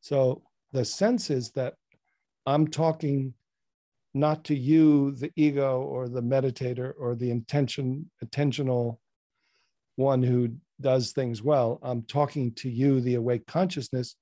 So 0.00 0.42
the 0.72 0.84
sense 0.84 1.30
is 1.30 1.50
that 1.52 1.74
I'm 2.46 2.66
talking 2.66 3.34
not 4.14 4.44
to 4.44 4.54
you, 4.54 5.12
the 5.12 5.30
ego 5.36 5.82
or 5.82 6.08
the 6.08 6.22
meditator 6.22 6.92
or 6.98 7.14
the 7.14 7.30
intention, 7.30 8.10
attentional 8.24 8.98
one 10.02 10.22
who 10.22 10.56
does 10.80 11.12
things 11.12 11.42
well. 11.42 11.78
I'm 11.82 12.02
talking 12.02 12.52
to 12.54 12.68
you, 12.68 13.00
the 13.00 13.14
awake 13.14 13.46
consciousness, 13.46 14.16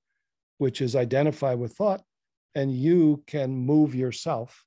which 0.57 0.81
is 0.81 0.95
identified 0.95 1.59
with 1.59 1.73
thought, 1.73 2.01
and 2.55 2.73
you 2.73 3.23
can 3.27 3.51
move 3.51 3.95
yourself 3.95 4.63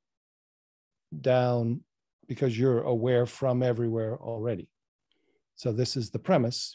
down 1.20 1.80
because 2.26 2.58
you're 2.58 2.82
aware 2.82 3.26
from 3.26 3.62
everywhere 3.62 4.16
already. 4.16 4.68
So, 5.56 5.72
this 5.72 5.96
is 5.96 6.10
the 6.10 6.18
premise. 6.18 6.74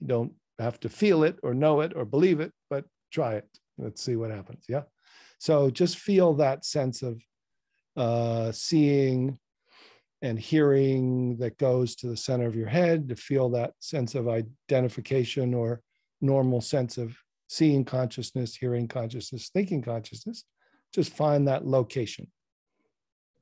You 0.00 0.06
don't 0.06 0.32
have 0.58 0.78
to 0.80 0.88
feel 0.88 1.24
it 1.24 1.38
or 1.42 1.54
know 1.54 1.80
it 1.80 1.92
or 1.96 2.04
believe 2.04 2.40
it, 2.40 2.52
but 2.70 2.84
try 3.12 3.34
it. 3.34 3.48
Let's 3.78 4.02
see 4.02 4.16
what 4.16 4.30
happens. 4.30 4.64
Yeah. 4.68 4.82
So, 5.38 5.70
just 5.70 5.98
feel 5.98 6.34
that 6.34 6.64
sense 6.64 7.02
of 7.02 7.20
uh, 7.96 8.52
seeing, 8.52 9.38
and 10.22 10.38
hearing 10.38 11.36
that 11.38 11.58
goes 11.58 11.96
to 11.96 12.06
the 12.06 12.16
center 12.16 12.46
of 12.46 12.54
your 12.54 12.68
head 12.68 13.08
to 13.08 13.16
feel 13.16 13.50
that 13.50 13.72
sense 13.80 14.14
of 14.14 14.28
identification 14.28 15.52
or 15.52 15.82
normal 16.20 16.60
sense 16.60 16.96
of 16.96 17.16
seeing 17.48 17.84
consciousness, 17.84 18.54
hearing 18.54 18.86
consciousness, 18.86 19.50
thinking 19.52 19.82
consciousness. 19.82 20.44
Just 20.94 21.12
find 21.12 21.48
that 21.48 21.66
location 21.66 22.30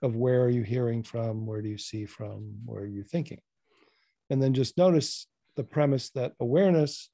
of 0.02 0.16
where 0.16 0.42
are 0.42 0.48
you 0.48 0.62
hearing 0.62 1.02
from, 1.02 1.46
where 1.46 1.60
do 1.60 1.68
you 1.68 1.76
see 1.76 2.06
from, 2.06 2.54
where 2.64 2.82
are 2.82 2.86
you 2.86 3.04
thinking? 3.04 3.40
And 4.30 4.42
then 4.42 4.54
just 4.54 4.78
notice 4.78 5.26
the 5.56 5.64
premise 5.64 6.10
that 6.10 6.32
awareness 6.40 7.10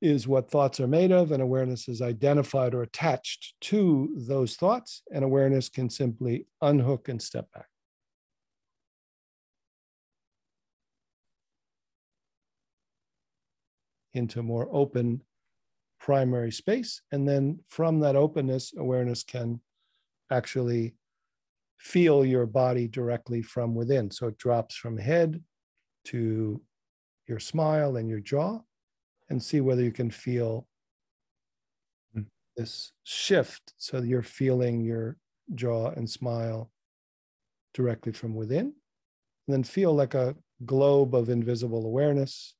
is 0.00 0.26
what 0.26 0.50
thoughts 0.50 0.80
are 0.80 0.86
made 0.86 1.12
of, 1.12 1.32
and 1.32 1.42
awareness 1.42 1.88
is 1.88 2.00
identified 2.00 2.74
or 2.74 2.82
attached 2.82 3.54
to 3.60 4.14
those 4.16 4.56
thoughts, 4.56 5.02
and 5.12 5.24
awareness 5.24 5.68
can 5.68 5.90
simply 5.90 6.46
unhook 6.62 7.08
and 7.08 7.20
step 7.20 7.46
back. 7.52 7.66
Into 14.14 14.42
more 14.42 14.68
open 14.72 15.22
primary 16.00 16.52
space. 16.52 17.02
And 17.12 17.28
then 17.28 17.60
from 17.68 18.00
that 18.00 18.16
openness, 18.16 18.72
awareness 18.76 19.22
can 19.22 19.60
actually 20.30 20.94
feel 21.78 22.24
your 22.24 22.46
body 22.46 22.88
directly 22.88 23.42
from 23.42 23.74
within. 23.74 24.10
So 24.10 24.28
it 24.28 24.38
drops 24.38 24.74
from 24.74 24.96
head 24.96 25.42
to 26.06 26.60
your 27.26 27.38
smile 27.38 27.96
and 27.96 28.08
your 28.08 28.20
jaw, 28.20 28.60
and 29.30 29.42
see 29.42 29.60
whether 29.60 29.82
you 29.82 29.92
can 29.92 30.10
feel 30.10 30.66
hmm. 32.14 32.22
this 32.56 32.92
shift 33.04 33.72
so 33.78 34.02
you're 34.02 34.22
feeling 34.22 34.82
your 34.82 35.16
jaw 35.54 35.90
and 35.90 36.08
smile 36.08 36.70
directly 37.72 38.12
from 38.12 38.34
within 38.34 38.66
And 38.66 38.74
then 39.48 39.64
feel 39.64 39.94
like 39.94 40.14
a 40.14 40.36
globe 40.64 41.14
of 41.14 41.28
invisible 41.28 41.84
awareness, 41.86 42.54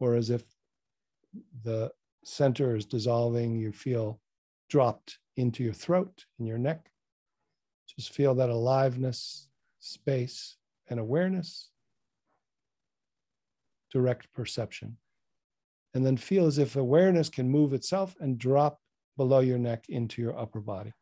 or 0.00 0.14
as 0.14 0.30
if 0.30 0.42
the 1.62 1.90
center 2.24 2.76
is 2.76 2.86
dissolving, 2.86 3.56
you 3.56 3.72
feel 3.72 4.20
dropped 4.68 5.18
into 5.36 5.62
your 5.62 5.72
throat 5.72 6.26
and 6.38 6.46
your 6.46 6.58
neck. 6.58 6.90
Just 7.96 8.12
feel 8.12 8.34
that 8.36 8.50
aliveness, 8.50 9.48
space, 9.78 10.56
and 10.88 11.00
awareness, 11.00 11.70
direct 13.90 14.32
perception. 14.32 14.98
And 15.94 16.04
then 16.04 16.16
feel 16.16 16.46
as 16.46 16.58
if 16.58 16.76
awareness 16.76 17.28
can 17.28 17.48
move 17.48 17.72
itself 17.72 18.14
and 18.20 18.38
drop 18.38 18.78
below 19.16 19.40
your 19.40 19.58
neck 19.58 19.86
into 19.88 20.20
your 20.20 20.38
upper 20.38 20.60
body. 20.60 20.92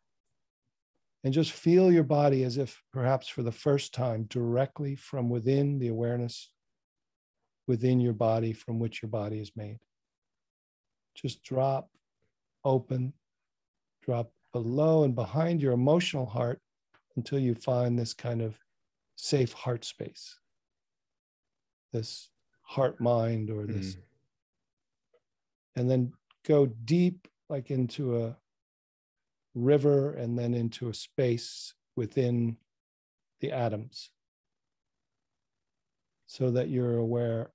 And 1.25 1.35
just 1.35 1.51
feel 1.51 1.91
your 1.91 2.05
body 2.05 2.45
as 2.45 2.57
if 2.57 2.83
perhaps 2.93 3.27
for 3.27 3.43
the 3.43 3.51
first 3.51 3.93
time 3.93 4.25
directly 4.25 4.95
from 4.95 5.29
within 5.29 5.79
the 5.81 5.89
awareness 5.89 6.51
within 7.67 8.01
your 8.01 8.13
body 8.13 8.53
from 8.53 8.79
which 8.79 9.03
your 9.03 9.11
body 9.11 9.41
is 9.41 9.51
made. 9.57 9.79
Just 11.17 11.43
drop, 11.43 11.91
open, 12.65 13.13
drop 14.05 14.31
below 14.53 15.05
and 15.05 15.15
behind 15.15 15.61
your 15.61 15.73
emotional 15.73 16.27
heart 16.27 16.61
until 17.17 17.39
you 17.39 17.55
find 17.55 17.99
this 17.99 18.15
kind 18.15 18.43
of 18.43 18.59
safe 19.17 19.53
heart 19.53 19.85
space, 19.85 20.39
this 21.93 22.29
heart 22.63 23.01
mind 23.01 23.51
or 23.51 23.65
this. 23.65 23.95
Mm. 23.95 24.01
And 25.77 25.91
then 25.91 26.13
go 26.47 26.67
deep, 26.67 27.29
like 27.49 27.71
into 27.71 28.23
a 28.23 28.37
river 29.55 30.13
and 30.13 30.39
then 30.39 30.53
into 30.53 30.89
a 30.89 30.95
space 30.95 31.75
within 31.97 32.57
the 33.41 33.53
atoms 33.53 34.11
so 36.27 36.51
that 36.51 36.69
you're 36.69 36.99
aware 36.99 37.51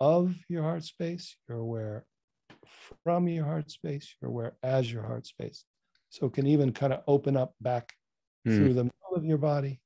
of 0.00 0.34
your 0.48 0.62
heart 0.62 0.82
space, 0.82 1.36
you're 1.48 1.58
aware 1.58 2.06
from 3.04 3.28
your 3.28 3.44
heart 3.44 3.70
space, 3.70 4.14
you're 4.20 4.30
aware 4.30 4.54
as 4.62 4.92
your 4.92 5.02
heart 5.02 5.26
space. 5.26 5.64
So 6.10 6.26
it 6.26 6.34
can 6.34 6.46
even 6.46 6.72
kind 6.72 6.92
of 6.92 7.02
open 7.06 7.36
up 7.36 7.54
back 7.60 7.94
mm. 8.46 8.56
through 8.56 8.74
the 8.74 8.84
middle 8.84 9.16
of 9.16 9.24
your 9.24 9.38
body 9.38 9.80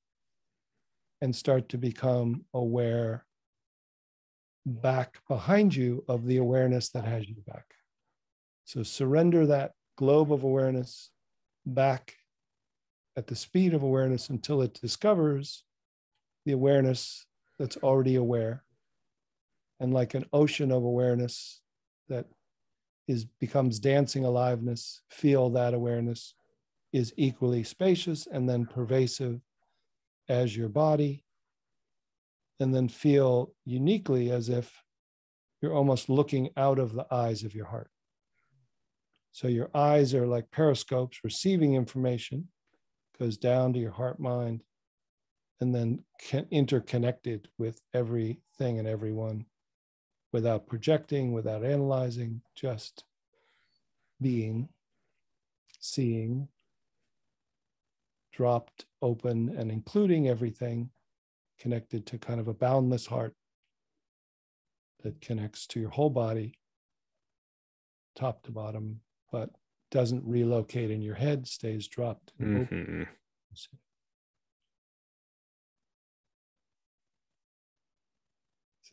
and 1.20 1.34
start 1.34 1.68
to 1.70 1.78
become 1.78 2.44
aware 2.52 3.24
back 4.66 5.18
behind 5.28 5.74
you 5.74 6.04
of 6.08 6.26
the 6.26 6.38
awareness 6.38 6.90
that 6.90 7.04
has 7.04 7.28
you 7.28 7.36
back. 7.46 7.64
So 8.64 8.82
surrender 8.82 9.46
that 9.46 9.72
globe 9.96 10.32
of 10.32 10.42
awareness 10.42 11.10
back 11.64 12.14
at 13.16 13.26
the 13.26 13.36
speed 13.36 13.72
of 13.72 13.82
awareness 13.82 14.28
until 14.28 14.60
it 14.62 14.78
discovers 14.80 15.64
the 16.44 16.52
awareness 16.52 17.26
that's 17.58 17.76
already 17.78 18.16
aware. 18.16 18.64
And 19.80 19.94
like 19.94 20.14
an 20.14 20.26
ocean 20.32 20.72
of 20.72 20.82
awareness 20.84 21.60
that 22.08 22.26
is 23.09 23.24
becomes 23.24 23.78
dancing 23.78 24.24
aliveness, 24.24 25.02
feel 25.11 25.50
that 25.50 25.74
awareness 25.74 26.34
is 26.92 27.12
equally 27.16 27.62
spacious 27.62 28.26
and 28.26 28.48
then 28.48 28.66
pervasive 28.66 29.40
as 30.28 30.57
your 30.57 30.68
body. 30.68 31.24
And 32.59 32.74
then 32.74 32.88
feel 32.88 33.52
uniquely 33.66 34.30
as 34.30 34.48
if 34.48 34.82
you're 35.61 35.74
almost 35.74 36.09
looking 36.09 36.50
out 36.57 36.78
of 36.78 36.94
the 36.94 37.07
eyes 37.11 37.42
of 37.42 37.54
your 37.54 37.66
heart. 37.66 37.90
So 39.32 39.48
your 39.48 39.68
eyes 39.74 40.14
are 40.14 40.26
like 40.26 40.50
periscopes 40.50 41.20
receiving 41.22 41.74
information, 41.74 42.48
goes 43.18 43.36
down 43.36 43.74
to 43.74 43.78
your 43.78 43.90
heart 43.90 44.18
mind, 44.18 44.62
and 45.61 45.74
then 45.74 46.04
can 46.18 46.46
interconnected 46.50 47.48
with 47.59 47.80
everything 47.92 48.78
and 48.78 48.88
everyone 48.88 49.44
without 50.32 50.66
projecting, 50.66 51.32
without 51.32 51.64
analyzing, 51.64 52.40
just 52.54 53.04
being, 54.20 54.68
seeing, 55.78 56.48
dropped, 58.32 58.86
open, 59.02 59.54
and 59.56 59.70
including 59.70 60.28
everything 60.28 60.90
connected 61.58 62.06
to 62.06 62.18
kind 62.18 62.40
of 62.40 62.48
a 62.48 62.54
boundless 62.54 63.06
heart 63.06 63.34
that 65.02 65.20
connects 65.20 65.66
to 65.66 65.80
your 65.80 65.90
whole 65.90 66.10
body, 66.10 66.58
top 68.14 68.42
to 68.42 68.50
bottom, 68.50 69.00
but 69.30 69.50
doesn't 69.90 70.24
relocate 70.26 70.90
in 70.90 71.00
your 71.00 71.14
head, 71.14 71.46
stays 71.46 71.86
dropped. 71.86 72.32
Mm-hmm. 72.40 73.02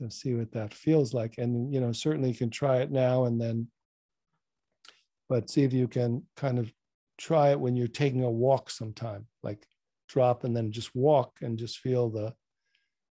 See 0.09 0.33
what 0.33 0.51
that 0.51 0.73
feels 0.73 1.13
like. 1.13 1.35
And, 1.37 1.73
you 1.73 1.79
know, 1.79 1.91
certainly 1.91 2.29
you 2.29 2.35
can 2.35 2.49
try 2.49 2.77
it 2.77 2.91
now 2.91 3.25
and 3.25 3.39
then, 3.39 3.67
but 5.29 5.49
see 5.49 5.63
if 5.63 5.73
you 5.73 5.87
can 5.87 6.23
kind 6.35 6.59
of 6.59 6.71
try 7.17 7.51
it 7.51 7.59
when 7.59 7.75
you're 7.75 7.87
taking 7.87 8.23
a 8.23 8.29
walk 8.29 8.69
sometime, 8.69 9.27
like 9.43 9.65
drop 10.07 10.43
and 10.43 10.55
then 10.55 10.71
just 10.71 10.93
walk 10.95 11.39
and 11.41 11.57
just 11.57 11.79
feel 11.79 12.09
the 12.09 12.33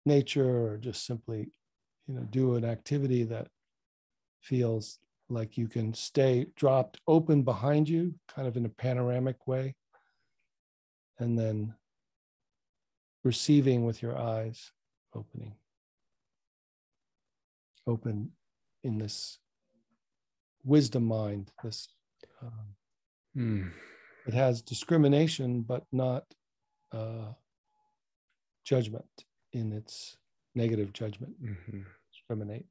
nature 0.05 0.66
or 0.66 0.76
just 0.76 1.07
simply, 1.07 1.51
you 2.07 2.14
know, 2.14 2.22
do 2.30 2.55
an 2.57 2.64
activity 2.64 3.24
that 3.24 3.49
feels 4.40 4.99
like 5.28 5.57
you 5.57 5.68
can 5.68 5.95
stay 5.95 6.47
dropped 6.57 7.01
open 7.07 7.43
behind 7.43 7.88
you, 7.88 8.14
kind 8.28 8.47
of 8.47 8.57
in 8.57 8.66
a 8.66 8.68
panoramic 8.68 9.47
way, 9.47 9.74
and 11.18 11.38
then 11.38 11.74
receiving 13.24 13.84
with 13.84 14.03
your 14.03 14.18
eyes 14.18 14.72
opening. 15.14 15.55
Open 17.87 18.30
in 18.85 18.99
this 18.99 19.39
wisdom 20.64 21.05
mind, 21.05 21.51
this 21.62 21.89
um, 22.41 22.74
mm. 23.37 23.70
it 24.26 24.35
has 24.35 24.62
discrimination, 24.62 25.62
but 25.62 25.85
not 25.93 26.24
uh, 26.93 27.33
judgment 28.64 29.24
in 29.53 29.72
its 29.72 30.16
negative 30.55 30.93
judgment. 30.93 31.35
Mm-hmm. 31.43 31.80
Discriminate. 32.12 32.66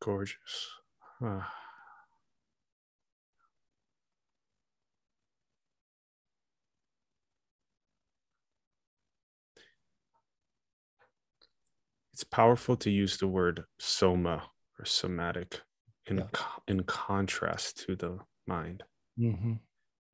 Gorgeous. 0.00 0.36
Ah. 1.22 1.61
It's 12.22 12.30
powerful 12.30 12.76
to 12.76 12.88
use 12.88 13.16
the 13.16 13.26
word 13.26 13.64
soma 13.80 14.44
or 14.78 14.84
somatic 14.84 15.60
in 16.06 16.18
yeah. 16.18 16.26
co- 16.30 16.62
in 16.68 16.84
contrast 16.84 17.84
to 17.86 17.96
the 17.96 18.20
mind. 18.46 18.84
Mm-hmm. 19.18 19.54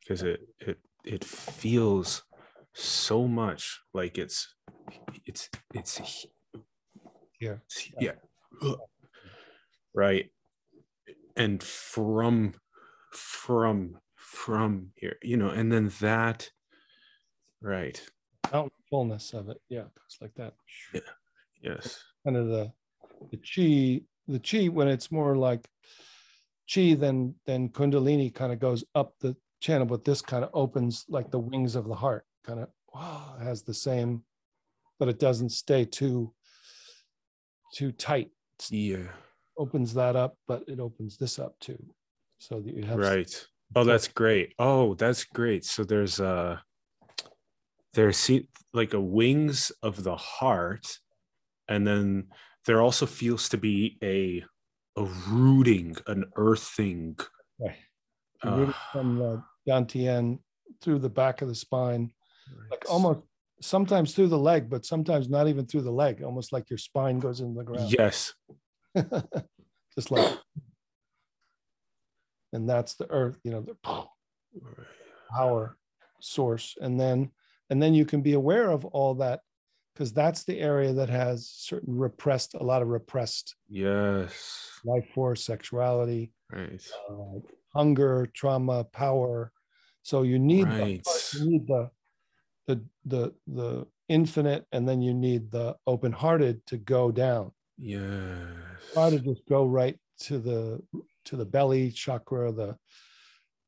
because 0.00 0.22
it 0.22 0.40
it 0.58 0.78
it 1.04 1.22
feels 1.22 2.22
so 2.72 3.28
much 3.28 3.78
like 3.92 4.16
it's 4.16 4.54
it's 5.26 5.50
it's 5.74 6.26
yeah. 7.38 7.56
yeah. 8.00 8.12
right? 9.94 10.30
And 11.36 11.62
from 11.62 12.54
from 13.12 13.98
from 14.16 14.92
here 14.96 15.18
you 15.22 15.36
know 15.36 15.50
and 15.50 15.70
then 15.70 15.92
that 16.00 16.48
right. 17.60 18.00
Out 18.50 18.72
fullness 18.88 19.34
of 19.34 19.50
it. 19.50 19.60
Yeah 19.68 19.88
it's 20.06 20.22
like 20.22 20.34
that. 20.36 20.54
Yeah 20.94 21.00
yes 21.62 22.02
kind 22.24 22.36
of 22.36 22.48
the 22.48 22.72
the 23.30 23.36
chi 23.36 24.02
the 24.26 24.40
chi 24.40 24.68
when 24.68 24.88
it's 24.88 25.10
more 25.10 25.36
like 25.36 25.68
chi 26.72 26.94
then 26.94 27.34
then 27.46 27.68
kundalini 27.68 28.32
kind 28.32 28.52
of 28.52 28.58
goes 28.58 28.84
up 28.94 29.14
the 29.20 29.36
channel 29.60 29.86
but 29.86 30.04
this 30.04 30.22
kind 30.22 30.44
of 30.44 30.50
opens 30.54 31.04
like 31.08 31.30
the 31.30 31.38
wings 31.38 31.74
of 31.74 31.88
the 31.88 31.94
heart 31.94 32.24
kind 32.44 32.60
of 32.60 32.68
wow, 32.94 33.36
has 33.40 33.62
the 33.62 33.74
same 33.74 34.22
but 34.98 35.08
it 35.08 35.18
doesn't 35.18 35.50
stay 35.50 35.84
too 35.84 36.32
too 37.74 37.92
tight 37.92 38.30
yeah 38.70 39.08
opens 39.58 39.92
that 39.94 40.16
up, 40.16 40.36
but 40.46 40.62
it 40.68 40.80
opens 40.80 41.18
this 41.18 41.38
up 41.38 41.58
too. 41.60 41.78
So 42.38 42.60
that 42.60 42.74
you 42.74 42.84
have 42.84 42.98
right. 42.98 43.46
Oh, 43.74 43.84
that's 43.84 44.08
great. 44.08 44.54
Oh, 44.58 44.94
that's 44.94 45.24
great. 45.24 45.64
So 45.64 45.84
there's 45.84 46.20
a 46.20 46.62
there's 47.92 48.30
like 48.72 48.94
a 48.94 49.00
wings 49.00 49.72
of 49.82 50.04
the 50.04 50.16
heart, 50.16 50.86
and 51.68 51.86
then 51.86 52.28
there 52.66 52.80
also 52.80 53.06
feels 53.06 53.48
to 53.50 53.56
be 53.56 53.98
a 54.02 54.44
a 55.00 55.04
rooting, 55.28 55.96
an 56.06 56.24
earthing. 56.36 57.16
Right. 57.60 57.76
Uh, 58.42 58.72
from 58.92 59.18
the 59.18 59.42
dantian 59.68 60.38
through 60.80 61.00
the 61.00 61.08
back 61.08 61.42
of 61.42 61.48
the 61.48 61.54
spine, 61.54 62.10
right. 62.56 62.70
like 62.70 62.84
almost 62.88 63.20
sometimes 63.60 64.14
through 64.14 64.28
the 64.28 64.38
leg, 64.38 64.70
but 64.70 64.86
sometimes 64.86 65.28
not 65.28 65.48
even 65.48 65.66
through 65.66 65.82
the 65.82 65.90
leg, 65.90 66.22
almost 66.22 66.52
like 66.52 66.70
your 66.70 66.78
spine 66.78 67.18
goes 67.18 67.40
in 67.40 67.54
the 67.54 67.64
ground. 67.64 67.92
Yes. 67.92 68.32
just 69.94 70.10
like 70.10 70.38
and 72.52 72.68
that's 72.68 72.94
the 72.94 73.10
earth 73.10 73.38
you 73.44 73.50
know 73.50 73.60
the 73.60 73.76
power 75.30 75.76
source 76.20 76.76
and 76.80 76.98
then 76.98 77.30
and 77.70 77.82
then 77.82 77.94
you 77.94 78.04
can 78.04 78.22
be 78.22 78.32
aware 78.32 78.70
of 78.70 78.84
all 78.86 79.14
that 79.14 79.40
because 79.98 80.12
that's 80.12 80.44
the 80.44 80.60
area 80.60 80.92
that 80.92 81.08
has 81.08 81.48
certain 81.48 81.98
repressed 81.98 82.54
a 82.54 82.62
lot 82.62 82.82
of 82.82 82.88
repressed 82.88 83.56
yes. 83.68 84.80
life 84.84 85.08
force 85.12 85.44
sexuality 85.44 86.30
right. 86.52 86.80
uh, 87.10 87.40
hunger 87.74 88.28
trauma 88.32 88.84
power. 88.84 89.50
So 90.02 90.22
you 90.22 90.38
need 90.38 90.68
right. 90.68 91.02
the, 91.02 91.38
you 91.38 91.50
need 91.50 91.66
the 91.66 91.90
the 92.68 92.84
the 93.06 93.34
the 93.48 93.86
infinite 94.08 94.66
and 94.70 94.88
then 94.88 95.02
you 95.02 95.12
need 95.14 95.50
the 95.50 95.74
open 95.84 96.12
hearted 96.12 96.64
to 96.66 96.76
go 96.76 97.10
down. 97.10 97.50
Yes. 97.76 98.46
Try 98.94 99.10
to 99.10 99.18
just 99.18 99.42
go 99.48 99.66
right 99.66 99.98
to 100.20 100.38
the 100.38 100.80
to 101.24 101.36
the 101.36 101.44
belly 101.44 101.90
chakra 101.90 102.52
the 102.52 102.76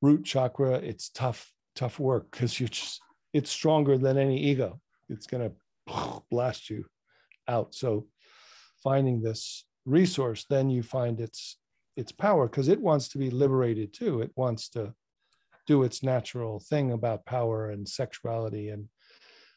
root 0.01 0.25
chakra. 0.25 0.75
It's 0.75 1.09
tough 1.09 1.53
tough 1.75 1.99
work 1.99 2.31
because 2.31 2.61
you 2.61 2.69
just 2.69 3.01
it's 3.33 3.51
stronger 3.51 3.99
than 3.99 4.17
any 4.17 4.41
ego. 4.41 4.81
It's 5.09 5.27
going 5.27 5.43
to 5.43 5.57
blast 6.31 6.71
you 6.71 6.85
out. 7.49 7.75
So 7.75 8.07
finding 8.83 9.21
this 9.21 9.65
resource 9.87 10.45
then 10.49 10.71
you 10.71 10.83
find 10.83 11.21
its 11.21 11.57
its 11.97 12.13
power 12.13 12.47
because 12.47 12.69
it 12.69 12.81
wants 12.81 13.09
to 13.09 13.19
be 13.19 13.31
liberated 13.31 13.93
too. 13.93 14.21
It 14.21 14.33
wants 14.37 14.69
to 14.71 14.95
do 15.67 15.83
its 15.83 16.03
natural 16.03 16.61
thing 16.61 16.93
about 16.93 17.27
power 17.27 17.71
and 17.71 17.89
sexuality 17.89 18.69
and 18.69 18.89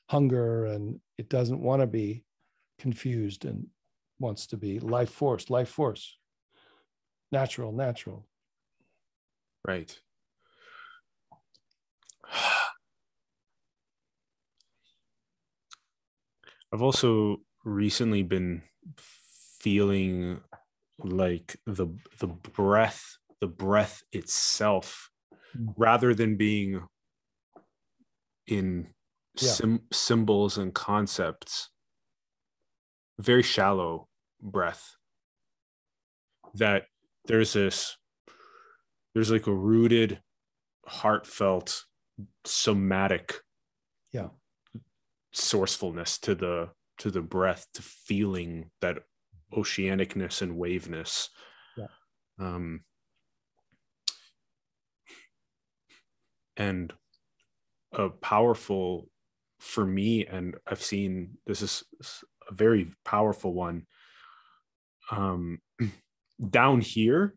hunger 0.10 0.66
and 0.66 1.00
it 1.18 1.30
doesn't 1.30 1.62
want 1.62 1.82
to 1.82 1.88
be 1.88 2.26
confused 2.80 3.46
and 3.46 3.68
wants 4.20 4.48
to 4.48 4.58
be 4.58 4.80
life 4.80 5.10
force 5.10 5.50
life 5.50 5.70
force. 5.70 6.18
Natural 7.32 7.72
natural. 7.72 8.28
Right 9.66 10.03
i've 16.74 16.82
also 16.82 17.38
recently 17.64 18.24
been 18.24 18.62
feeling 18.98 20.42
like 21.00 21.56
the 21.66 21.88
the 22.20 22.28
breath 22.28 23.18
the 23.40 23.48
breath 23.48 24.04
itself 24.12 25.10
mm. 25.58 25.74
rather 25.78 26.14
than 26.14 26.36
being 26.36 26.82
in 28.48 28.88
yeah. 29.40 29.50
sim- 29.50 29.88
symbols 29.92 30.58
and 30.58 30.74
concepts 30.74 31.70
very 33.20 33.44
shallow 33.44 34.08
breath 34.42 34.96
that 36.56 36.84
there's 37.26 37.54
this 37.54 37.98
there's 39.14 39.32
like 39.32 39.48
a 39.48 39.54
rooted 39.54 40.22
heartfelt 40.86 41.86
somatic 42.46 43.36
yeah 44.12 44.28
sourcefulness 45.36 46.20
to 46.22 46.36
the 46.36 46.70
to 47.00 47.10
the 47.10 47.22
breath 47.22 47.68
to 47.74 47.82
feeling 47.82 48.70
that 48.82 49.00
oceanicness 49.54 50.42
and 50.42 50.58
waveness 50.58 51.30
yeah. 51.78 51.88
um 52.40 52.82
and 56.58 56.94
a 57.94 58.10
powerful 58.10 59.08
for 59.60 59.86
me 59.86 60.26
and 60.26 60.56
i've 60.68 60.82
seen 60.82 61.38
this 61.48 61.62
is 61.62 61.84
a 62.50 62.54
very 62.54 62.92
powerful 63.06 63.54
one 63.54 63.86
um 65.12 65.60
down 66.50 66.82
here 66.82 67.36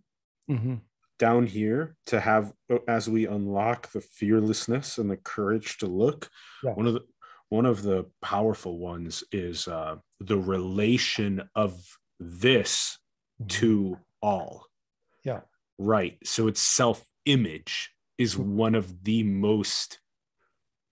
mm-hmm. 0.51 0.75
down 1.19 1.47
here 1.47 1.97
to 2.07 2.21
have 2.21 2.53
as 2.89 3.09
we 3.09 3.27
unlock 3.27 3.91
the 3.93 4.01
fearlessness 4.01 4.99
and 4.99 5.11
the 5.11 5.17
courage 5.17 5.79
to 5.79 5.87
look 5.87 6.29
yeah. 6.63 6.73
one 6.73 6.87
of 6.87 6.95
the 6.95 7.03
one 7.49 7.67
of 7.67 7.83
the 7.83 8.07
powerful 8.23 8.79
ones 8.79 9.25
is 9.33 9.69
uh 9.69 9.97
the 10.21 10.39
relation 10.39 11.49
of 11.55 11.81
this 12.19 12.99
mm-hmm. 13.41 13.49
to 13.49 13.99
all 14.23 14.67
yeah 15.25 15.41
right 15.79 16.19
so 16.25 16.49
it's 16.49 16.61
self 16.61 17.05
image 17.25 17.93
is 18.19 18.35
mm-hmm. 18.35 18.57
one 18.57 18.75
of 18.75 19.05
the 19.05 19.23
most 19.23 20.01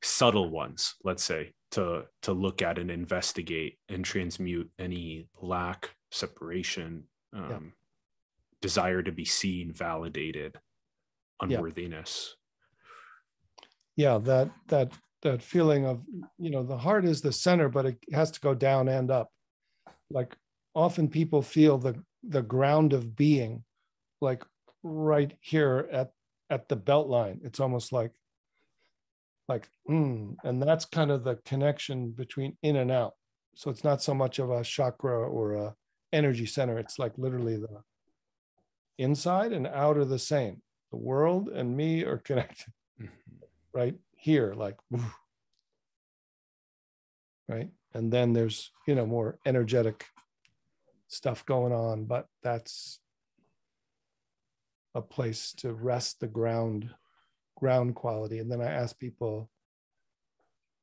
subtle 0.02 0.50
ones 0.50 0.94
let's 1.02 1.24
say 1.24 1.52
to 1.70 2.04
to 2.22 2.32
look 2.32 2.62
at 2.62 2.78
and 2.78 2.90
investigate 2.90 3.78
and 3.88 4.04
transmute 4.04 4.70
any 4.78 5.26
lack 5.40 5.90
separation 6.12 7.04
um, 7.32 7.50
yeah. 7.50 7.58
desire 8.60 9.02
to 9.02 9.10
be 9.10 9.24
seen 9.24 9.72
validated 9.72 10.56
unworthiness 11.40 12.36
yeah. 13.96 14.12
yeah 14.12 14.18
that 14.18 14.50
that 14.68 14.92
that 15.24 15.42
feeling 15.42 15.86
of 15.86 16.02
you 16.38 16.50
know 16.50 16.62
the 16.62 16.76
heart 16.76 17.04
is 17.04 17.20
the 17.20 17.32
center 17.32 17.68
but 17.68 17.86
it 17.86 17.98
has 18.12 18.30
to 18.30 18.40
go 18.40 18.54
down 18.54 18.88
and 18.88 19.10
up. 19.10 19.30
Like 20.10 20.36
often 20.74 21.08
people 21.08 21.42
feel 21.42 21.78
the 21.78 22.00
the 22.22 22.42
ground 22.42 22.92
of 22.92 23.16
being 23.16 23.64
like 24.20 24.44
right 24.82 25.32
here 25.40 25.88
at 25.90 26.12
at 26.50 26.68
the 26.68 26.76
belt 26.76 27.08
line. 27.08 27.40
It's 27.42 27.58
almost 27.58 27.92
like 27.92 28.12
like 29.48 29.68
mm, 29.88 30.36
and 30.44 30.62
that's 30.62 30.84
kind 30.84 31.10
of 31.10 31.24
the 31.24 31.36
connection 31.44 32.10
between 32.10 32.56
in 32.62 32.76
and 32.76 32.90
out. 32.90 33.14
So 33.56 33.70
it's 33.70 33.84
not 33.84 34.02
so 34.02 34.14
much 34.14 34.38
of 34.38 34.50
a 34.50 34.62
chakra 34.62 35.28
or 35.28 35.54
a 35.54 35.74
energy 36.12 36.46
center. 36.46 36.78
It's 36.78 36.98
like 36.98 37.12
literally 37.16 37.56
the 37.56 37.82
inside 38.98 39.52
and 39.52 39.66
out 39.66 39.96
are 39.96 40.04
the 40.04 40.18
same. 40.18 40.60
The 40.90 40.98
world 40.98 41.48
and 41.48 41.76
me 41.76 42.04
are 42.04 42.18
connected 42.24 42.72
mm-hmm. 43.00 43.08
right 43.72 43.94
here 44.24 44.54
like 44.56 44.76
right 47.48 47.70
and 47.92 48.12
then 48.12 48.32
there's 48.32 48.70
you 48.86 48.94
know 48.94 49.06
more 49.06 49.38
energetic 49.44 50.06
stuff 51.08 51.44
going 51.46 51.72
on 51.72 52.04
but 52.04 52.26
that's 52.42 53.00
a 54.94 55.02
place 55.02 55.52
to 55.52 55.72
rest 55.72 56.20
the 56.20 56.26
ground 56.26 56.90
ground 57.56 57.94
quality. 57.94 58.38
And 58.38 58.50
then 58.50 58.60
I 58.60 58.66
ask 58.66 58.98
people, 58.98 59.50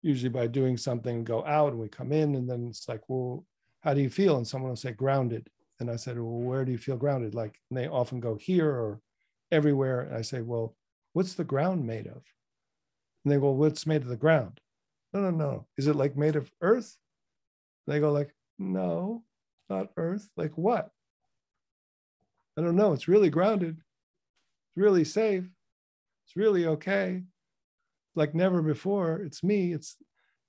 usually 0.02 0.30
by 0.30 0.48
doing 0.48 0.78
something, 0.78 1.24
go 1.24 1.46
out 1.46 1.72
and 1.72 1.80
we 1.80 1.88
come 1.90 2.12
in, 2.12 2.36
and 2.36 2.50
then 2.50 2.68
it's 2.70 2.88
like, 2.88 3.02
well, 3.08 3.46
how 3.82 3.94
do 3.94 4.02
you 4.02 4.10
feel? 4.10 4.38
And 4.38 4.48
someone 4.48 4.70
will 4.70 4.76
say 4.76 4.92
grounded. 4.92 5.50
And 5.80 5.90
I 5.90 5.96
said, 5.96 6.18
well, 6.18 6.26
where 6.26 6.66
do 6.66 6.72
you 6.72 6.78
feel 6.78 6.98
grounded? 6.98 7.34
Like, 7.34 7.60
and 7.70 7.78
they 7.78 7.88
often 7.88 8.20
go 8.20 8.36
here 8.36 8.70
or 8.70 9.00
everywhere. 9.52 10.02
And 10.02 10.16
I 10.16 10.22
say, 10.22 10.42
well, 10.42 10.76
what's 11.14 11.34
the 11.34 11.44
ground 11.44 11.86
made 11.86 12.08
of? 12.08 12.24
And 13.24 13.32
they 13.32 13.38
go, 13.38 13.52
well, 13.52 13.56
what's 13.56 13.88
made 13.88 14.02
of 14.02 14.08
the 14.08 14.16
ground? 14.16 14.60
No, 15.14 15.22
no, 15.22 15.30
no. 15.32 15.68
Is 15.78 15.88
it 15.88 15.96
like 15.96 16.18
made 16.18 16.36
of 16.36 16.52
earth? 16.62 16.98
And 17.86 17.96
they 17.96 18.00
go 18.00 18.12
like, 18.12 18.34
no, 18.58 19.24
not 19.70 19.90
earth. 19.98 20.30
Like 20.38 20.58
what? 20.58 20.90
I 22.58 22.62
don't 22.62 22.76
know. 22.76 22.94
It's 22.94 23.08
really 23.08 23.30
grounded. 23.30 23.78
It's 23.78 24.78
really 24.78 25.04
safe 25.04 25.46
it's 26.32 26.38
really 26.38 26.66
okay 26.66 27.22
like 28.16 28.34
never 28.34 28.62
before 28.62 29.18
it's 29.18 29.44
me 29.44 29.74
it's 29.74 29.98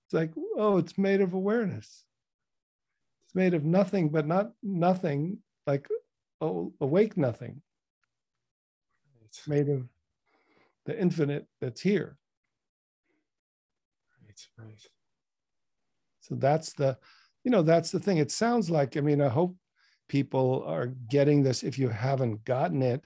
it's 0.07 0.15
like 0.15 0.31
oh 0.57 0.79
it's 0.79 0.97
made 0.97 1.21
of 1.21 1.35
awareness 1.35 2.05
it's 3.25 3.35
made 3.35 3.53
of 3.53 3.65
nothing 3.65 4.09
but 4.09 4.25
not 4.25 4.53
nothing 4.63 5.39
like 5.67 5.89
oh, 6.41 6.73
awake 6.81 7.17
nothing 7.17 7.61
it's 9.25 9.49
made 9.49 9.69
of 9.69 9.89
the 10.87 10.97
infinite 10.97 11.47
that's 11.61 11.81
here 11.81 12.17
right 14.59 14.67
right 14.67 14.87
so 16.21 16.35
that's 16.37 16.73
the 16.75 16.97
you 17.45 17.51
know 17.51 17.63
that's 17.63 17.91
the 17.91 18.01
thing 18.01 18.19
it 18.19 18.31
sounds 18.31 18.71
like 18.71 18.97
i 18.97 19.01
mean 19.01 19.21
i 19.21 19.29
hope 19.29 19.57
people 20.09 20.65
are 20.67 20.89
getting 21.09 21.43
this 21.43 21.63
if 21.63 21.79
you 21.79 21.89
haven't 21.89 22.45
gotten 22.45 22.83
it 22.83 23.05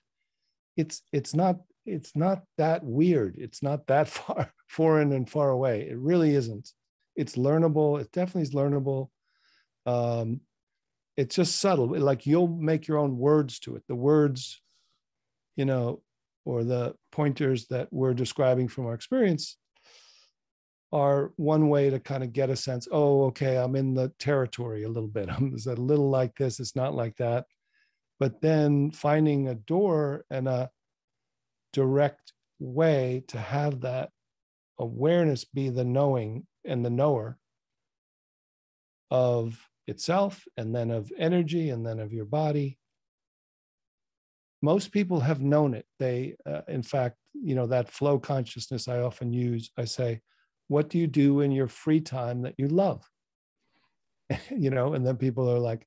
it's 0.77 1.03
it's 1.13 1.35
not 1.35 1.59
it's 1.87 2.17
not 2.17 2.43
that 2.59 2.85
weird. 2.85 3.37
It's 3.39 3.63
not 3.63 3.87
that 3.87 4.09
far 4.17 4.53
foreign 4.69 5.13
and 5.13 5.29
far 5.29 5.51
away. 5.51 5.89
It 5.89 5.97
really 5.97 6.35
isn't. 6.35 6.71
It's 7.15 7.37
learnable. 7.37 8.01
It 8.01 8.13
definitely 8.13 8.43
is 8.43 8.55
learnable. 8.55 9.09
Um, 9.87 10.41
it's 11.17 11.37
just 11.37 11.59
subtle. 11.59 11.99
Like 11.99 12.27
you'll 12.27 12.49
make 12.49 12.87
your 12.87 12.99
own 12.99 13.17
words 13.17 13.59
to 13.61 13.77
it. 13.77 13.85
The 13.89 13.95
words, 13.95 14.61
you 15.55 15.65
know, 15.65 16.03
or 16.45 16.63
the 16.63 16.95
pointers 17.11 17.69
that 17.69 17.89
we're 17.91 18.13
describing 18.13 18.69
from 18.69 18.87
our 18.87 18.95
experience 18.95 19.57
are 20.93 21.33
one 21.37 21.69
way 21.69 21.91
to 21.91 21.99
kind 21.99 22.23
of 22.23 22.33
get 22.33 22.51
a 22.51 22.57
sense. 22.57 22.87
Oh, 22.91 23.25
okay, 23.27 23.57
I'm 23.57 23.77
in 23.77 23.95
the 23.95 24.13
territory 24.19 24.85
a 24.85 24.89
little 24.89 25.09
bit. 25.09 25.29
I'm 25.31 25.57
a 25.67 25.73
little 25.75 26.11
like 26.11 26.37
this. 26.37 26.61
It's 26.61 26.77
not 26.77 26.95
like 26.95 27.17
that. 27.17 27.47
But 28.19 28.41
then 28.41 28.91
finding 28.91 29.49
a 29.49 29.55
door 29.55 30.25
and 30.31 30.49
a 30.49 30.71
direct 31.73 32.33
way 32.59 33.25
to 33.29 33.39
have 33.39 33.83
that 33.83 34.11
awareness 34.79 35.45
be 35.45 35.69
the 35.69 35.85
knowing 35.85 36.47
and 36.65 36.85
the 36.85 36.91
knower 36.91 37.39
of 39.11 39.59
itself 39.87 40.45
and 40.57 40.75
then 40.75 40.91
of 40.91 41.13
energy 41.19 41.71
and 41.71 41.87
then 41.87 42.01
of 42.01 42.13
your 42.13 42.25
body 42.25 42.79
most 44.63 44.91
people 44.91 45.21
have 45.21 45.41
known 45.41 45.75
it. 45.75 45.87
They, 45.99 46.37
uh, 46.47 46.63
in 46.69 46.83
fact, 46.83 47.17
you 47.35 47.55
know, 47.55 47.67
that 47.67 47.91
flow 47.91 48.19
consciousness 48.19 48.89
I 48.89 48.99
often 48.99 49.33
use. 49.33 49.71
I 49.77 49.85
say, 49.85 50.21
what 50.69 50.89
do 50.89 50.99
you 50.99 51.07
do 51.07 51.41
in 51.41 51.53
your 51.53 51.69
free 51.69 52.01
time 52.01 52.43
that 52.43 52.55
you 52.59 52.69
love? 52.69 53.09
you 54.51 54.71
know, 54.71 54.95
and 54.95 55.07
then 55.07 55.17
people 55.17 55.51
are 55.51 55.59
like, 55.59 55.87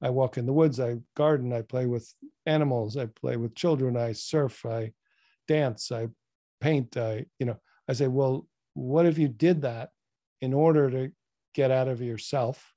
I 0.00 0.10
walk 0.10 0.38
in 0.38 0.46
the 0.46 0.52
woods, 0.52 0.78
I 0.78 0.98
garden, 1.16 1.52
I 1.52 1.62
play 1.62 1.86
with 1.86 2.12
animals, 2.46 2.96
I 2.96 3.06
play 3.06 3.36
with 3.36 3.54
children, 3.54 3.96
I 3.96 4.12
surf, 4.12 4.64
I 4.64 4.92
dance, 5.48 5.90
I 5.90 6.08
paint, 6.60 6.96
I, 6.96 7.26
you 7.38 7.46
know, 7.46 7.56
I 7.88 7.94
say, 7.94 8.06
well, 8.06 8.46
what 8.74 9.06
if 9.06 9.18
you 9.18 9.28
did 9.28 9.62
that 9.62 9.90
in 10.40 10.54
order 10.54 10.90
to 10.90 11.10
get 11.54 11.70
out 11.70 11.88
of 11.88 12.00
yourself 12.00 12.74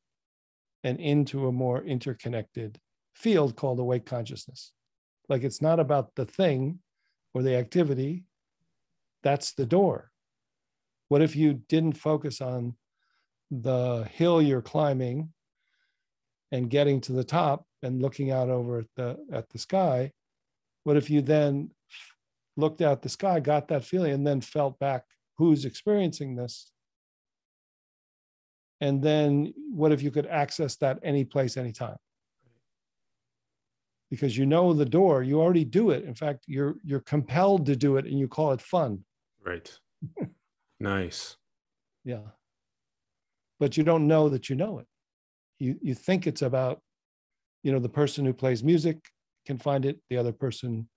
and 0.83 0.99
into 0.99 1.47
a 1.47 1.51
more 1.51 1.83
interconnected 1.83 2.79
field 3.13 3.55
called 3.55 3.79
awake 3.79 4.05
consciousness? 4.05 4.71
Like 5.29 5.43
it's 5.43 5.61
not 5.61 5.79
about 5.79 6.15
the 6.15 6.25
thing 6.25 6.79
or 7.33 7.43
the 7.43 7.55
activity, 7.55 8.23
that's 9.21 9.53
the 9.53 9.65
door. 9.65 10.10
What 11.11 11.21
if 11.21 11.35
you 11.35 11.55
didn't 11.67 11.97
focus 11.97 12.39
on 12.39 12.77
the 13.51 14.07
hill 14.13 14.41
you're 14.41 14.61
climbing 14.61 15.33
and 16.53 16.69
getting 16.69 17.01
to 17.01 17.11
the 17.11 17.25
top 17.25 17.65
and 17.83 18.01
looking 18.01 18.31
out 18.31 18.47
over 18.47 18.79
at 18.79 18.85
the 18.95 19.17
at 19.33 19.49
the 19.49 19.59
sky? 19.59 20.13
What 20.85 20.95
if 20.95 21.09
you 21.09 21.21
then 21.21 21.71
looked 22.55 22.81
out 22.81 23.01
the 23.01 23.09
sky 23.09 23.41
got 23.41 23.67
that 23.67 23.83
feeling 23.83 24.13
and 24.13 24.25
then 24.25 24.39
felt 24.39 24.79
back 24.79 25.03
who's 25.37 25.65
experiencing 25.65 26.37
this? 26.37 26.71
And 28.79 29.03
then 29.03 29.53
what 29.69 29.91
if 29.91 30.01
you 30.01 30.11
could 30.11 30.27
access 30.27 30.77
that 30.77 30.97
any 31.03 31.25
place 31.25 31.57
anytime? 31.57 31.97
Because 34.09 34.37
you 34.37 34.45
know 34.45 34.71
the 34.71 34.85
door 34.85 35.23
you 35.23 35.41
already 35.41 35.65
do 35.65 35.89
it. 35.89 36.05
In 36.05 36.15
fact 36.15 36.45
you're 36.47 36.75
you're 36.85 37.01
compelled 37.01 37.65
to 37.65 37.75
do 37.75 37.97
it 37.97 38.05
and 38.05 38.17
you 38.17 38.29
call 38.29 38.53
it 38.53 38.61
fun. 38.61 39.03
Right 39.45 39.69
nice. 40.81 41.37
Yeah. 42.03 42.31
But 43.59 43.77
you 43.77 43.83
don't 43.83 44.07
know 44.07 44.29
that 44.29 44.49
you 44.49 44.55
know 44.55 44.79
it. 44.79 44.87
You 45.59 45.77
you 45.81 45.93
think 45.93 46.25
it's 46.25 46.41
about 46.41 46.81
you 47.63 47.71
know 47.71 47.79
the 47.79 47.89
person 47.89 48.25
who 48.25 48.33
plays 48.33 48.63
music 48.63 48.97
can 49.45 49.57
find 49.57 49.85
it 49.85 49.99
the 50.09 50.17
other 50.17 50.31
person 50.31 50.89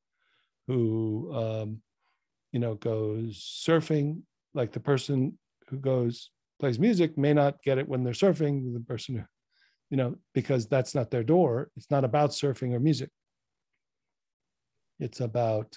who 0.66 1.30
um, 1.34 1.82
you 2.52 2.60
know 2.60 2.74
goes 2.74 3.62
surfing 3.66 4.22
like 4.54 4.72
the 4.72 4.80
person 4.80 5.38
who 5.68 5.78
goes 5.78 6.30
plays 6.60 6.78
music 6.78 7.18
may 7.18 7.34
not 7.34 7.62
get 7.62 7.78
it 7.78 7.88
when 7.88 8.02
they're 8.02 8.14
surfing 8.14 8.72
the 8.72 8.80
person 8.80 9.16
who 9.16 9.24
you 9.90 9.96
know 9.96 10.16
because 10.34 10.66
that's 10.66 10.94
not 10.94 11.10
their 11.10 11.24
door. 11.24 11.68
It's 11.76 11.90
not 11.90 12.04
about 12.04 12.30
surfing 12.30 12.72
or 12.72 12.80
music. 12.80 13.10
It's 14.98 15.20
about 15.20 15.76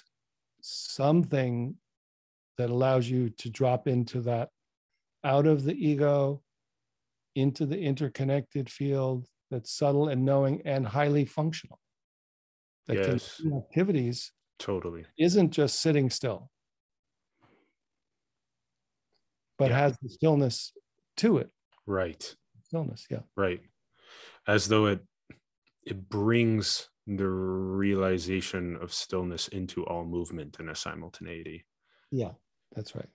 something 0.60 1.74
that 2.58 2.70
allows 2.70 3.08
you 3.08 3.30
to 3.30 3.48
drop 3.50 3.86
into 3.88 4.20
that 4.22 4.50
out 5.24 5.46
of 5.46 5.64
the 5.64 5.74
ego 5.74 6.42
into 7.34 7.64
the 7.66 7.78
interconnected 7.78 8.68
field 8.70 9.26
that's 9.50 9.70
subtle 9.72 10.08
and 10.08 10.24
knowing 10.24 10.60
and 10.66 10.86
highly 10.86 11.24
functional. 11.24 11.78
That 12.86 12.96
yes. 12.96 13.36
can 13.36 13.50
do 13.50 13.56
activities 13.58 14.32
totally 14.58 15.04
isn't 15.18 15.50
just 15.52 15.80
sitting 15.80 16.10
still, 16.10 16.50
but 19.58 19.70
Yeah. 19.70 19.78
has 19.78 19.98
the 20.02 20.08
stillness 20.08 20.72
to 21.18 21.38
it. 21.38 21.50
right 21.86 22.36
Stillness, 22.64 23.06
yeah. 23.10 23.22
right 23.36 23.62
as 24.46 24.68
though 24.68 24.86
it 24.86 25.00
it 25.84 26.08
brings 26.08 26.90
the 27.06 27.26
realization 27.28 28.76
of 28.76 28.92
stillness 28.92 29.48
into 29.48 29.86
all 29.86 30.04
movement 30.04 30.58
in 30.60 30.68
a 30.68 30.74
simultaneity 30.74 31.64
Yeah, 32.10 32.32
that's 32.78 32.94
right. 32.94 33.08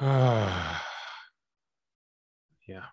yeah 2.66 2.86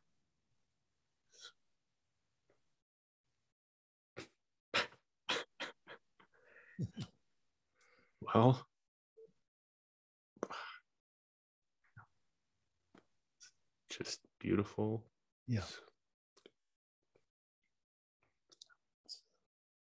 well 8.22 8.68
just 13.90 14.20
beautiful 14.40 15.04
Yeah. 15.48 15.62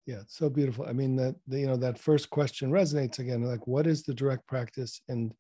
Yeah, 0.07 0.21
it's 0.23 0.37
so 0.37 0.51
beautiful. 0.51 0.85
I 0.87 0.93
mean, 0.93 1.15
that 1.17 1.37
the, 1.47 1.61
you 1.61 1.67
know, 1.67 1.77
that 1.77 1.99
first 1.99 2.29
question 2.31 2.71
resonates 2.73 3.19
again. 3.21 3.43
Like, 3.43 3.67
what 3.67 3.87
is 3.87 4.03
the 4.03 4.15
direct 4.15 4.47
practice? 4.49 5.01
And 5.09 5.33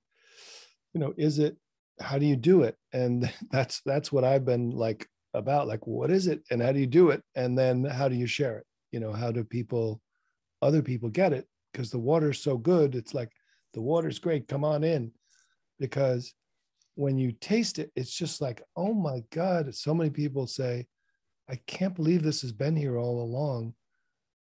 you 0.94 1.00
know, 1.00 1.14
is 1.16 1.38
it 1.38 1.56
how 2.02 2.18
do 2.18 2.26
you 2.26 2.36
do 2.36 2.62
it? 2.62 2.76
And 2.92 3.32
that's 3.50 3.80
that's 3.84 4.12
what 4.12 4.24
I've 4.24 4.44
been 4.44 4.70
like 4.70 5.08
about. 5.34 5.68
Like, 5.68 5.86
what 5.86 6.10
is 6.10 6.26
it 6.26 6.42
and 6.50 6.60
how 6.60 6.72
do 6.72 6.80
you 6.80 6.86
do 6.86 7.10
it? 7.10 7.22
And 7.34 7.56
then 7.56 7.84
how 7.84 8.08
do 8.08 8.16
you 8.16 8.26
share 8.26 8.58
it? 8.58 8.66
You 8.90 9.00
know, 9.00 9.12
how 9.12 9.30
do 9.30 9.44
people 9.44 10.00
other 10.60 10.82
people 10.82 11.08
get 11.08 11.32
it? 11.32 11.46
Because 11.72 11.90
the 11.90 11.98
water's 11.98 12.42
so 12.42 12.58
good, 12.58 12.94
it's 12.94 13.14
like 13.14 13.30
the 13.74 13.80
water's 13.80 14.18
great, 14.18 14.48
come 14.48 14.64
on 14.64 14.84
in. 14.84 15.12
Because 15.78 16.34
when 16.94 17.18
you 17.18 17.32
taste 17.32 17.78
it, 17.78 17.90
it's 17.96 18.14
just 18.14 18.40
like, 18.40 18.62
oh 18.76 18.92
my 18.92 19.22
God. 19.30 19.74
So 19.74 19.94
many 19.94 20.10
people 20.10 20.46
say, 20.46 20.86
I 21.48 21.56
can't 21.66 21.94
believe 21.94 22.22
this 22.22 22.42
has 22.42 22.52
been 22.52 22.76
here 22.76 22.98
all 22.98 23.22
along 23.22 23.74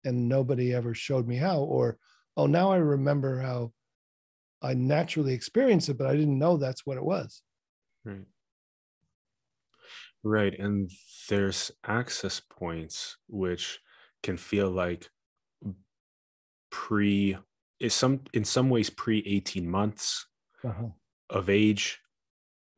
and 0.04 0.28
nobody 0.28 0.74
ever 0.74 0.94
showed 0.94 1.28
me 1.28 1.38
how. 1.38 1.60
Or, 1.60 1.98
oh, 2.36 2.48
now 2.48 2.72
I 2.72 2.78
remember 2.78 3.40
how 3.40 3.72
I 4.62 4.74
naturally 4.74 5.34
experienced 5.34 5.90
it, 5.90 5.98
but 5.98 6.08
I 6.08 6.16
didn't 6.16 6.40
know 6.40 6.58
that's 6.58 6.86
what 6.86 6.98
it 6.98 7.04
was. 7.04 7.42
Right 8.10 8.26
right 10.24 10.58
and 10.60 10.92
there's 11.30 11.72
access 11.86 12.40
points 12.40 13.18
which 13.28 13.80
can 14.24 14.38
feel 14.38 14.70
like 14.70 15.10
pre 16.72 17.38
is 17.80 17.94
some 17.94 18.24
in 18.34 18.44
some 18.44 18.70
ways 18.70 18.90
pre 18.90 19.20
18 19.26 19.70
months 19.70 20.28
Uh-huh. 20.64 20.90
of 21.30 21.50
age 21.50 22.02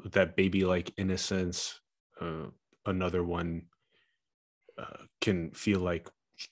that 0.05 0.35
baby 0.35 0.65
like 0.65 0.93
innocence 0.97 1.81
uh, 2.21 2.47
another 2.85 3.23
one 3.23 3.69
uh, 4.77 5.05
can 5.19 5.51
feel 5.51 5.79
like 5.79 6.09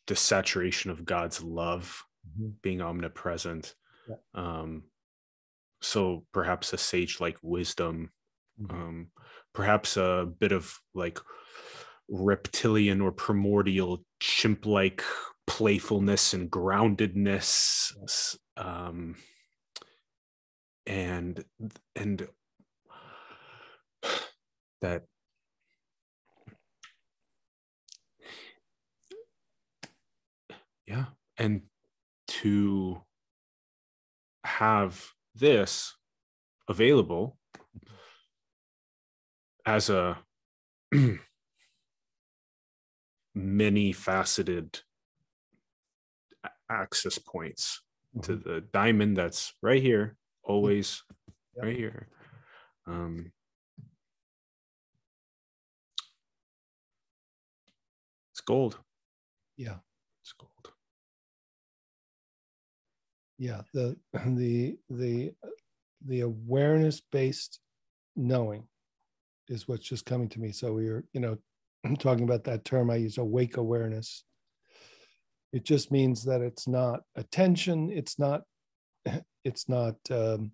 the 0.07 0.15
saturation 0.15 0.91
of 0.91 1.05
god's 1.05 1.41
love 1.41 2.03
Mhm. 2.23 2.59
being 2.61 2.81
omnipresent 2.81 3.75
Yeah. 4.05 4.17
um 4.33 4.85
so 5.81 6.25
perhaps 6.33 6.73
a 6.73 6.77
sage 6.77 7.19
like 7.21 7.37
wisdom 7.43 8.11
Mhm. 8.61 8.71
um 8.73 9.11
perhaps 9.53 9.97
a 9.97 10.27
bit 10.39 10.51
of 10.51 10.79
like 10.93 11.19
reptilian 12.09 13.01
or 13.01 13.11
primordial 13.11 14.03
chimp 14.19 14.65
like 14.65 15.03
playfulness 15.47 16.33
and 16.33 16.51
groundedness 16.51 17.93
um 18.57 19.15
and 20.87 21.43
and 21.95 22.27
that 24.81 25.05
yeah 30.87 31.05
and 31.37 31.61
to 32.27 33.01
have 34.43 35.11
this 35.35 35.95
available 36.69 37.38
as 39.69 39.89
a 39.91 40.17
many 43.35 43.91
faceted 43.91 44.79
access 46.71 47.19
points 47.19 47.83
to 48.23 48.37
Mhm. 48.37 48.43
the 48.43 48.61
diamond 48.73 49.15
that's 49.15 49.53
right 49.61 49.81
here 49.81 50.17
always 50.43 51.03
Yep. 51.55 51.65
right 51.65 51.75
here 51.77 52.07
um 52.87 53.31
it's 58.31 58.41
gold 58.41 58.79
Yeah. 59.55 59.79
it's 60.23 60.33
gold 60.33 60.73
yeah 63.37 63.61
the 63.73 63.95
the 64.13 64.79
the 64.89 65.35
the 66.05 66.21
awareness 66.21 66.99
based 67.01 67.59
knowing 68.15 68.67
is 69.49 69.67
what's 69.67 69.87
just 69.87 70.05
coming 70.05 70.29
to 70.29 70.39
me. 70.39 70.51
So 70.51 70.73
we 70.73 70.87
are 70.87 71.03
you 71.13 71.19
know 71.19 71.37
talking 71.99 72.23
about 72.23 72.43
that 72.45 72.65
term 72.65 72.89
i 72.89 72.95
use 72.95 73.17
awake 73.17 73.57
awareness. 73.57 74.23
It 75.51 75.65
just 75.65 75.91
means 75.91 76.23
that 76.25 76.41
it's 76.41 76.67
not 76.67 77.01
attention 77.15 77.91
it's 77.91 78.17
not 78.19 78.43
it's 79.43 79.67
not 79.67 79.95
um, 80.11 80.51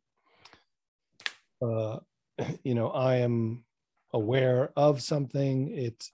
uh, 1.62 2.00
you 2.64 2.76
know 2.76 2.90
i 2.90 3.18
am 3.18 3.66
aware 4.16 4.72
of 4.78 5.02
something. 5.02 5.70
It's 5.76 6.12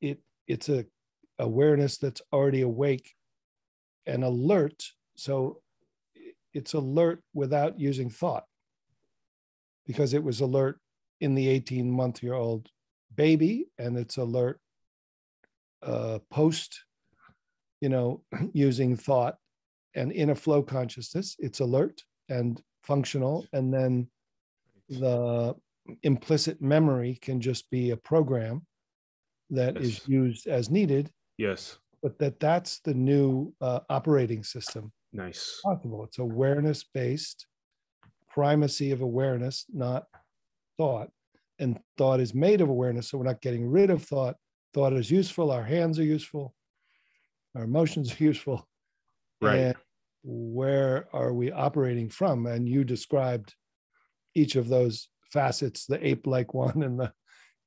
it 0.00 0.20
it's 0.46 0.68
a 0.68 0.84
awareness 1.38 1.96
that's 1.96 2.22
already 2.32 2.60
awake 2.60 3.14
and 4.06 4.22
alert. 4.22 4.84
So 5.16 5.62
it's 6.52 6.74
alert 6.74 7.22
without 7.34 7.80
using 7.80 8.10
thought 8.10 8.44
because 9.86 10.12
it 10.12 10.22
was 10.22 10.40
alert 10.40 10.78
in 11.20 11.34
the 11.34 11.48
18 11.48 11.90
month 11.90 12.22
year 12.22 12.34
old 12.34 12.68
baby 13.14 13.66
and 13.78 13.96
it's 13.96 14.16
alert 14.16 14.60
uh, 15.82 16.18
post 16.30 16.84
you 17.80 17.88
know 17.88 18.22
using 18.52 18.96
thought 18.96 19.36
and 19.94 20.12
in 20.12 20.30
a 20.30 20.34
flow 20.34 20.62
consciousness 20.62 21.36
it's 21.38 21.60
alert 21.60 22.02
and 22.28 22.62
functional 22.82 23.46
and 23.52 23.72
then 23.72 24.08
the 24.88 25.54
implicit 26.02 26.60
memory 26.60 27.18
can 27.20 27.40
just 27.40 27.70
be 27.70 27.90
a 27.90 27.96
program 27.96 28.62
that 29.50 29.74
yes. 29.76 29.84
is 29.84 30.08
used 30.08 30.46
as 30.46 30.70
needed. 30.70 31.10
Yes. 31.36 31.78
But 32.02 32.18
that 32.18 32.38
that's 32.38 32.80
the 32.80 32.94
new 32.94 33.52
uh, 33.60 33.80
operating 33.88 34.44
system. 34.44 34.92
Nice. 35.12 35.60
Possible. 35.64 36.04
It's 36.04 36.18
awareness 36.18 36.84
based 36.94 37.46
primacy 38.28 38.92
of 38.92 39.00
awareness 39.00 39.64
not 39.72 40.06
thought 40.78 41.10
and 41.58 41.78
thought 41.98 42.20
is 42.20 42.34
made 42.34 42.60
of 42.60 42.68
awareness 42.68 43.10
so 43.10 43.18
we're 43.18 43.24
not 43.24 43.42
getting 43.42 43.68
rid 43.68 43.90
of 43.90 44.02
thought. 44.04 44.36
Thought 44.74 44.92
is 44.92 45.10
useful 45.10 45.50
our 45.50 45.64
hands 45.64 45.98
are 45.98 46.04
useful 46.04 46.54
our 47.58 47.64
emotions 47.64 48.12
are 48.12 48.24
useful. 48.24 48.66
Right. 49.40 49.58
And 49.58 49.74
where 50.22 51.08
are 51.12 51.32
we 51.32 51.50
operating 51.50 52.08
from? 52.08 52.46
And 52.46 52.68
you 52.68 52.84
described 52.84 53.54
each 54.34 54.56
of 54.56 54.68
those 54.68 55.08
facets 55.32 55.86
the 55.86 56.06
ape 56.06 56.26
like 56.26 56.54
one 56.54 56.82
and 56.82 56.98
the 56.98 57.12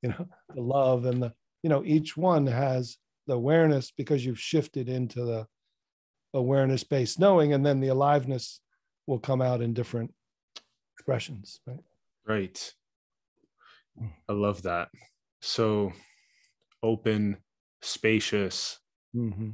you 0.02 0.08
know 0.08 0.26
the 0.54 0.60
love 0.60 1.04
and 1.04 1.22
the 1.22 1.32
you 1.62 1.70
know 1.70 1.82
each 1.84 2.16
one 2.16 2.46
has 2.46 2.96
the 3.28 3.34
awareness 3.34 3.92
because 3.96 4.24
you've 4.24 4.40
shifted 4.40 4.88
into 4.88 5.24
the 5.24 5.46
awareness 6.34 6.82
based 6.82 7.20
knowing 7.20 7.52
and 7.52 7.64
then 7.64 7.78
the 7.78 7.88
aliveness 7.88 8.60
will 9.06 9.20
come 9.20 9.40
out 9.40 9.60
in 9.60 9.74
different 9.74 10.12
expressions 10.96 11.60
right? 11.66 11.78
Right 12.26 12.74
i 14.28 14.32
love 14.32 14.62
that 14.62 14.88
so 15.40 15.92
open 16.82 17.36
spacious 17.80 18.78
mm-hmm. 19.14 19.50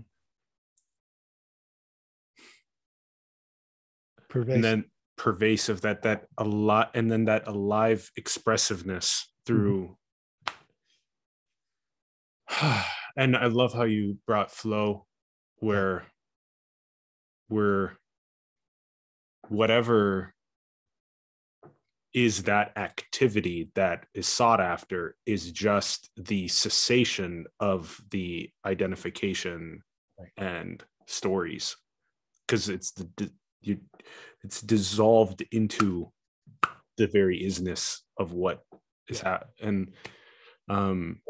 and 4.35 4.65
then 4.65 4.85
pervasive 5.17 5.81
that 5.81 6.03
that 6.03 6.27
a 6.39 6.45
lot 6.45 6.91
and 6.95 7.11
then 7.11 7.25
that 7.25 7.47
alive 7.49 8.11
expressiveness 8.17 9.33
through 9.45 9.97
mm-hmm. 12.49 12.81
and 13.17 13.37
i 13.37 13.47
love 13.47 13.73
how 13.73 13.85
you 13.85 14.17
brought 14.27 14.51
flow 14.51 15.07
where 15.57 16.07
where 17.49 17.99
whatever 19.49 20.35
is 22.15 22.45
that 22.45 22.73
activity 22.77 23.71
that 23.75 24.07
is 24.15 24.27
sought 24.27 24.61
after 24.61 25.15
is 25.27 25.53
just 25.53 26.11
the 26.17 26.49
cessation 26.49 27.47
of 27.61 28.01
the 28.11 28.51
identification 28.65 29.83
right. 30.19 30.31
and 30.37 30.83
stories. 31.07 31.77
Because 32.47 32.69
it's 32.69 32.93
the 32.93 33.31
you 33.61 33.79
it's 34.43 34.63
dissolved 34.63 35.45
into 35.53 36.11
the 36.97 37.07
very 37.07 37.43
isness 37.43 37.99
of 38.17 38.33
what 38.33 38.63
is 39.09 39.23
yeah. 39.23 39.41
and 39.61 39.93
um 40.69 41.21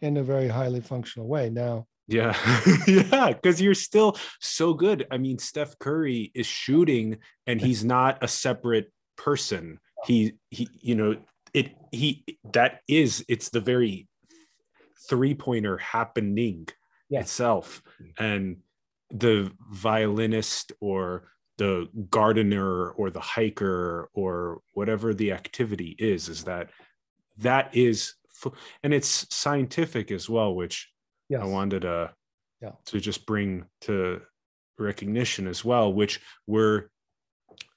in 0.00 0.16
a 0.16 0.22
very 0.22 0.48
highly 0.48 0.80
functional 0.80 1.28
way. 1.28 1.50
Now 1.50 1.86
yeah. 2.08 2.36
Yeah 2.86 3.32
because 3.32 3.60
you're 3.60 3.74
still 3.74 4.16
so 4.40 4.72
good. 4.72 5.06
I 5.10 5.18
mean 5.18 5.38
steph 5.38 5.78
curry 5.78 6.32
is 6.34 6.46
shooting 6.46 7.18
and 7.46 7.60
he's 7.60 7.84
not 7.84 8.22
a 8.22 8.28
separate 8.28 8.90
person 9.16 9.78
he 10.04 10.34
he 10.50 10.68
you 10.80 10.94
know 10.94 11.16
it 11.54 11.72
he 11.90 12.24
that 12.52 12.80
is 12.88 13.24
it's 13.28 13.50
the 13.50 13.60
very 13.60 14.08
three 15.08 15.34
pointer 15.34 15.78
happening 15.78 16.66
yeah. 17.08 17.20
itself 17.20 17.82
mm-hmm. 18.00 18.24
and 18.24 18.56
the 19.10 19.50
violinist 19.70 20.72
or 20.80 21.24
the 21.58 21.88
gardener 22.10 22.90
or 22.90 23.10
the 23.10 23.20
hiker 23.20 24.08
or 24.14 24.60
whatever 24.72 25.12
the 25.12 25.32
activity 25.32 25.94
is 25.98 26.28
is 26.28 26.44
that 26.44 26.70
that 27.38 27.74
is 27.76 28.14
and 28.82 28.94
it's 28.94 29.26
scientific 29.34 30.10
as 30.10 30.28
well 30.28 30.54
which 30.54 30.90
yes. 31.28 31.42
i 31.42 31.44
wanted 31.44 31.82
to 31.82 32.10
yeah. 32.60 32.70
to 32.86 32.98
just 33.00 33.26
bring 33.26 33.64
to 33.80 34.20
recognition 34.78 35.46
as 35.46 35.64
well 35.64 35.92
which 35.92 36.20
we're 36.46 36.88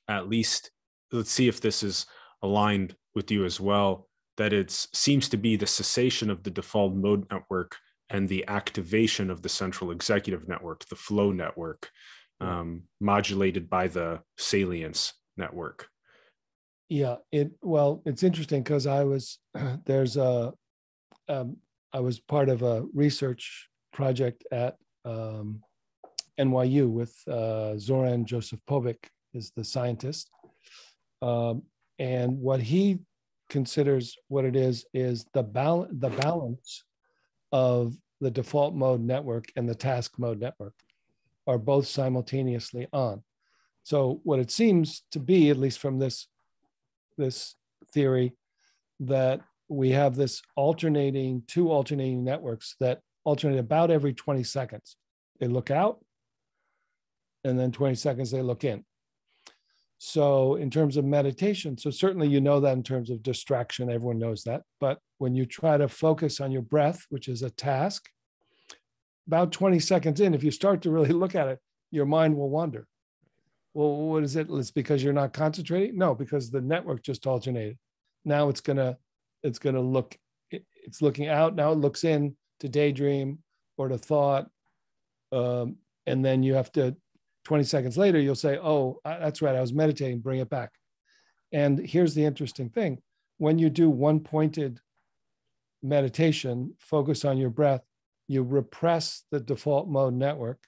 at 0.07 0.30
least 0.30 0.72
let's 1.11 1.31
see 1.31 1.47
if 1.47 1.60
this 1.61 1.84
is 1.84 2.06
aligned 2.41 2.95
with 3.14 3.32
you 3.32 3.45
as 3.45 3.60
well 3.60 4.07
that 4.38 4.52
it 4.52 4.70
seems 4.70 5.30
to 5.30 5.38
be 5.38 5.56
the 5.56 5.68
cessation 5.68 6.30
of 6.30 6.44
the 6.44 6.52
default 6.52 6.94
mode 6.94 7.26
network 7.32 7.78
and 8.10 8.28
the 8.28 8.45
activation 8.48 9.30
of 9.32 9.41
the 9.41 9.49
central 9.49 9.91
executive 9.91 10.48
network 10.48 10.86
the 10.90 10.95
flow 10.95 11.32
network 11.32 11.90
um, 12.41 12.84
modulated 12.99 13.70
by 13.70 13.88
the 13.88 14.20
salience 14.38 15.14
network. 15.38 15.88
Yeah, 16.90 17.16
it 17.32 17.52
well, 17.62 18.02
it's 18.06 18.24
interesting 18.24 18.62
because 18.62 18.86
I 18.86 19.03
was 19.03 19.40
there's 19.86 20.18
a 20.18 20.53
um, 21.28 21.57
I 21.94 21.99
was 21.99 22.20
part 22.20 22.49
of 22.49 22.62
a 22.62 22.86
research 22.94 23.70
project 23.94 24.44
at 24.52 24.76
um, 25.06 25.62
NYU 26.40 26.90
with 26.90 27.16
uh, 27.28 27.78
Zoran 27.78 28.26
Josipovic 28.26 28.98
is 29.34 29.52
the 29.56 29.64
scientist, 29.64 30.30
um, 31.22 31.64
and 31.99 32.39
what 32.39 32.61
he 32.61 32.99
considers 33.49 34.17
what 34.27 34.45
it 34.45 34.55
is 34.55 34.85
is 34.93 35.26
the 35.34 35.43
balance 35.43 35.91
the 35.99 36.09
balance 36.09 36.84
of 37.51 37.95
the 38.22 38.31
default 38.31 38.73
mode 38.73 39.01
network 39.01 39.45
and 39.55 39.69
the 39.69 39.76
task 39.76 40.13
mode 40.17 40.39
network 40.39 40.73
are 41.47 41.57
both 41.57 41.88
simultaneously 41.88 42.88
on. 42.91 43.23
So 43.84 44.19
what 44.23 44.39
it 44.39 44.49
seems 44.49 45.03
to 45.11 45.19
be, 45.19 45.49
at 45.49 45.57
least 45.57 45.80
from 45.80 45.99
this, 45.99 46.27
this 47.17 47.55
theory, 47.93 48.34
that 49.01 49.41
we 49.67 49.91
have 49.91 50.15
this 50.15 50.41
alternating, 50.55 51.43
two 51.47 51.72
alternating 51.72 52.23
networks 52.23 52.76
that 52.80 53.01
alternate 53.23 53.59
about 53.59 53.91
every 53.91 54.13
20 54.13 54.43
seconds. 54.43 54.95
They 55.39 55.47
look 55.47 55.69
out, 55.69 56.03
and 57.43 57.59
then 57.59 57.72
20 57.72 57.95
seconds 57.95 58.31
they 58.31 58.41
look 58.41 58.63
in. 58.63 58.84
So, 59.97 60.55
in 60.55 60.69
terms 60.69 60.97
of 60.97 61.05
meditation, 61.05 61.77
so 61.77 61.89
certainly 61.89 62.27
you 62.27 62.41
know 62.41 62.59
that 62.59 62.73
in 62.73 62.84
terms 62.84 63.09
of 63.09 63.23
distraction, 63.23 63.89
everyone 63.89 64.19
knows 64.19 64.43
that. 64.43 64.63
But 64.80 64.99
when 65.19 65.35
you 65.35 65.45
try 65.45 65.77
to 65.77 65.88
focus 65.88 66.41
on 66.41 66.51
your 66.51 66.61
breath, 66.61 67.05
which 67.09 67.27
is 67.27 67.41
a 67.41 67.49
task, 67.49 68.09
about 69.27 69.51
20 69.51 69.80
seconds 69.80 70.19
in, 70.19 70.34
if 70.34 70.43
you 70.43 70.51
start 70.51 70.81
to 70.81 70.91
really 70.91 71.09
look 71.13 71.35
at 71.35 71.47
it, 71.47 71.59
your 71.91 72.05
mind 72.05 72.35
will 72.35 72.49
wander. 72.49 72.88
Well, 73.73 73.95
what 74.07 74.23
is 74.23 74.35
it? 74.35 74.47
It's 74.49 74.72
because 74.72 75.03
you're 75.03 75.13
not 75.13 75.34
concentrating? 75.34 75.97
No, 75.97 76.15
because 76.15 76.49
the 76.49 76.61
network 76.61 77.03
just 77.03 77.27
alternated. 77.27 77.77
Now 78.23 78.49
it's 78.49 78.61
gonna, 78.61 78.97
it's 79.43 79.59
gonna 79.59 79.81
look, 79.81 80.17
it's 80.51 81.01
looking 81.01 81.27
out. 81.27 81.55
Now 81.55 81.72
it 81.72 81.80
looks 81.80 82.03
in 82.03 82.35
to 82.61 82.69
daydream 82.69 83.39
or 83.77 83.89
to 83.89 83.97
thought. 83.97 84.49
Um, 85.31 85.77
and 86.05 86.23
then 86.23 86.43
you 86.43 86.53
have 86.53 86.72
to, 86.73 86.95
20 87.45 87.63
seconds 87.63 87.97
later, 87.97 88.19
you'll 88.19 88.35
say, 88.35 88.57
oh, 88.57 88.99
that's 89.05 89.41
right, 89.41 89.55
I 89.55 89.61
was 89.61 89.73
meditating, 89.73 90.19
bring 90.19 90.39
it 90.39 90.49
back. 90.49 90.72
And 91.53 91.80
here's 91.80 92.13
the 92.13 92.26
interesting 92.26 92.69
thing. 92.69 92.99
When 93.38 93.59
you 93.59 93.69
do 93.69 93.89
one 93.89 94.19
pointed 94.19 94.80
meditation, 95.81 96.73
focus 96.80 97.23
on 97.23 97.38
your 97.38 97.51
breath, 97.51 97.81
you 98.27 98.43
repress 98.43 99.23
the 99.31 99.39
default 99.39 99.88
mode 99.88 100.15
network 100.15 100.59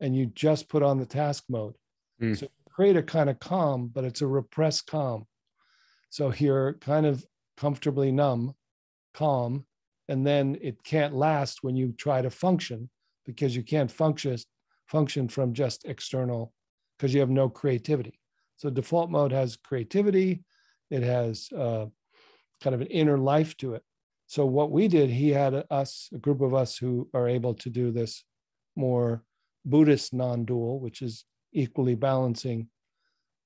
and 0.00 0.14
you 0.14 0.26
just 0.26 0.68
put 0.68 0.82
on 0.82 0.98
the 0.98 1.06
task 1.06 1.44
mode. 1.48 1.74
Mm. 2.20 2.36
So 2.36 2.48
create 2.68 2.96
a 2.96 3.02
kind 3.02 3.30
of 3.30 3.38
calm, 3.38 3.90
but 3.94 4.04
it's 4.04 4.20
a 4.20 4.26
repressed 4.26 4.86
calm. 4.86 5.26
So 6.10 6.32
you're 6.36 6.74
kind 6.74 7.06
of 7.06 7.24
comfortably 7.56 8.10
numb, 8.10 8.54
calm, 9.14 9.64
and 10.08 10.26
then 10.26 10.58
it 10.60 10.82
can't 10.82 11.14
last 11.14 11.62
when 11.62 11.76
you 11.76 11.92
try 11.92 12.22
to 12.22 12.30
function 12.30 12.90
because 13.24 13.56
you 13.56 13.62
can't 13.62 13.90
function 13.90 14.36
function 14.86 15.28
from 15.28 15.52
just 15.52 15.84
external 15.84 16.52
because 16.96 17.12
you 17.12 17.20
have 17.20 17.30
no 17.30 17.48
creativity. 17.48 18.18
So 18.56 18.70
default 18.70 19.10
mode 19.10 19.32
has 19.32 19.56
creativity, 19.56 20.42
it 20.90 21.02
has 21.02 21.48
uh, 21.56 21.86
kind 22.62 22.74
of 22.74 22.80
an 22.80 22.86
inner 22.88 23.18
life 23.18 23.56
to 23.58 23.74
it. 23.74 23.82
So 24.26 24.44
what 24.46 24.70
we 24.70 24.88
did, 24.88 25.10
he 25.10 25.30
had 25.30 25.64
us, 25.70 26.08
a 26.14 26.18
group 26.18 26.40
of 26.40 26.54
us 26.54 26.76
who 26.76 27.08
are 27.14 27.28
able 27.28 27.54
to 27.54 27.70
do 27.70 27.92
this 27.92 28.24
more 28.74 29.22
Buddhist 29.64 30.12
non-dual, 30.12 30.80
which 30.80 31.02
is 31.02 31.24
equally 31.52 31.94
balancing 31.94 32.68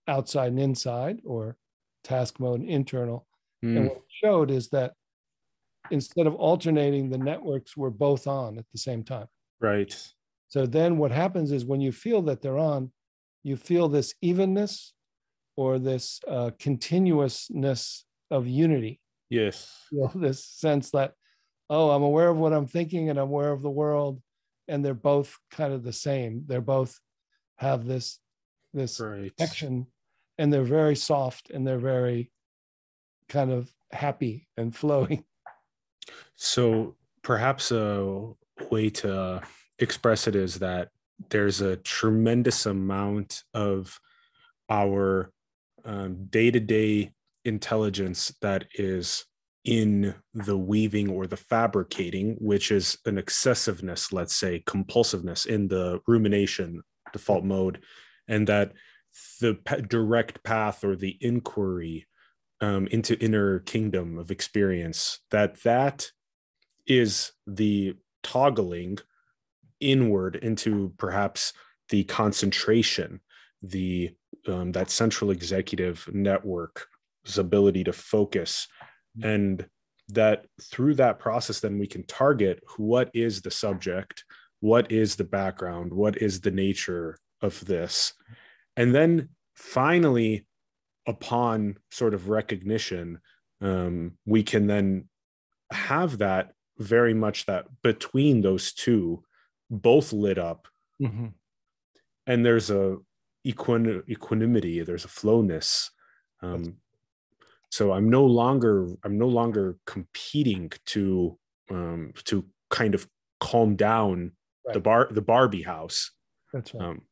outside 0.09 0.49
and 0.49 0.61
inside, 0.61 1.21
or 1.25 1.57
task 2.05 2.41
mode 2.41 2.61
and 2.61 2.69
internal. 2.69 3.27
Mm. 3.65 3.77
And 3.77 3.89
what 3.89 3.97
it 3.99 4.03
showed 4.23 4.51
is 4.51 4.69
that 4.71 4.93
instead 5.91 6.27
of 6.27 6.35
alternating, 6.35 7.11
the 7.11 7.19
networks 7.19 7.77
were 7.77 7.91
both 7.91 8.27
on 8.27 8.59
at 8.59 8.65
the 8.73 8.79
same 8.79 9.03
time. 9.03 9.27
Right. 9.61 9.97
So 10.51 10.67
then 10.67 10.99
what 10.99 11.13
happens 11.13 11.53
is 11.53 11.65
when 11.65 11.81
you 11.81 11.93
feel 11.93 12.23
that 12.23 12.43
they're 12.43 12.59
on, 12.59 12.91
you 13.45 13.57
feel 13.57 13.89
this 13.89 14.15
evenness 14.21 14.93
or 15.57 15.79
this 15.79 16.21
uh, 16.29 16.51
continuousness 16.59 18.05
of 18.31 18.47
unity. 18.47 19.01
Yes. 19.31 19.87
You 19.93 20.01
know, 20.01 20.13
this 20.21 20.45
sense 20.45 20.91
that, 20.91 21.15
oh, 21.71 21.91
I'm 21.91 22.03
aware 22.03 22.29
of 22.29 22.37
what 22.37 22.53
I'm 22.53 22.67
thinking 22.67 23.11
and 23.11 23.19
I'm 23.19 23.29
aware 23.29 23.53
of 23.53 23.63
the 23.63 23.71
world. 23.71 24.21
And 24.67 24.85
they're 24.85 24.93
both 24.93 25.39
kind 25.53 25.73
of 25.73 25.85
the 25.85 25.93
same. 25.93 26.45
They're 26.47 26.61
both 26.61 26.99
have 27.57 27.87
this 27.87 28.19
this 28.73 29.01
right. 29.01 29.35
connection 29.37 29.87
and 30.39 30.53
they're 30.53 30.63
very 30.63 30.95
soft 30.97 31.51
and 31.51 31.67
they're 31.67 31.79
very 31.79 32.31
kind 33.29 33.53
of 33.53 33.71
happy 33.93 34.49
and 34.57 34.75
flowing. 34.83 35.25
So 36.35 36.97
perhaps 37.23 37.71
a 37.71 38.33
way 38.71 38.91
to 38.91 39.43
express 39.81 40.27
it 40.27 40.37
is 40.37 40.61
that 40.61 40.89
there's 41.31 41.61
a 41.61 41.77
tremendous 41.77 42.67
amount 42.67 43.43
of 43.53 43.99
our 44.69 45.33
day 46.31 46.51
to 46.51 46.61
day 46.61 47.13
intelligence 47.45 48.33
that 48.41 48.67
is 48.75 49.25
in 49.65 50.15
the 50.33 50.57
weaving 50.57 51.11
or 51.11 51.27
the 51.27 51.37
fabricating, 51.37 52.37
which 52.39 52.71
is 52.71 52.99
an 53.05 53.19
excessiveness, 53.19 54.13
let's 54.13 54.35
say, 54.35 54.63
compulsiveness 54.67 55.47
in 55.47 55.69
the 55.69 56.01
rumination 56.07 56.83
default 57.13 57.45
mode, 57.45 57.83
and 58.29 58.47
that 58.47 58.73
the 59.41 59.55
direct 59.89 60.43
path 60.45 60.85
or 60.85 60.97
the 60.97 61.19
inquiry 61.21 62.07
um, 62.61 62.87
into 62.89 63.19
inner 63.19 63.59
kingdom 63.61 64.19
of 64.19 64.31
experience 64.31 65.21
that 65.31 65.63
that 65.63 66.11
is 66.87 67.33
the 67.47 67.95
toggling 68.23 68.99
inward 69.81 70.37
into 70.37 70.93
perhaps 70.99 71.53
the 71.89 72.05
concentration 72.05 73.21
the 73.63 74.11
um, 74.47 74.73
that 74.73 74.91
central 74.91 75.31
executive 75.31 76.09
network's 76.13 76.87
ability 77.37 77.85
to 77.85 77.93
focus 77.93 78.69
mm-hmm. 79.19 79.29
and 79.29 79.67
that 80.09 80.47
through 80.63 80.95
that 80.95 81.19
process 81.19 81.61
then 81.61 81.79
we 81.79 81.87
can 81.87 82.05
target 82.05 82.61
what 82.77 83.11
is 83.15 83.43
the 83.43 83.51
subject 83.51 84.25
what 84.61 84.91
is 84.91 85.17
the 85.17 85.25
background 85.25 85.93
what 85.93 86.17
is 86.19 86.41
the 86.41 86.51
nature 86.51 87.17
of 87.43 87.65
this 87.67 88.15
and 88.77 88.95
then 88.95 89.29
finally 89.55 90.47
upon 91.07 91.77
sort 91.91 92.15
of 92.15 92.29
recognition 92.29 93.19
um, 93.61 94.13
we 94.27 94.43
can 94.43 94.67
then 94.67 95.09
have 95.71 96.19
that 96.19 96.53
very 96.79 97.15
much 97.15 97.47
that 97.47 97.67
between 97.83 98.41
those 98.41 98.73
two 98.73 99.23
both 99.71 100.13
lit 100.13 100.39
up. 100.39 100.69
Mm-hmm. 101.01 101.29
and 102.27 102.45
there's 102.45 102.71
a 102.71 102.99
equin- 103.47 104.07
equanimity 104.07 104.83
there's 104.83 105.07
a 105.07 105.09
flowness. 105.09 105.91
Um, 106.43 106.77
so 107.71 107.93
i'm 107.93 108.11
no 108.11 108.27
longer 108.27 108.89
i'm 109.05 109.17
no 109.17 109.29
longer 109.29 109.79
competing 109.87 110.71
to 110.87 111.39
um, 111.71 112.13
to 112.25 112.45
kind 112.69 112.95
of 112.95 113.09
calm 113.39 113.77
down 113.77 114.33
right. 114.67 114.75
the 114.75 114.81
bar 114.81 115.09
the 115.11 115.23
barbie 115.23 115.63
house. 115.63 116.11
That's 116.53 116.75
right. 116.75 116.85
Um, 116.85 117.03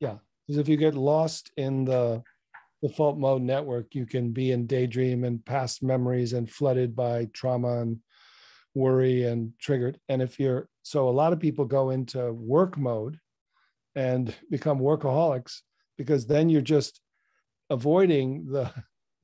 yeah. 0.00 0.16
Because 0.46 0.58
if 0.58 0.68
you 0.68 0.76
get 0.76 0.94
lost 0.94 1.50
in 1.56 1.84
the 1.84 2.22
default 2.82 3.18
mode 3.18 3.42
network 3.42 3.94
you 3.94 4.06
can 4.06 4.32
be 4.32 4.52
in 4.52 4.66
daydream 4.66 5.24
and 5.24 5.44
past 5.44 5.82
memories 5.82 6.32
and 6.32 6.50
flooded 6.50 6.94
by 6.96 7.26
trauma 7.32 7.80
and 7.80 7.98
worry 8.74 9.24
and 9.24 9.52
triggered. 9.60 9.98
And 10.08 10.20
if 10.20 10.38
you're 10.38 10.68
so 10.86 11.08
a 11.08 11.10
lot 11.10 11.32
of 11.32 11.40
people 11.40 11.64
go 11.64 11.90
into 11.90 12.32
work 12.32 12.78
mode 12.78 13.18
and 13.96 14.32
become 14.52 14.78
workaholics 14.78 15.62
because 15.98 16.28
then 16.28 16.48
you're 16.48 16.60
just 16.60 17.00
avoiding 17.70 18.46
the 18.46 18.70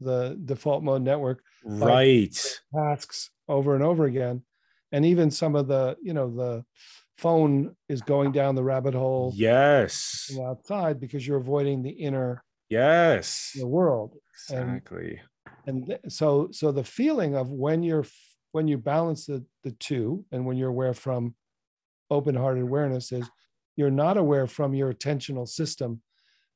the 0.00 0.36
default 0.44 0.82
mode 0.82 1.02
network 1.02 1.40
right. 1.64 2.36
tasks 2.74 3.30
over 3.48 3.76
and 3.76 3.84
over 3.84 4.06
again. 4.06 4.42
And 4.90 5.06
even 5.06 5.30
some 5.30 5.54
of 5.54 5.68
the 5.68 5.96
you 6.02 6.12
know 6.12 6.34
the 6.34 6.64
phone 7.16 7.76
is 7.88 8.02
going 8.02 8.32
down 8.32 8.56
the 8.56 8.64
rabbit 8.64 8.94
hole 8.94 9.32
yes. 9.36 10.36
outside 10.44 10.98
because 10.98 11.24
you're 11.24 11.38
avoiding 11.38 11.84
the 11.84 11.90
inner 11.90 12.42
yes. 12.70 13.52
the 13.54 13.68
world. 13.68 14.16
Exactly. 14.50 15.20
and, 15.68 15.96
and 16.02 16.12
so 16.12 16.48
so 16.50 16.72
the 16.72 16.82
feeling 16.82 17.36
of 17.36 17.50
when 17.50 17.84
you're 17.84 18.06
when 18.50 18.66
you 18.66 18.78
balance 18.78 19.26
the 19.26 19.44
the 19.62 19.70
two 19.70 20.24
and 20.32 20.44
when 20.44 20.56
you're 20.56 20.68
aware 20.68 20.94
from 20.94 21.36
open-hearted 22.12 22.62
awareness 22.62 23.12
is 23.12 23.28
you're 23.76 23.90
not 23.90 24.16
aware 24.16 24.46
from 24.46 24.74
your 24.74 24.92
attentional 24.92 25.48
system 25.48 26.00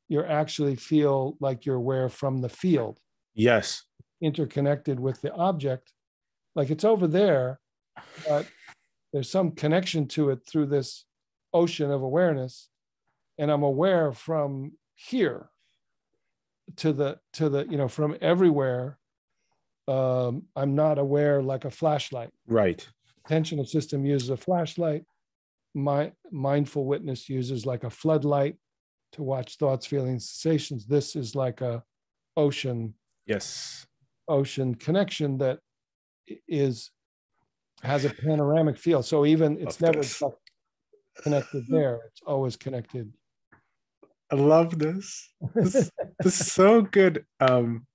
you 0.08 0.22
actually 0.22 0.76
feel 0.76 1.36
like 1.40 1.66
you're 1.66 1.76
aware 1.76 2.08
from 2.08 2.40
the 2.40 2.48
field. 2.48 3.00
Yes. 3.34 3.82
Interconnected 4.20 5.00
with 5.00 5.20
the 5.20 5.32
object. 5.34 5.92
Like 6.54 6.70
it's 6.70 6.84
over 6.84 7.06
there, 7.06 7.60
but 8.26 8.46
there's 9.12 9.30
some 9.30 9.50
connection 9.50 10.06
to 10.08 10.30
it 10.30 10.40
through 10.48 10.66
this 10.66 11.04
ocean 11.52 11.90
of 11.90 12.02
awareness. 12.02 12.68
And 13.38 13.50
I'm 13.50 13.62
aware 13.62 14.12
from 14.12 14.72
here 14.94 15.50
to 16.76 16.92
the 16.92 17.18
to 17.34 17.48
the 17.48 17.66
you 17.68 17.76
know 17.76 17.86
from 17.86 18.16
everywhere 18.20 18.98
um 19.86 20.42
i'm 20.56 20.74
not 20.74 20.98
aware 20.98 21.40
like 21.40 21.64
a 21.64 21.70
flashlight 21.70 22.30
right 22.48 22.88
attentional 23.24 23.64
system 23.64 24.04
uses 24.04 24.30
a 24.30 24.36
flashlight 24.36 25.04
my 25.76 26.10
mindful 26.32 26.86
witness 26.86 27.28
uses 27.28 27.66
like 27.66 27.84
a 27.84 27.90
floodlight 27.90 28.56
to 29.12 29.22
watch 29.22 29.58
thoughts, 29.58 29.84
feelings, 29.84 30.28
sensations. 30.28 30.86
This 30.86 31.14
is 31.14 31.34
like 31.34 31.60
a 31.60 31.82
ocean. 32.34 32.94
Yes. 33.26 33.86
Ocean 34.26 34.74
connection 34.74 35.38
that 35.38 35.58
is 36.48 36.90
has 37.82 38.06
a 38.06 38.10
panoramic 38.10 38.78
feel. 38.78 39.02
So 39.02 39.26
even 39.26 39.58
it's 39.60 39.80
never 39.80 40.00
connected 41.22 41.66
there. 41.68 42.00
It's 42.10 42.22
always 42.26 42.56
connected. 42.56 43.12
I 44.32 44.36
love 44.36 44.78
this. 44.78 45.30
This, 45.54 45.90
this 46.20 46.40
is 46.40 46.52
so 46.52 46.82
good. 46.82 47.24
Um, 47.38 47.86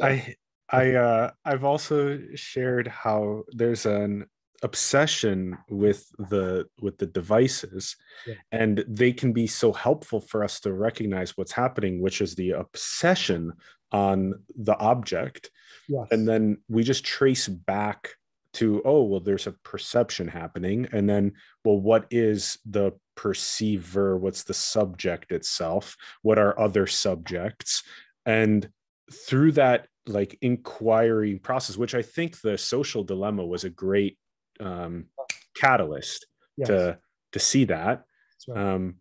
I 0.00 0.36
I 0.70 0.94
uh, 0.94 1.30
I've 1.44 1.64
also 1.64 2.20
shared 2.34 2.86
how 2.86 3.44
there's 3.52 3.86
an 3.86 4.26
obsession 4.62 5.56
with 5.68 6.08
the 6.30 6.66
with 6.80 6.98
the 6.98 7.06
devices 7.06 7.96
yeah. 8.26 8.34
and 8.52 8.84
they 8.88 9.12
can 9.12 9.32
be 9.32 9.46
so 9.46 9.72
helpful 9.72 10.20
for 10.20 10.42
us 10.42 10.60
to 10.60 10.72
recognize 10.72 11.36
what's 11.36 11.52
happening 11.52 12.00
which 12.00 12.20
is 12.20 12.34
the 12.34 12.50
obsession 12.50 13.52
on 13.92 14.34
the 14.56 14.76
object. 14.78 15.50
Yes. 15.88 16.08
and 16.10 16.28
then 16.28 16.58
we 16.68 16.82
just 16.82 17.04
trace 17.04 17.46
back 17.48 18.10
to 18.54 18.82
oh 18.84 19.02
well 19.02 19.20
there's 19.20 19.46
a 19.46 19.52
perception 19.52 20.28
happening. 20.28 20.88
And 20.92 21.08
then 21.08 21.32
well 21.64 21.80
what 21.80 22.06
is 22.10 22.58
the 22.64 22.92
perceiver? 23.14 24.16
What's 24.16 24.44
the 24.44 24.54
subject 24.54 25.32
itself? 25.32 25.96
What 26.22 26.38
are 26.38 26.58
other 26.58 26.86
subjects? 26.86 27.82
And 28.24 28.68
through 29.12 29.52
that 29.52 29.86
like 30.08 30.38
inquiry 30.40 31.36
process 31.36 31.76
which 31.76 31.92
i 31.94 32.02
think 32.02 32.40
the 32.40 32.56
social 32.56 33.02
dilemma 33.02 33.44
was 33.44 33.64
a 33.64 33.70
great 33.70 34.16
um, 34.60 35.06
catalyst 35.56 36.26
yes. 36.56 36.68
to 36.68 36.98
to 37.32 37.38
see 37.38 37.64
that. 37.64 38.04
Right. 38.48 38.74
Um, 38.74 38.96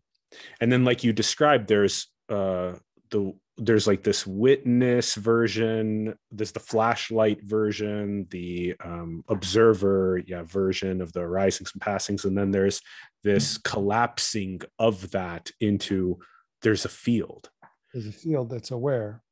and 0.60 0.72
then, 0.72 0.86
like 0.86 1.04
you 1.04 1.14
described, 1.14 1.68
there's 1.68 2.08
uh, 2.30 2.74
the 3.10 3.34
there's 3.58 3.88
like 3.88 4.04
this 4.04 4.28
witness 4.28 5.16
version 5.16 6.14
there's 6.32 6.52
the 6.52 6.60
flashlight 6.60 7.42
version 7.42 8.28
the 8.30 8.76
um, 8.84 9.24
observer 9.30 10.22
yeah 10.28 10.44
version 10.44 11.02
of 11.02 11.14
the 11.14 11.22
arisings 11.22 11.72
and 11.74 11.82
passings 11.82 12.26
and 12.26 12.38
then 12.38 12.52
there's 12.52 12.82
this 13.24 13.58
mm-hmm. 13.58 13.72
collapsing 13.72 14.60
of 14.78 15.10
that 15.12 15.50
into 15.62 16.18
there's 16.62 16.86
a 16.86 16.90
field 16.90 17.50
there's 17.94 18.08
a 18.08 18.12
field 18.12 18.50
that's 18.50 18.72
aware 18.72 19.24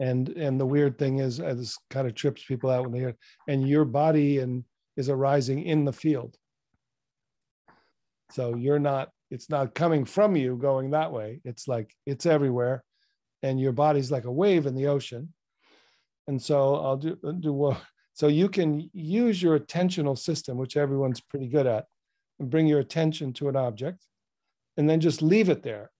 and 0.00 0.28
and 0.30 0.60
the 0.60 0.66
weird 0.66 0.98
thing 0.98 1.18
is 1.18 1.40
uh, 1.40 1.54
this 1.54 1.78
kind 1.88 2.06
of 2.06 2.14
trips 2.14 2.44
people 2.44 2.68
out 2.68 2.82
when 2.82 2.92
they 2.92 2.98
hear 2.98 3.16
and 3.48 3.66
your 3.66 3.86
body 3.86 4.40
and 4.40 4.64
is 4.96 5.08
arising 5.08 5.62
in 5.62 5.84
the 5.84 5.92
field. 5.92 6.36
So 8.32 8.54
you're 8.54 8.78
not 8.78 9.10
it's 9.30 9.50
not 9.50 9.74
coming 9.74 10.04
from 10.04 10.36
you 10.36 10.56
going 10.56 10.90
that 10.90 11.12
way. 11.12 11.40
It's 11.44 11.66
like 11.66 11.94
it's 12.06 12.26
everywhere, 12.26 12.84
and 13.42 13.60
your 13.60 13.72
body's 13.72 14.10
like 14.10 14.24
a 14.24 14.32
wave 14.32 14.66
in 14.66 14.74
the 14.74 14.86
ocean. 14.86 15.32
And 16.28 16.40
so 16.40 16.76
I'll 16.76 16.96
do 16.96 17.16
do 17.40 17.52
what. 17.52 17.80
So 18.14 18.28
you 18.28 18.48
can 18.48 18.88
use 18.94 19.42
your 19.42 19.58
attentional 19.58 20.16
system, 20.16 20.56
which 20.56 20.76
everyone's 20.76 21.20
pretty 21.20 21.48
good 21.48 21.66
at, 21.66 21.84
and 22.38 22.48
bring 22.48 22.66
your 22.66 22.80
attention 22.80 23.32
to 23.34 23.48
an 23.48 23.56
object, 23.56 24.06
and 24.76 24.88
then 24.88 25.00
just 25.00 25.22
leave 25.22 25.48
it 25.48 25.62
there, 25.62 25.90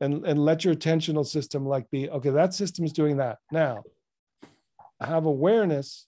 and 0.00 0.24
and 0.26 0.44
let 0.44 0.64
your 0.64 0.74
attentional 0.74 1.26
system 1.26 1.66
like 1.66 1.90
be 1.90 2.10
okay. 2.10 2.30
That 2.30 2.54
system 2.54 2.84
is 2.84 2.92
doing 2.92 3.18
that 3.18 3.38
now. 3.50 3.84
Have 5.00 5.26
awareness, 5.26 6.06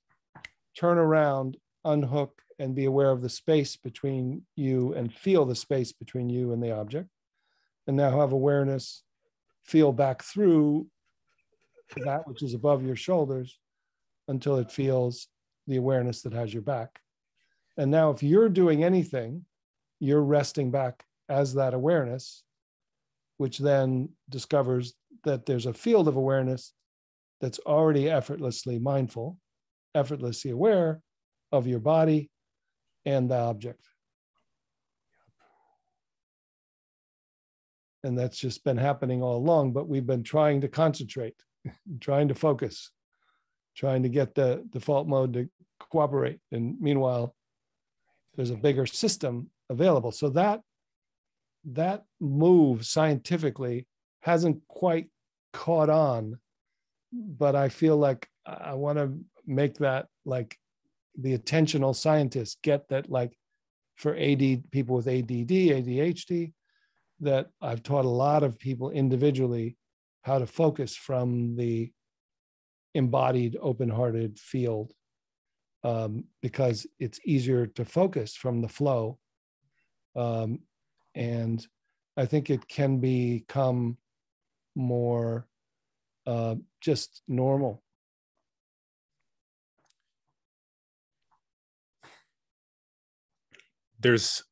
turn 0.79 0.99
around, 0.99 1.57
unhook 1.87 2.43
and 2.59 2.75
be 2.75 2.87
aware 2.87 3.11
of 3.11 3.23
the 3.23 3.29
space 3.29 3.77
between 3.77 4.43
you 4.57 4.95
and 4.95 5.13
feel 5.13 5.45
the 5.45 5.55
space 5.55 5.93
between 5.93 6.29
you 6.29 6.53
and 6.53 6.63
the 6.63 6.73
object. 6.73 7.09
And 7.87 7.97
now 7.97 8.21
have 8.21 8.33
awareness, 8.33 9.03
feel 9.65 9.93
back 9.93 10.23
through 10.23 10.87
that 11.99 12.27
which 12.27 12.43
is 12.43 12.55
above 12.55 12.85
your 12.85 12.97
shoulders 12.97 13.59
until 14.29 14.57
it 14.57 14.71
feels 14.71 15.29
the 15.67 15.77
awareness 15.77 16.23
that 16.23 16.33
has 16.33 16.53
your 16.53 16.63
back. 16.63 17.01
And 17.77 17.91
now, 17.91 18.11
if 18.11 18.23
you're 18.23 18.49
doing 18.49 18.83
anything, 18.83 19.45
you're 20.01 20.23
resting 20.23 20.71
back 20.71 21.05
as 21.29 21.55
that 21.55 21.75
awareness, 21.75 22.43
which 23.37 23.59
then 23.59 24.09
discovers 24.31 24.95
that 25.25 25.47
there's 25.47 25.67
a 25.67 25.75
field 25.75 26.09
of 26.09 26.17
awareness 26.17 26.73
that's 27.41 27.59
already 27.61 28.11
effortlessly 28.11 28.79
mindful, 28.79 29.39
effortlessly 29.95 30.51
aware 30.51 31.03
of 31.57 31.67
your 31.67 31.81
body 31.81 32.31
and 33.05 33.31
the 33.31 33.37
object. 33.37 33.81
And 38.05 38.17
that's 38.17 38.39
just 38.39 38.63
been 38.63 38.77
happening 38.77 39.23
all 39.23 39.37
along, 39.37 39.73
but 39.73 39.89
we've 39.89 40.07
been 40.07 40.23
trying 40.23 40.61
to 40.61 40.69
concentrate, 40.69 41.35
trying 42.01 42.29
to 42.29 42.35
focus, 42.35 42.91
trying 43.75 44.03
to 44.05 44.09
get 44.09 44.35
the 44.35 44.65
default 44.71 45.09
mode 45.09 45.33
to 45.33 45.49
cooperate. 45.91 46.39
And 46.53 46.81
meanwhile, 46.81 47.35
there's 48.37 48.51
a 48.51 48.57
bigger 48.57 48.87
system 48.87 49.51
available. 49.71 50.13
So 50.13 50.29
that 50.31 50.61
that 51.73 52.05
move 52.21 52.87
scientifically 52.87 53.87
hasn't 54.21 54.63
quite 54.69 55.09
caught 55.53 55.91
on, 55.91 56.39
but 57.13 57.57
I 57.57 57.69
feel 57.69 57.97
like 57.97 58.29
I 58.47 58.75
want 58.75 58.99
to 58.99 59.19
make 59.47 59.79
that 59.79 60.07
like 60.25 60.59
the 61.19 61.37
attentional 61.37 61.95
scientists 61.95 62.57
get 62.63 62.89
that 62.89 63.11
like 63.11 63.37
for 63.97 64.15
AD 64.17 64.71
people 64.71 64.97
with 64.97 65.09
ADD, 65.09 65.49
ADHD, 65.49 66.53
that 67.21 67.49
I've 67.63 67.83
taught 67.83 68.05
a 68.05 68.09
lot 68.09 68.43
of 68.43 68.59
people 68.59 68.91
individually 68.91 69.77
how 70.23 70.39
to 70.39 70.47
focus 70.47 70.95
from 70.95 71.57
the 71.57 71.91
embodied, 72.95 73.57
open-hearted 73.61 74.39
field 74.39 74.93
um, 75.85 76.25
because 76.43 76.87
it's 76.99 77.21
easier 77.25 77.67
to 77.67 77.85
focus 77.85 78.35
from 78.35 78.61
the 78.61 78.69
flow, 78.69 79.19
um, 80.17 80.59
and 81.15 81.65
I 82.17 82.27
think 82.27 82.51
it 82.51 82.67
can 82.67 82.99
become 82.99 83.99
more 84.75 85.47
uh, 86.27 86.57
just 86.81 87.23
normal 87.29 87.83
there's 94.07 94.45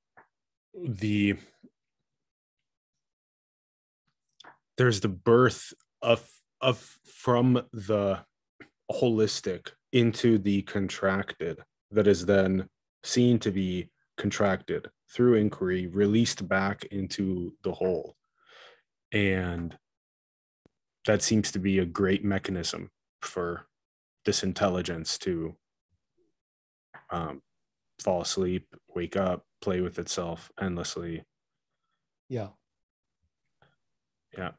the 0.77 1.37
there's 4.77 4.99
the 4.99 5.09
birth 5.09 5.73
of 6.03 6.29
of 6.61 6.99
from 7.05 7.63
the 7.73 8.19
holistic 8.91 9.69
into 9.93 10.39
the 10.39 10.63
contracted 10.63 11.61
that 11.93 12.09
is 12.09 12.27
then 12.27 12.69
seen 13.05 13.39
to 13.39 13.53
be 13.53 13.89
contracted 14.19 14.91
through 15.15 15.35
inquiry 15.35 15.87
released 15.87 16.49
back 16.49 16.87
into 16.87 17.55
the 17.63 17.71
whole. 17.71 18.17
And 19.13 19.79
that 21.07 21.23
seems 21.23 21.53
to 21.53 21.61
be 21.61 21.79
a 21.79 21.87
great 21.87 22.25
mechanism 22.25 22.91
for 23.23 23.69
this 24.25 24.43
intelligence 24.43 25.17
to 25.19 25.55
um, 27.13 27.41
fall 28.01 28.23
asleep, 28.23 28.67
wake 28.95 29.17
up, 29.17 29.45
play 29.61 29.81
with 29.81 29.99
itself 29.99 30.51
endlessly. 30.61 31.25
Yeah. 32.29 32.49
Yeah. 34.37 34.51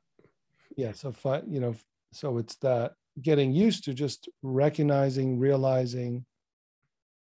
Yeah. 0.78 0.94
So, 0.94 1.14
you 1.48 1.60
know, 1.60 1.76
so 2.12 2.38
it's 2.38 2.56
that 2.58 2.94
getting 3.22 3.52
used 3.52 3.84
to 3.86 3.94
just 3.94 4.30
recognizing, 4.42 5.40
realizing, 5.40 6.26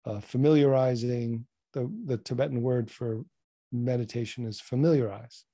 uh, 0.05 0.19
familiarizing. 0.19 1.45
The, 1.73 1.91
the 2.05 2.17
Tibetan 2.17 2.61
word 2.61 2.89
for 2.89 3.23
meditation 3.71 4.45
is 4.45 4.59
familiarize. 4.59 5.45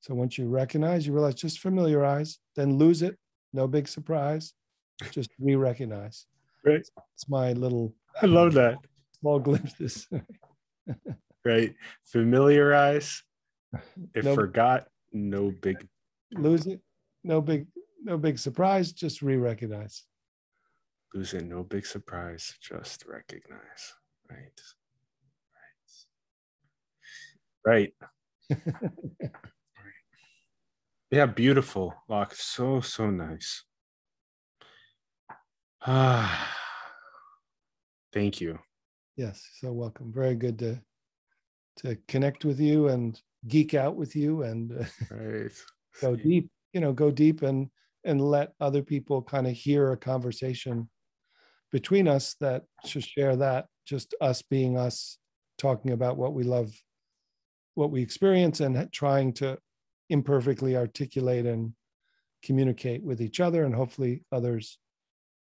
So 0.00 0.14
once 0.14 0.38
you 0.38 0.48
recognize, 0.48 1.06
you 1.06 1.12
realize 1.12 1.34
just 1.34 1.58
familiarize, 1.58 2.38
then 2.54 2.78
lose 2.78 3.02
it. 3.02 3.16
No 3.52 3.66
big 3.66 3.88
surprise. 3.88 4.54
Just 5.10 5.30
re 5.40 5.56
recognize. 5.56 6.26
Right. 6.64 6.86
It's 7.14 7.28
my 7.28 7.52
little. 7.54 7.94
I 8.22 8.26
love 8.26 8.52
that 8.54 8.76
small 9.20 9.38
glimpses. 9.38 10.08
right. 11.44 11.74
Familiarize. 12.04 13.22
If 14.14 14.24
no, 14.24 14.34
forgot, 14.34 14.88
no 15.12 15.50
big 15.50 15.86
lose 16.32 16.66
it. 16.66 16.80
No 17.22 17.40
big, 17.40 17.66
no 18.02 18.16
big 18.16 18.38
surprise. 18.38 18.92
Just 18.92 19.22
re-recognize. 19.22 20.04
Lose 21.14 21.34
it. 21.34 21.44
No 21.44 21.62
big 21.62 21.86
surprise. 21.86 22.54
Just 22.60 23.04
recognize. 23.06 23.94
Right. 24.28 24.60
Right. 27.64 27.92
Right. 28.50 28.60
yeah, 31.10 31.26
beautiful. 31.26 31.94
Loch. 32.08 32.34
So, 32.34 32.80
so 32.80 33.10
nice. 33.10 33.64
Ah, 35.86 36.56
thank 38.12 38.40
you. 38.40 38.58
Yes, 39.20 39.46
so 39.60 39.70
welcome. 39.70 40.10
Very 40.14 40.34
good 40.34 40.58
to 40.60 40.80
to 41.80 41.98
connect 42.08 42.46
with 42.46 42.58
you 42.58 42.88
and 42.88 43.20
geek 43.46 43.74
out 43.74 43.94
with 43.94 44.16
you 44.16 44.44
and 44.44 44.88
right. 45.10 45.52
go 46.00 46.16
deep. 46.16 46.48
You 46.72 46.80
know, 46.80 46.94
go 46.94 47.10
deep 47.10 47.42
and 47.42 47.68
and 48.02 48.18
let 48.18 48.54
other 48.60 48.82
people 48.82 49.20
kind 49.20 49.46
of 49.46 49.52
hear 49.52 49.92
a 49.92 49.96
conversation 49.98 50.88
between 51.70 52.08
us 52.08 52.34
that 52.40 52.62
should 52.86 53.04
share 53.04 53.36
that 53.36 53.66
just 53.84 54.14
us 54.22 54.40
being 54.40 54.78
us 54.78 55.18
talking 55.58 55.90
about 55.90 56.16
what 56.16 56.32
we 56.32 56.42
love 56.42 56.72
what 57.74 57.90
we 57.90 58.00
experience 58.00 58.60
and 58.60 58.90
trying 58.90 59.34
to 59.34 59.58
imperfectly 60.08 60.78
articulate 60.78 61.44
and 61.44 61.74
communicate 62.42 63.02
with 63.02 63.20
each 63.20 63.38
other 63.38 63.66
and 63.66 63.74
hopefully 63.74 64.24
others 64.32 64.78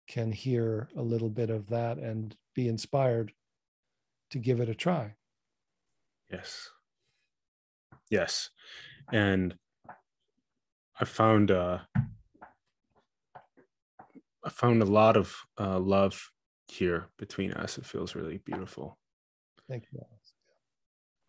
can 0.07 0.31
hear 0.31 0.87
a 0.95 1.01
little 1.01 1.31
bit 1.31 1.49
of 1.49 1.65
that 1.69 1.97
and 1.97 2.35
be 2.53 2.67
inspired 2.67 3.33
to 4.29 4.39
give 4.39 4.59
it 4.59 4.69
a 4.69 4.75
try. 4.75 5.15
Yes. 6.31 6.69
Yes. 8.09 8.49
And 9.11 9.55
I 10.99 11.05
found 11.05 11.51
uh 11.51 11.79
I 14.43 14.49
found 14.49 14.81
a 14.81 14.85
lot 14.85 15.17
of 15.17 15.35
uh 15.59 15.79
love 15.79 16.31
here 16.67 17.09
between 17.17 17.51
us. 17.53 17.77
It 17.77 17.85
feels 17.85 18.15
really 18.15 18.37
beautiful. 18.37 18.97
Thank 19.67 19.85
you. 19.91 20.01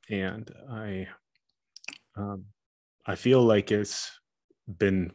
And 0.08 0.50
I 0.70 1.08
um 2.16 2.46
I 3.06 3.14
feel 3.14 3.42
like 3.42 3.70
it's 3.70 4.20
been 4.66 5.12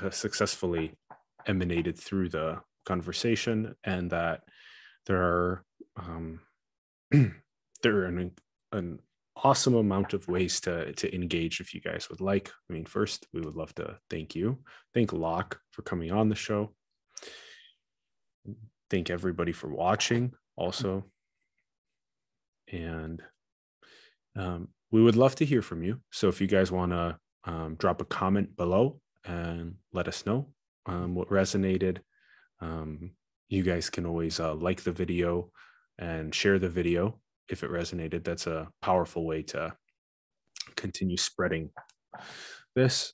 uh, 0.00 0.10
successfully 0.10 0.94
emanated 1.46 1.98
through 1.98 2.28
the 2.30 2.60
conversation 2.84 3.74
and 3.84 4.10
that 4.10 4.42
there 5.06 5.22
are 5.22 5.64
um 5.96 6.40
there 7.82 7.96
are 7.98 8.06
an, 8.06 8.32
an 8.72 8.98
awesome 9.36 9.74
amount 9.74 10.12
of 10.12 10.28
ways 10.28 10.60
to 10.60 10.92
to 10.92 11.14
engage 11.14 11.60
if 11.60 11.74
you 11.74 11.80
guys 11.80 12.08
would 12.10 12.20
like. 12.20 12.50
I 12.68 12.72
mean, 12.72 12.84
first 12.84 13.26
we 13.32 13.40
would 13.40 13.56
love 13.56 13.74
to 13.76 13.98
thank 14.10 14.34
you, 14.34 14.58
thank 14.94 15.12
Loch 15.12 15.58
for 15.70 15.82
coming 15.82 16.12
on 16.12 16.28
the 16.28 16.34
show, 16.34 16.74
thank 18.90 19.10
everybody 19.10 19.52
for 19.52 19.68
watching 19.68 20.32
also, 20.56 21.04
and 22.70 23.22
um, 24.36 24.68
we 24.90 25.02
would 25.02 25.16
love 25.16 25.34
to 25.36 25.44
hear 25.44 25.62
from 25.62 25.82
you. 25.82 26.00
So 26.10 26.28
if 26.28 26.40
you 26.40 26.46
guys 26.46 26.72
want 26.72 26.92
to 26.92 27.16
um, 27.44 27.74
drop 27.76 28.00
a 28.00 28.04
comment 28.04 28.56
below 28.56 29.00
and 29.24 29.76
let 29.92 30.08
us 30.08 30.26
know 30.26 30.48
um, 30.86 31.14
what 31.14 31.28
resonated. 31.28 31.98
Um, 32.60 33.12
you 33.48 33.62
guys 33.62 33.90
can 33.90 34.06
always 34.06 34.40
uh, 34.40 34.54
like 34.54 34.82
the 34.82 34.92
video 34.92 35.50
and 36.02 36.34
share 36.34 36.58
the 36.58 36.68
video 36.68 37.20
if 37.48 37.62
it 37.62 37.70
resonated. 37.70 38.24
That's 38.24 38.48
a 38.48 38.68
powerful 38.82 39.24
way 39.24 39.42
to 39.44 39.72
continue 40.74 41.16
spreading 41.16 41.70
this. 42.74 43.12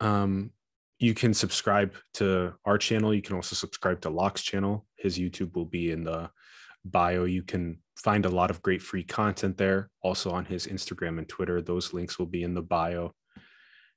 Um, 0.00 0.50
you 0.98 1.14
can 1.14 1.32
subscribe 1.32 1.94
to 2.14 2.54
our 2.66 2.76
channel. 2.76 3.14
You 3.14 3.22
can 3.22 3.36
also 3.36 3.56
subscribe 3.56 4.02
to 4.02 4.10
Loch's 4.10 4.42
channel. 4.42 4.86
His 4.96 5.18
YouTube 5.18 5.54
will 5.54 5.64
be 5.64 5.90
in 5.90 6.04
the 6.04 6.30
bio. 6.84 7.24
You 7.24 7.42
can 7.42 7.78
find 7.96 8.26
a 8.26 8.30
lot 8.30 8.50
of 8.50 8.62
great 8.62 8.82
free 8.82 9.02
content 9.02 9.56
there. 9.56 9.90
Also 10.02 10.30
on 10.30 10.44
his 10.44 10.66
Instagram 10.66 11.18
and 11.18 11.28
Twitter. 11.28 11.62
Those 11.62 11.94
links 11.94 12.18
will 12.18 12.26
be 12.26 12.42
in 12.42 12.54
the 12.54 12.62
bio. 12.62 13.12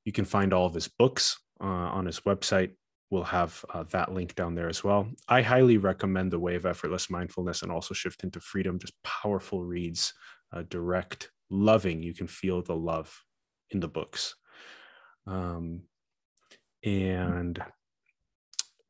You 0.05 0.13
can 0.13 0.25
find 0.25 0.53
all 0.53 0.65
of 0.65 0.73
his 0.73 0.87
books 0.87 1.37
uh, 1.61 1.65
on 1.97 2.05
his 2.05 2.21
website. 2.21 2.71
We'll 3.09 3.23
have 3.23 3.65
uh, 3.73 3.83
that 3.91 4.13
link 4.13 4.35
down 4.35 4.53
there 4.53 4.69
as 4.69 4.83
well. 4.83 5.09
I 5.27 5.41
highly 5.41 5.77
recommend 5.77 6.31
The 6.31 6.39
Way 6.39 6.55
of 6.55 6.65
Effortless 6.65 7.09
Mindfulness 7.09 7.63
and 7.63 7.71
also 7.71 7.93
Shift 7.93 8.23
into 8.23 8.39
Freedom. 8.39 8.77
Just 8.77 8.93
powerful 9.03 9.63
reads, 9.63 10.13
uh, 10.53 10.63
direct, 10.69 11.31
loving. 11.49 12.03
You 12.03 12.13
can 12.13 12.27
feel 12.27 12.61
the 12.61 12.75
love 12.75 13.23
in 13.71 13.79
the 13.79 13.87
books. 13.87 14.35
Um, 15.25 15.83
and 16.83 17.61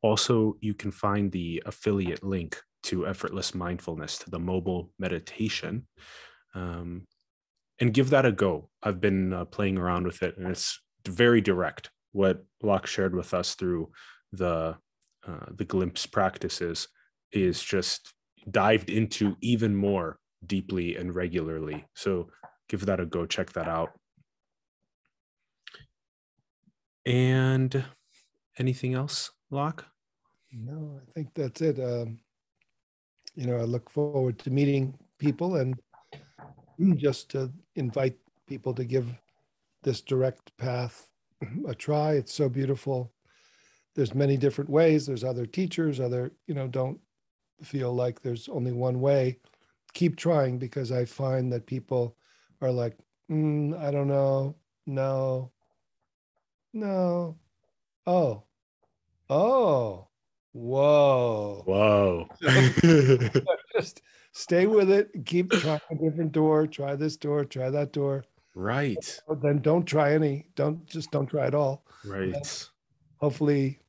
also, 0.02 0.56
you 0.60 0.74
can 0.74 0.90
find 0.90 1.32
the 1.32 1.62
affiliate 1.64 2.22
link 2.22 2.60
to 2.84 3.06
Effortless 3.06 3.54
Mindfulness, 3.54 4.18
to 4.18 4.30
the 4.30 4.38
mobile 4.38 4.90
meditation, 4.98 5.86
um, 6.54 7.06
and 7.80 7.92
give 7.92 8.10
that 8.10 8.26
a 8.26 8.32
go. 8.32 8.70
I've 8.82 9.00
been 9.00 9.32
uh, 9.32 9.44
playing 9.46 9.78
around 9.78 10.06
with 10.06 10.22
it, 10.22 10.36
and 10.36 10.46
it's 10.46 10.80
very 11.06 11.40
direct. 11.40 11.90
What 12.12 12.44
Loch 12.62 12.86
shared 12.86 13.14
with 13.14 13.34
us 13.34 13.54
through 13.54 13.90
the 14.32 14.76
uh, 15.26 15.46
the 15.54 15.64
glimpse 15.64 16.06
practices 16.06 16.88
is 17.32 17.62
just 17.62 18.14
dived 18.50 18.88
into 18.90 19.36
even 19.42 19.76
more 19.76 20.18
deeply 20.46 20.96
and 20.96 21.14
regularly. 21.14 21.84
So 21.94 22.30
give 22.68 22.86
that 22.86 23.00
a 23.00 23.06
go. 23.06 23.26
Check 23.26 23.52
that 23.52 23.68
out. 23.68 23.90
And 27.04 27.84
anything 28.58 28.94
else, 28.94 29.30
Loch? 29.50 29.84
No, 30.52 31.00
I 31.00 31.12
think 31.12 31.28
that's 31.34 31.60
it. 31.60 31.78
Um, 31.78 32.18
you 33.34 33.46
know, 33.46 33.56
I 33.56 33.62
look 33.62 33.90
forward 33.90 34.38
to 34.40 34.50
meeting 34.50 34.94
people 35.18 35.56
and 35.56 35.78
just 36.96 37.30
to 37.30 37.52
invite 37.76 38.16
people 38.48 38.74
to 38.74 38.84
give 38.84 39.06
this 39.82 40.00
direct 40.00 40.56
path 40.56 41.06
a 41.66 41.74
try. 41.74 42.12
It's 42.12 42.34
so 42.34 42.48
beautiful. 42.48 43.12
There's 43.94 44.14
many 44.14 44.36
different 44.36 44.70
ways. 44.70 45.06
There's 45.06 45.24
other 45.24 45.46
teachers, 45.46 46.00
other, 46.00 46.32
you 46.46 46.54
know, 46.54 46.68
don't 46.68 47.00
feel 47.62 47.94
like 47.94 48.22
there's 48.22 48.48
only 48.48 48.72
one 48.72 49.00
way. 49.00 49.38
Keep 49.92 50.16
trying 50.16 50.58
because 50.58 50.92
I 50.92 51.04
find 51.04 51.52
that 51.52 51.66
people 51.66 52.16
are 52.60 52.70
like, 52.70 52.96
mm, 53.30 53.78
I 53.82 53.90
don't 53.90 54.08
know, 54.08 54.54
no, 54.86 55.50
no. 56.72 57.36
Oh, 58.06 58.44
oh, 59.28 60.08
whoa. 60.52 61.62
Whoa. 61.66 62.28
Just 63.76 64.02
stay 64.32 64.66
with 64.66 64.90
it. 64.90 65.10
Keep 65.26 65.50
trying 65.50 65.80
a 65.90 65.94
different 65.96 66.32
door. 66.32 66.66
Try 66.66 66.96
this 66.96 67.16
door. 67.16 67.44
Try 67.44 67.70
that 67.70 67.92
door. 67.92 68.24
Right. 68.54 69.20
Then 69.42 69.58
don't 69.60 69.84
try 69.84 70.14
any. 70.14 70.46
Don't 70.56 70.84
just 70.86 71.10
don't 71.10 71.26
try 71.26 71.46
at 71.46 71.54
all. 71.54 71.84
Right. 72.04 72.34
Hopefully, 73.18 73.80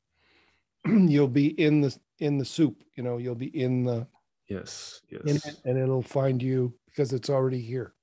you'll 0.85 1.27
be 1.27 1.47
in 1.59 1.81
the 1.81 1.97
in 2.19 2.37
the 2.37 2.45
soup. 2.45 2.83
You 2.95 3.03
know, 3.03 3.17
you'll 3.17 3.35
be 3.35 3.47
in 3.47 3.83
the 3.83 4.07
Yes. 4.47 5.01
Yes. 5.09 5.45
it, 5.45 5.61
and 5.63 5.77
it'll 5.77 6.01
find 6.01 6.43
you 6.43 6.73
because 6.85 7.13
it's 7.13 7.29
already 7.29 7.61
here. 7.61 7.93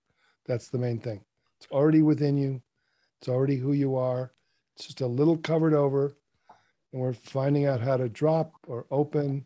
That's 0.46 0.68
the 0.68 0.78
main 0.78 0.98
thing. 0.98 1.22
It's 1.58 1.70
already 1.70 2.00
within 2.00 2.38
you. 2.38 2.62
It's 3.20 3.28
already 3.28 3.56
who 3.56 3.74
you 3.74 3.96
are. 3.96 4.32
It's 4.74 4.86
just 4.86 5.02
a 5.02 5.06
little 5.06 5.36
covered 5.36 5.74
over, 5.74 6.16
and 6.92 7.02
we're 7.02 7.12
finding 7.12 7.66
out 7.66 7.80
how 7.82 7.98
to 7.98 8.08
drop 8.08 8.52
or 8.66 8.86
open, 8.90 9.44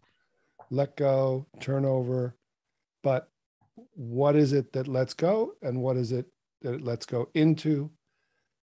let 0.70 0.96
go, 0.96 1.46
turn 1.58 1.84
over. 1.84 2.36
But 3.02 3.28
what 3.94 4.36
is 4.36 4.52
it 4.52 4.72
that 4.72 4.86
lets 4.86 5.14
go, 5.14 5.54
and 5.62 5.82
what 5.82 5.96
is 5.96 6.12
it 6.12 6.26
that 6.62 6.74
it 6.74 6.84
lets 6.84 7.06
go 7.06 7.28
into, 7.34 7.90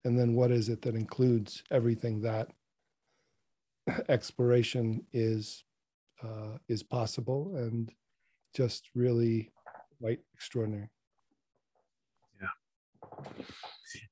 and 0.05 0.19
then 0.19 0.35
what 0.35 0.51
is 0.51 0.69
it 0.69 0.83
that 0.83 0.95
includes 0.95 1.63
everything 1.71 2.21
that 2.23 2.49
exploration 4.09 5.05
is 5.13 5.65
uh, 6.23 6.57
is 6.69 6.83
possible 6.83 7.53
and 7.57 7.93
just 8.55 8.89
really 8.95 9.51
quite 10.01 10.21
extraordinary. 10.35 10.89
Yeah. 12.41 13.25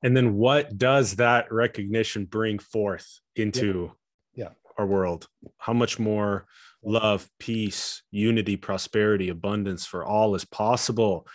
And 0.02 0.16
then 0.16 0.34
what 0.34 0.76
does 0.76 1.16
that 1.16 1.50
recognition 1.52 2.24
bring 2.26 2.58
forth 2.58 3.20
into 3.36 3.92
Yeah. 4.34 4.50
our 4.76 4.86
world? 4.86 5.28
How 5.58 5.72
much 5.72 5.98
more 5.98 6.46
love, 6.82 7.30
peace, 7.38 8.02
unity, 8.10 8.56
prosperity, 8.56 9.28
abundance 9.28 9.86
for 9.86 10.04
all 10.04 10.34
is 10.34 10.44
possible? 10.44 11.26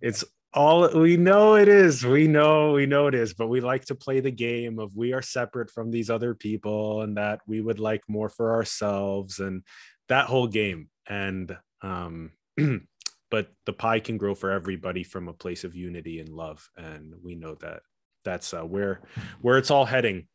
It's 0.00 0.24
all 0.54 0.88
we 0.98 1.16
know 1.16 1.56
it 1.56 1.68
is. 1.68 2.04
We 2.04 2.28
know, 2.28 2.72
we 2.72 2.86
know 2.86 3.08
it 3.08 3.14
is, 3.14 3.34
but 3.34 3.48
we 3.48 3.60
like 3.60 3.84
to 3.86 3.94
play 3.94 4.20
the 4.20 4.30
game 4.30 4.78
of 4.78 4.96
we 4.96 5.12
are 5.12 5.22
separate 5.22 5.70
from 5.70 5.90
these 5.90 6.10
other 6.10 6.34
people 6.34 7.02
and 7.02 7.16
that 7.16 7.40
we 7.46 7.60
would 7.60 7.80
like 7.80 8.02
more 8.08 8.28
for 8.28 8.54
ourselves 8.54 9.40
and 9.40 9.62
that 10.08 10.26
whole 10.26 10.46
game. 10.46 10.88
And 11.08 11.56
um 11.82 12.32
but 13.30 13.48
the 13.66 13.72
pie 13.72 13.98
can 13.98 14.16
grow 14.16 14.34
for 14.34 14.50
everybody 14.52 15.02
from 15.02 15.28
a 15.28 15.32
place 15.32 15.64
of 15.64 15.74
unity 15.74 16.20
and 16.20 16.28
love 16.28 16.68
and 16.76 17.14
we 17.20 17.34
know 17.34 17.56
that 17.56 17.82
that's 18.24 18.54
uh, 18.54 18.62
where 18.62 19.00
where 19.42 19.58
it's 19.58 19.72
all 19.72 19.84
heading 19.84 20.28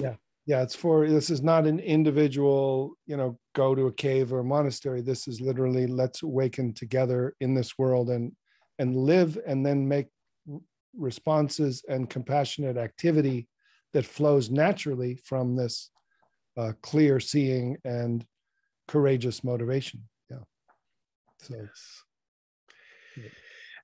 Yeah, 0.00 0.14
yeah. 0.46 0.62
it's 0.62 0.74
for 0.74 1.06
this 1.06 1.28
is 1.28 1.42
not 1.42 1.66
an 1.66 1.78
individual, 1.78 2.94
you 3.06 3.16
know, 3.18 3.38
go 3.54 3.74
to 3.74 3.86
a 3.86 3.92
cave 3.92 4.32
or 4.32 4.40
a 4.40 4.44
monastery. 4.44 5.02
This 5.02 5.28
is 5.28 5.42
literally 5.42 5.86
let's 5.86 6.22
awaken 6.22 6.72
together 6.72 7.34
in 7.40 7.54
this 7.54 7.78
world 7.78 8.08
and 8.08 8.32
and 8.78 8.96
live 8.96 9.38
and 9.46 9.64
then 9.64 9.88
make 9.88 10.06
responses 10.96 11.84
and 11.88 12.10
compassionate 12.10 12.76
activity 12.76 13.48
that 13.92 14.04
flows 14.04 14.50
naturally 14.50 15.16
from 15.24 15.56
this 15.56 15.90
uh, 16.56 16.72
clear 16.82 17.20
seeing 17.20 17.76
and 17.84 18.26
courageous 18.88 19.44
motivation. 19.44 20.02
Yeah. 20.30 20.38
So 21.40 21.68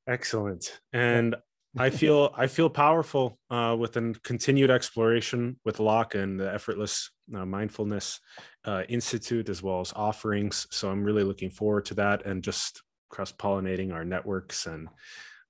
excellent. 0.07 0.81
And 0.93 1.37
i 1.77 1.91
feel 1.91 2.33
i 2.37 2.47
feel 2.47 2.71
powerful 2.71 3.39
uh, 3.51 3.75
with 3.79 3.97
a 3.97 4.15
continued 4.23 4.71
exploration 4.71 5.59
with 5.65 5.81
Loch 5.81 6.15
and 6.15 6.39
the 6.39 6.53
effortless 6.53 7.11
uh, 7.35 7.45
mindfulness 7.45 8.21
uh, 8.65 8.83
institute 8.89 9.49
as 9.49 9.63
well 9.63 9.81
as 9.81 9.93
offerings. 9.95 10.67
So 10.71 10.91
i'm 10.91 11.03
really 11.03 11.25
looking 11.25 11.51
forward 11.51 11.85
to 11.87 11.95
that 11.95 12.27
and 12.27 12.43
just 12.43 12.83
cross 13.15 13.33
pollinating 13.33 13.93
our 13.93 14.05
networks 14.05 14.67
and 14.67 14.89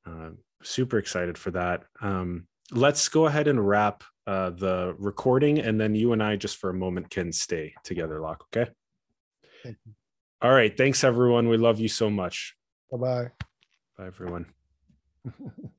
uh, 0.07 0.31
super 0.63 0.99
excited 0.99 1.39
for 1.39 1.51
that. 1.53 1.85
Um, 2.01 2.47
let's 2.71 3.09
go 3.09 3.27
ahead 3.27 3.49
and 3.49 3.67
wrap 3.67 4.05
uh, 4.27 4.51
the 4.51 4.95
recording 4.99 5.59
and 5.59 5.79
then 5.81 5.95
you 5.95 6.13
and 6.13 6.23
i 6.23 6.35
just 6.35 6.57
for 6.57 6.71
a 6.71 6.75
moment 6.75 7.11
can 7.11 7.31
stay 7.31 7.75
together 7.85 8.21
Loch 8.21 8.43
okay? 8.45 8.71
Thank 9.63 9.77
you. 9.85 9.93
all 10.41 10.53
right. 10.53 10.75
Thanks 10.77 11.05
everyone. 11.05 11.49
We 11.49 11.57
love 11.57 11.81
you 11.81 11.89
so 11.89 12.11
much. 12.11 12.55
Bye 12.91 12.99
bye. 12.99 13.31
bye 13.97 14.07
everyone 14.07 14.47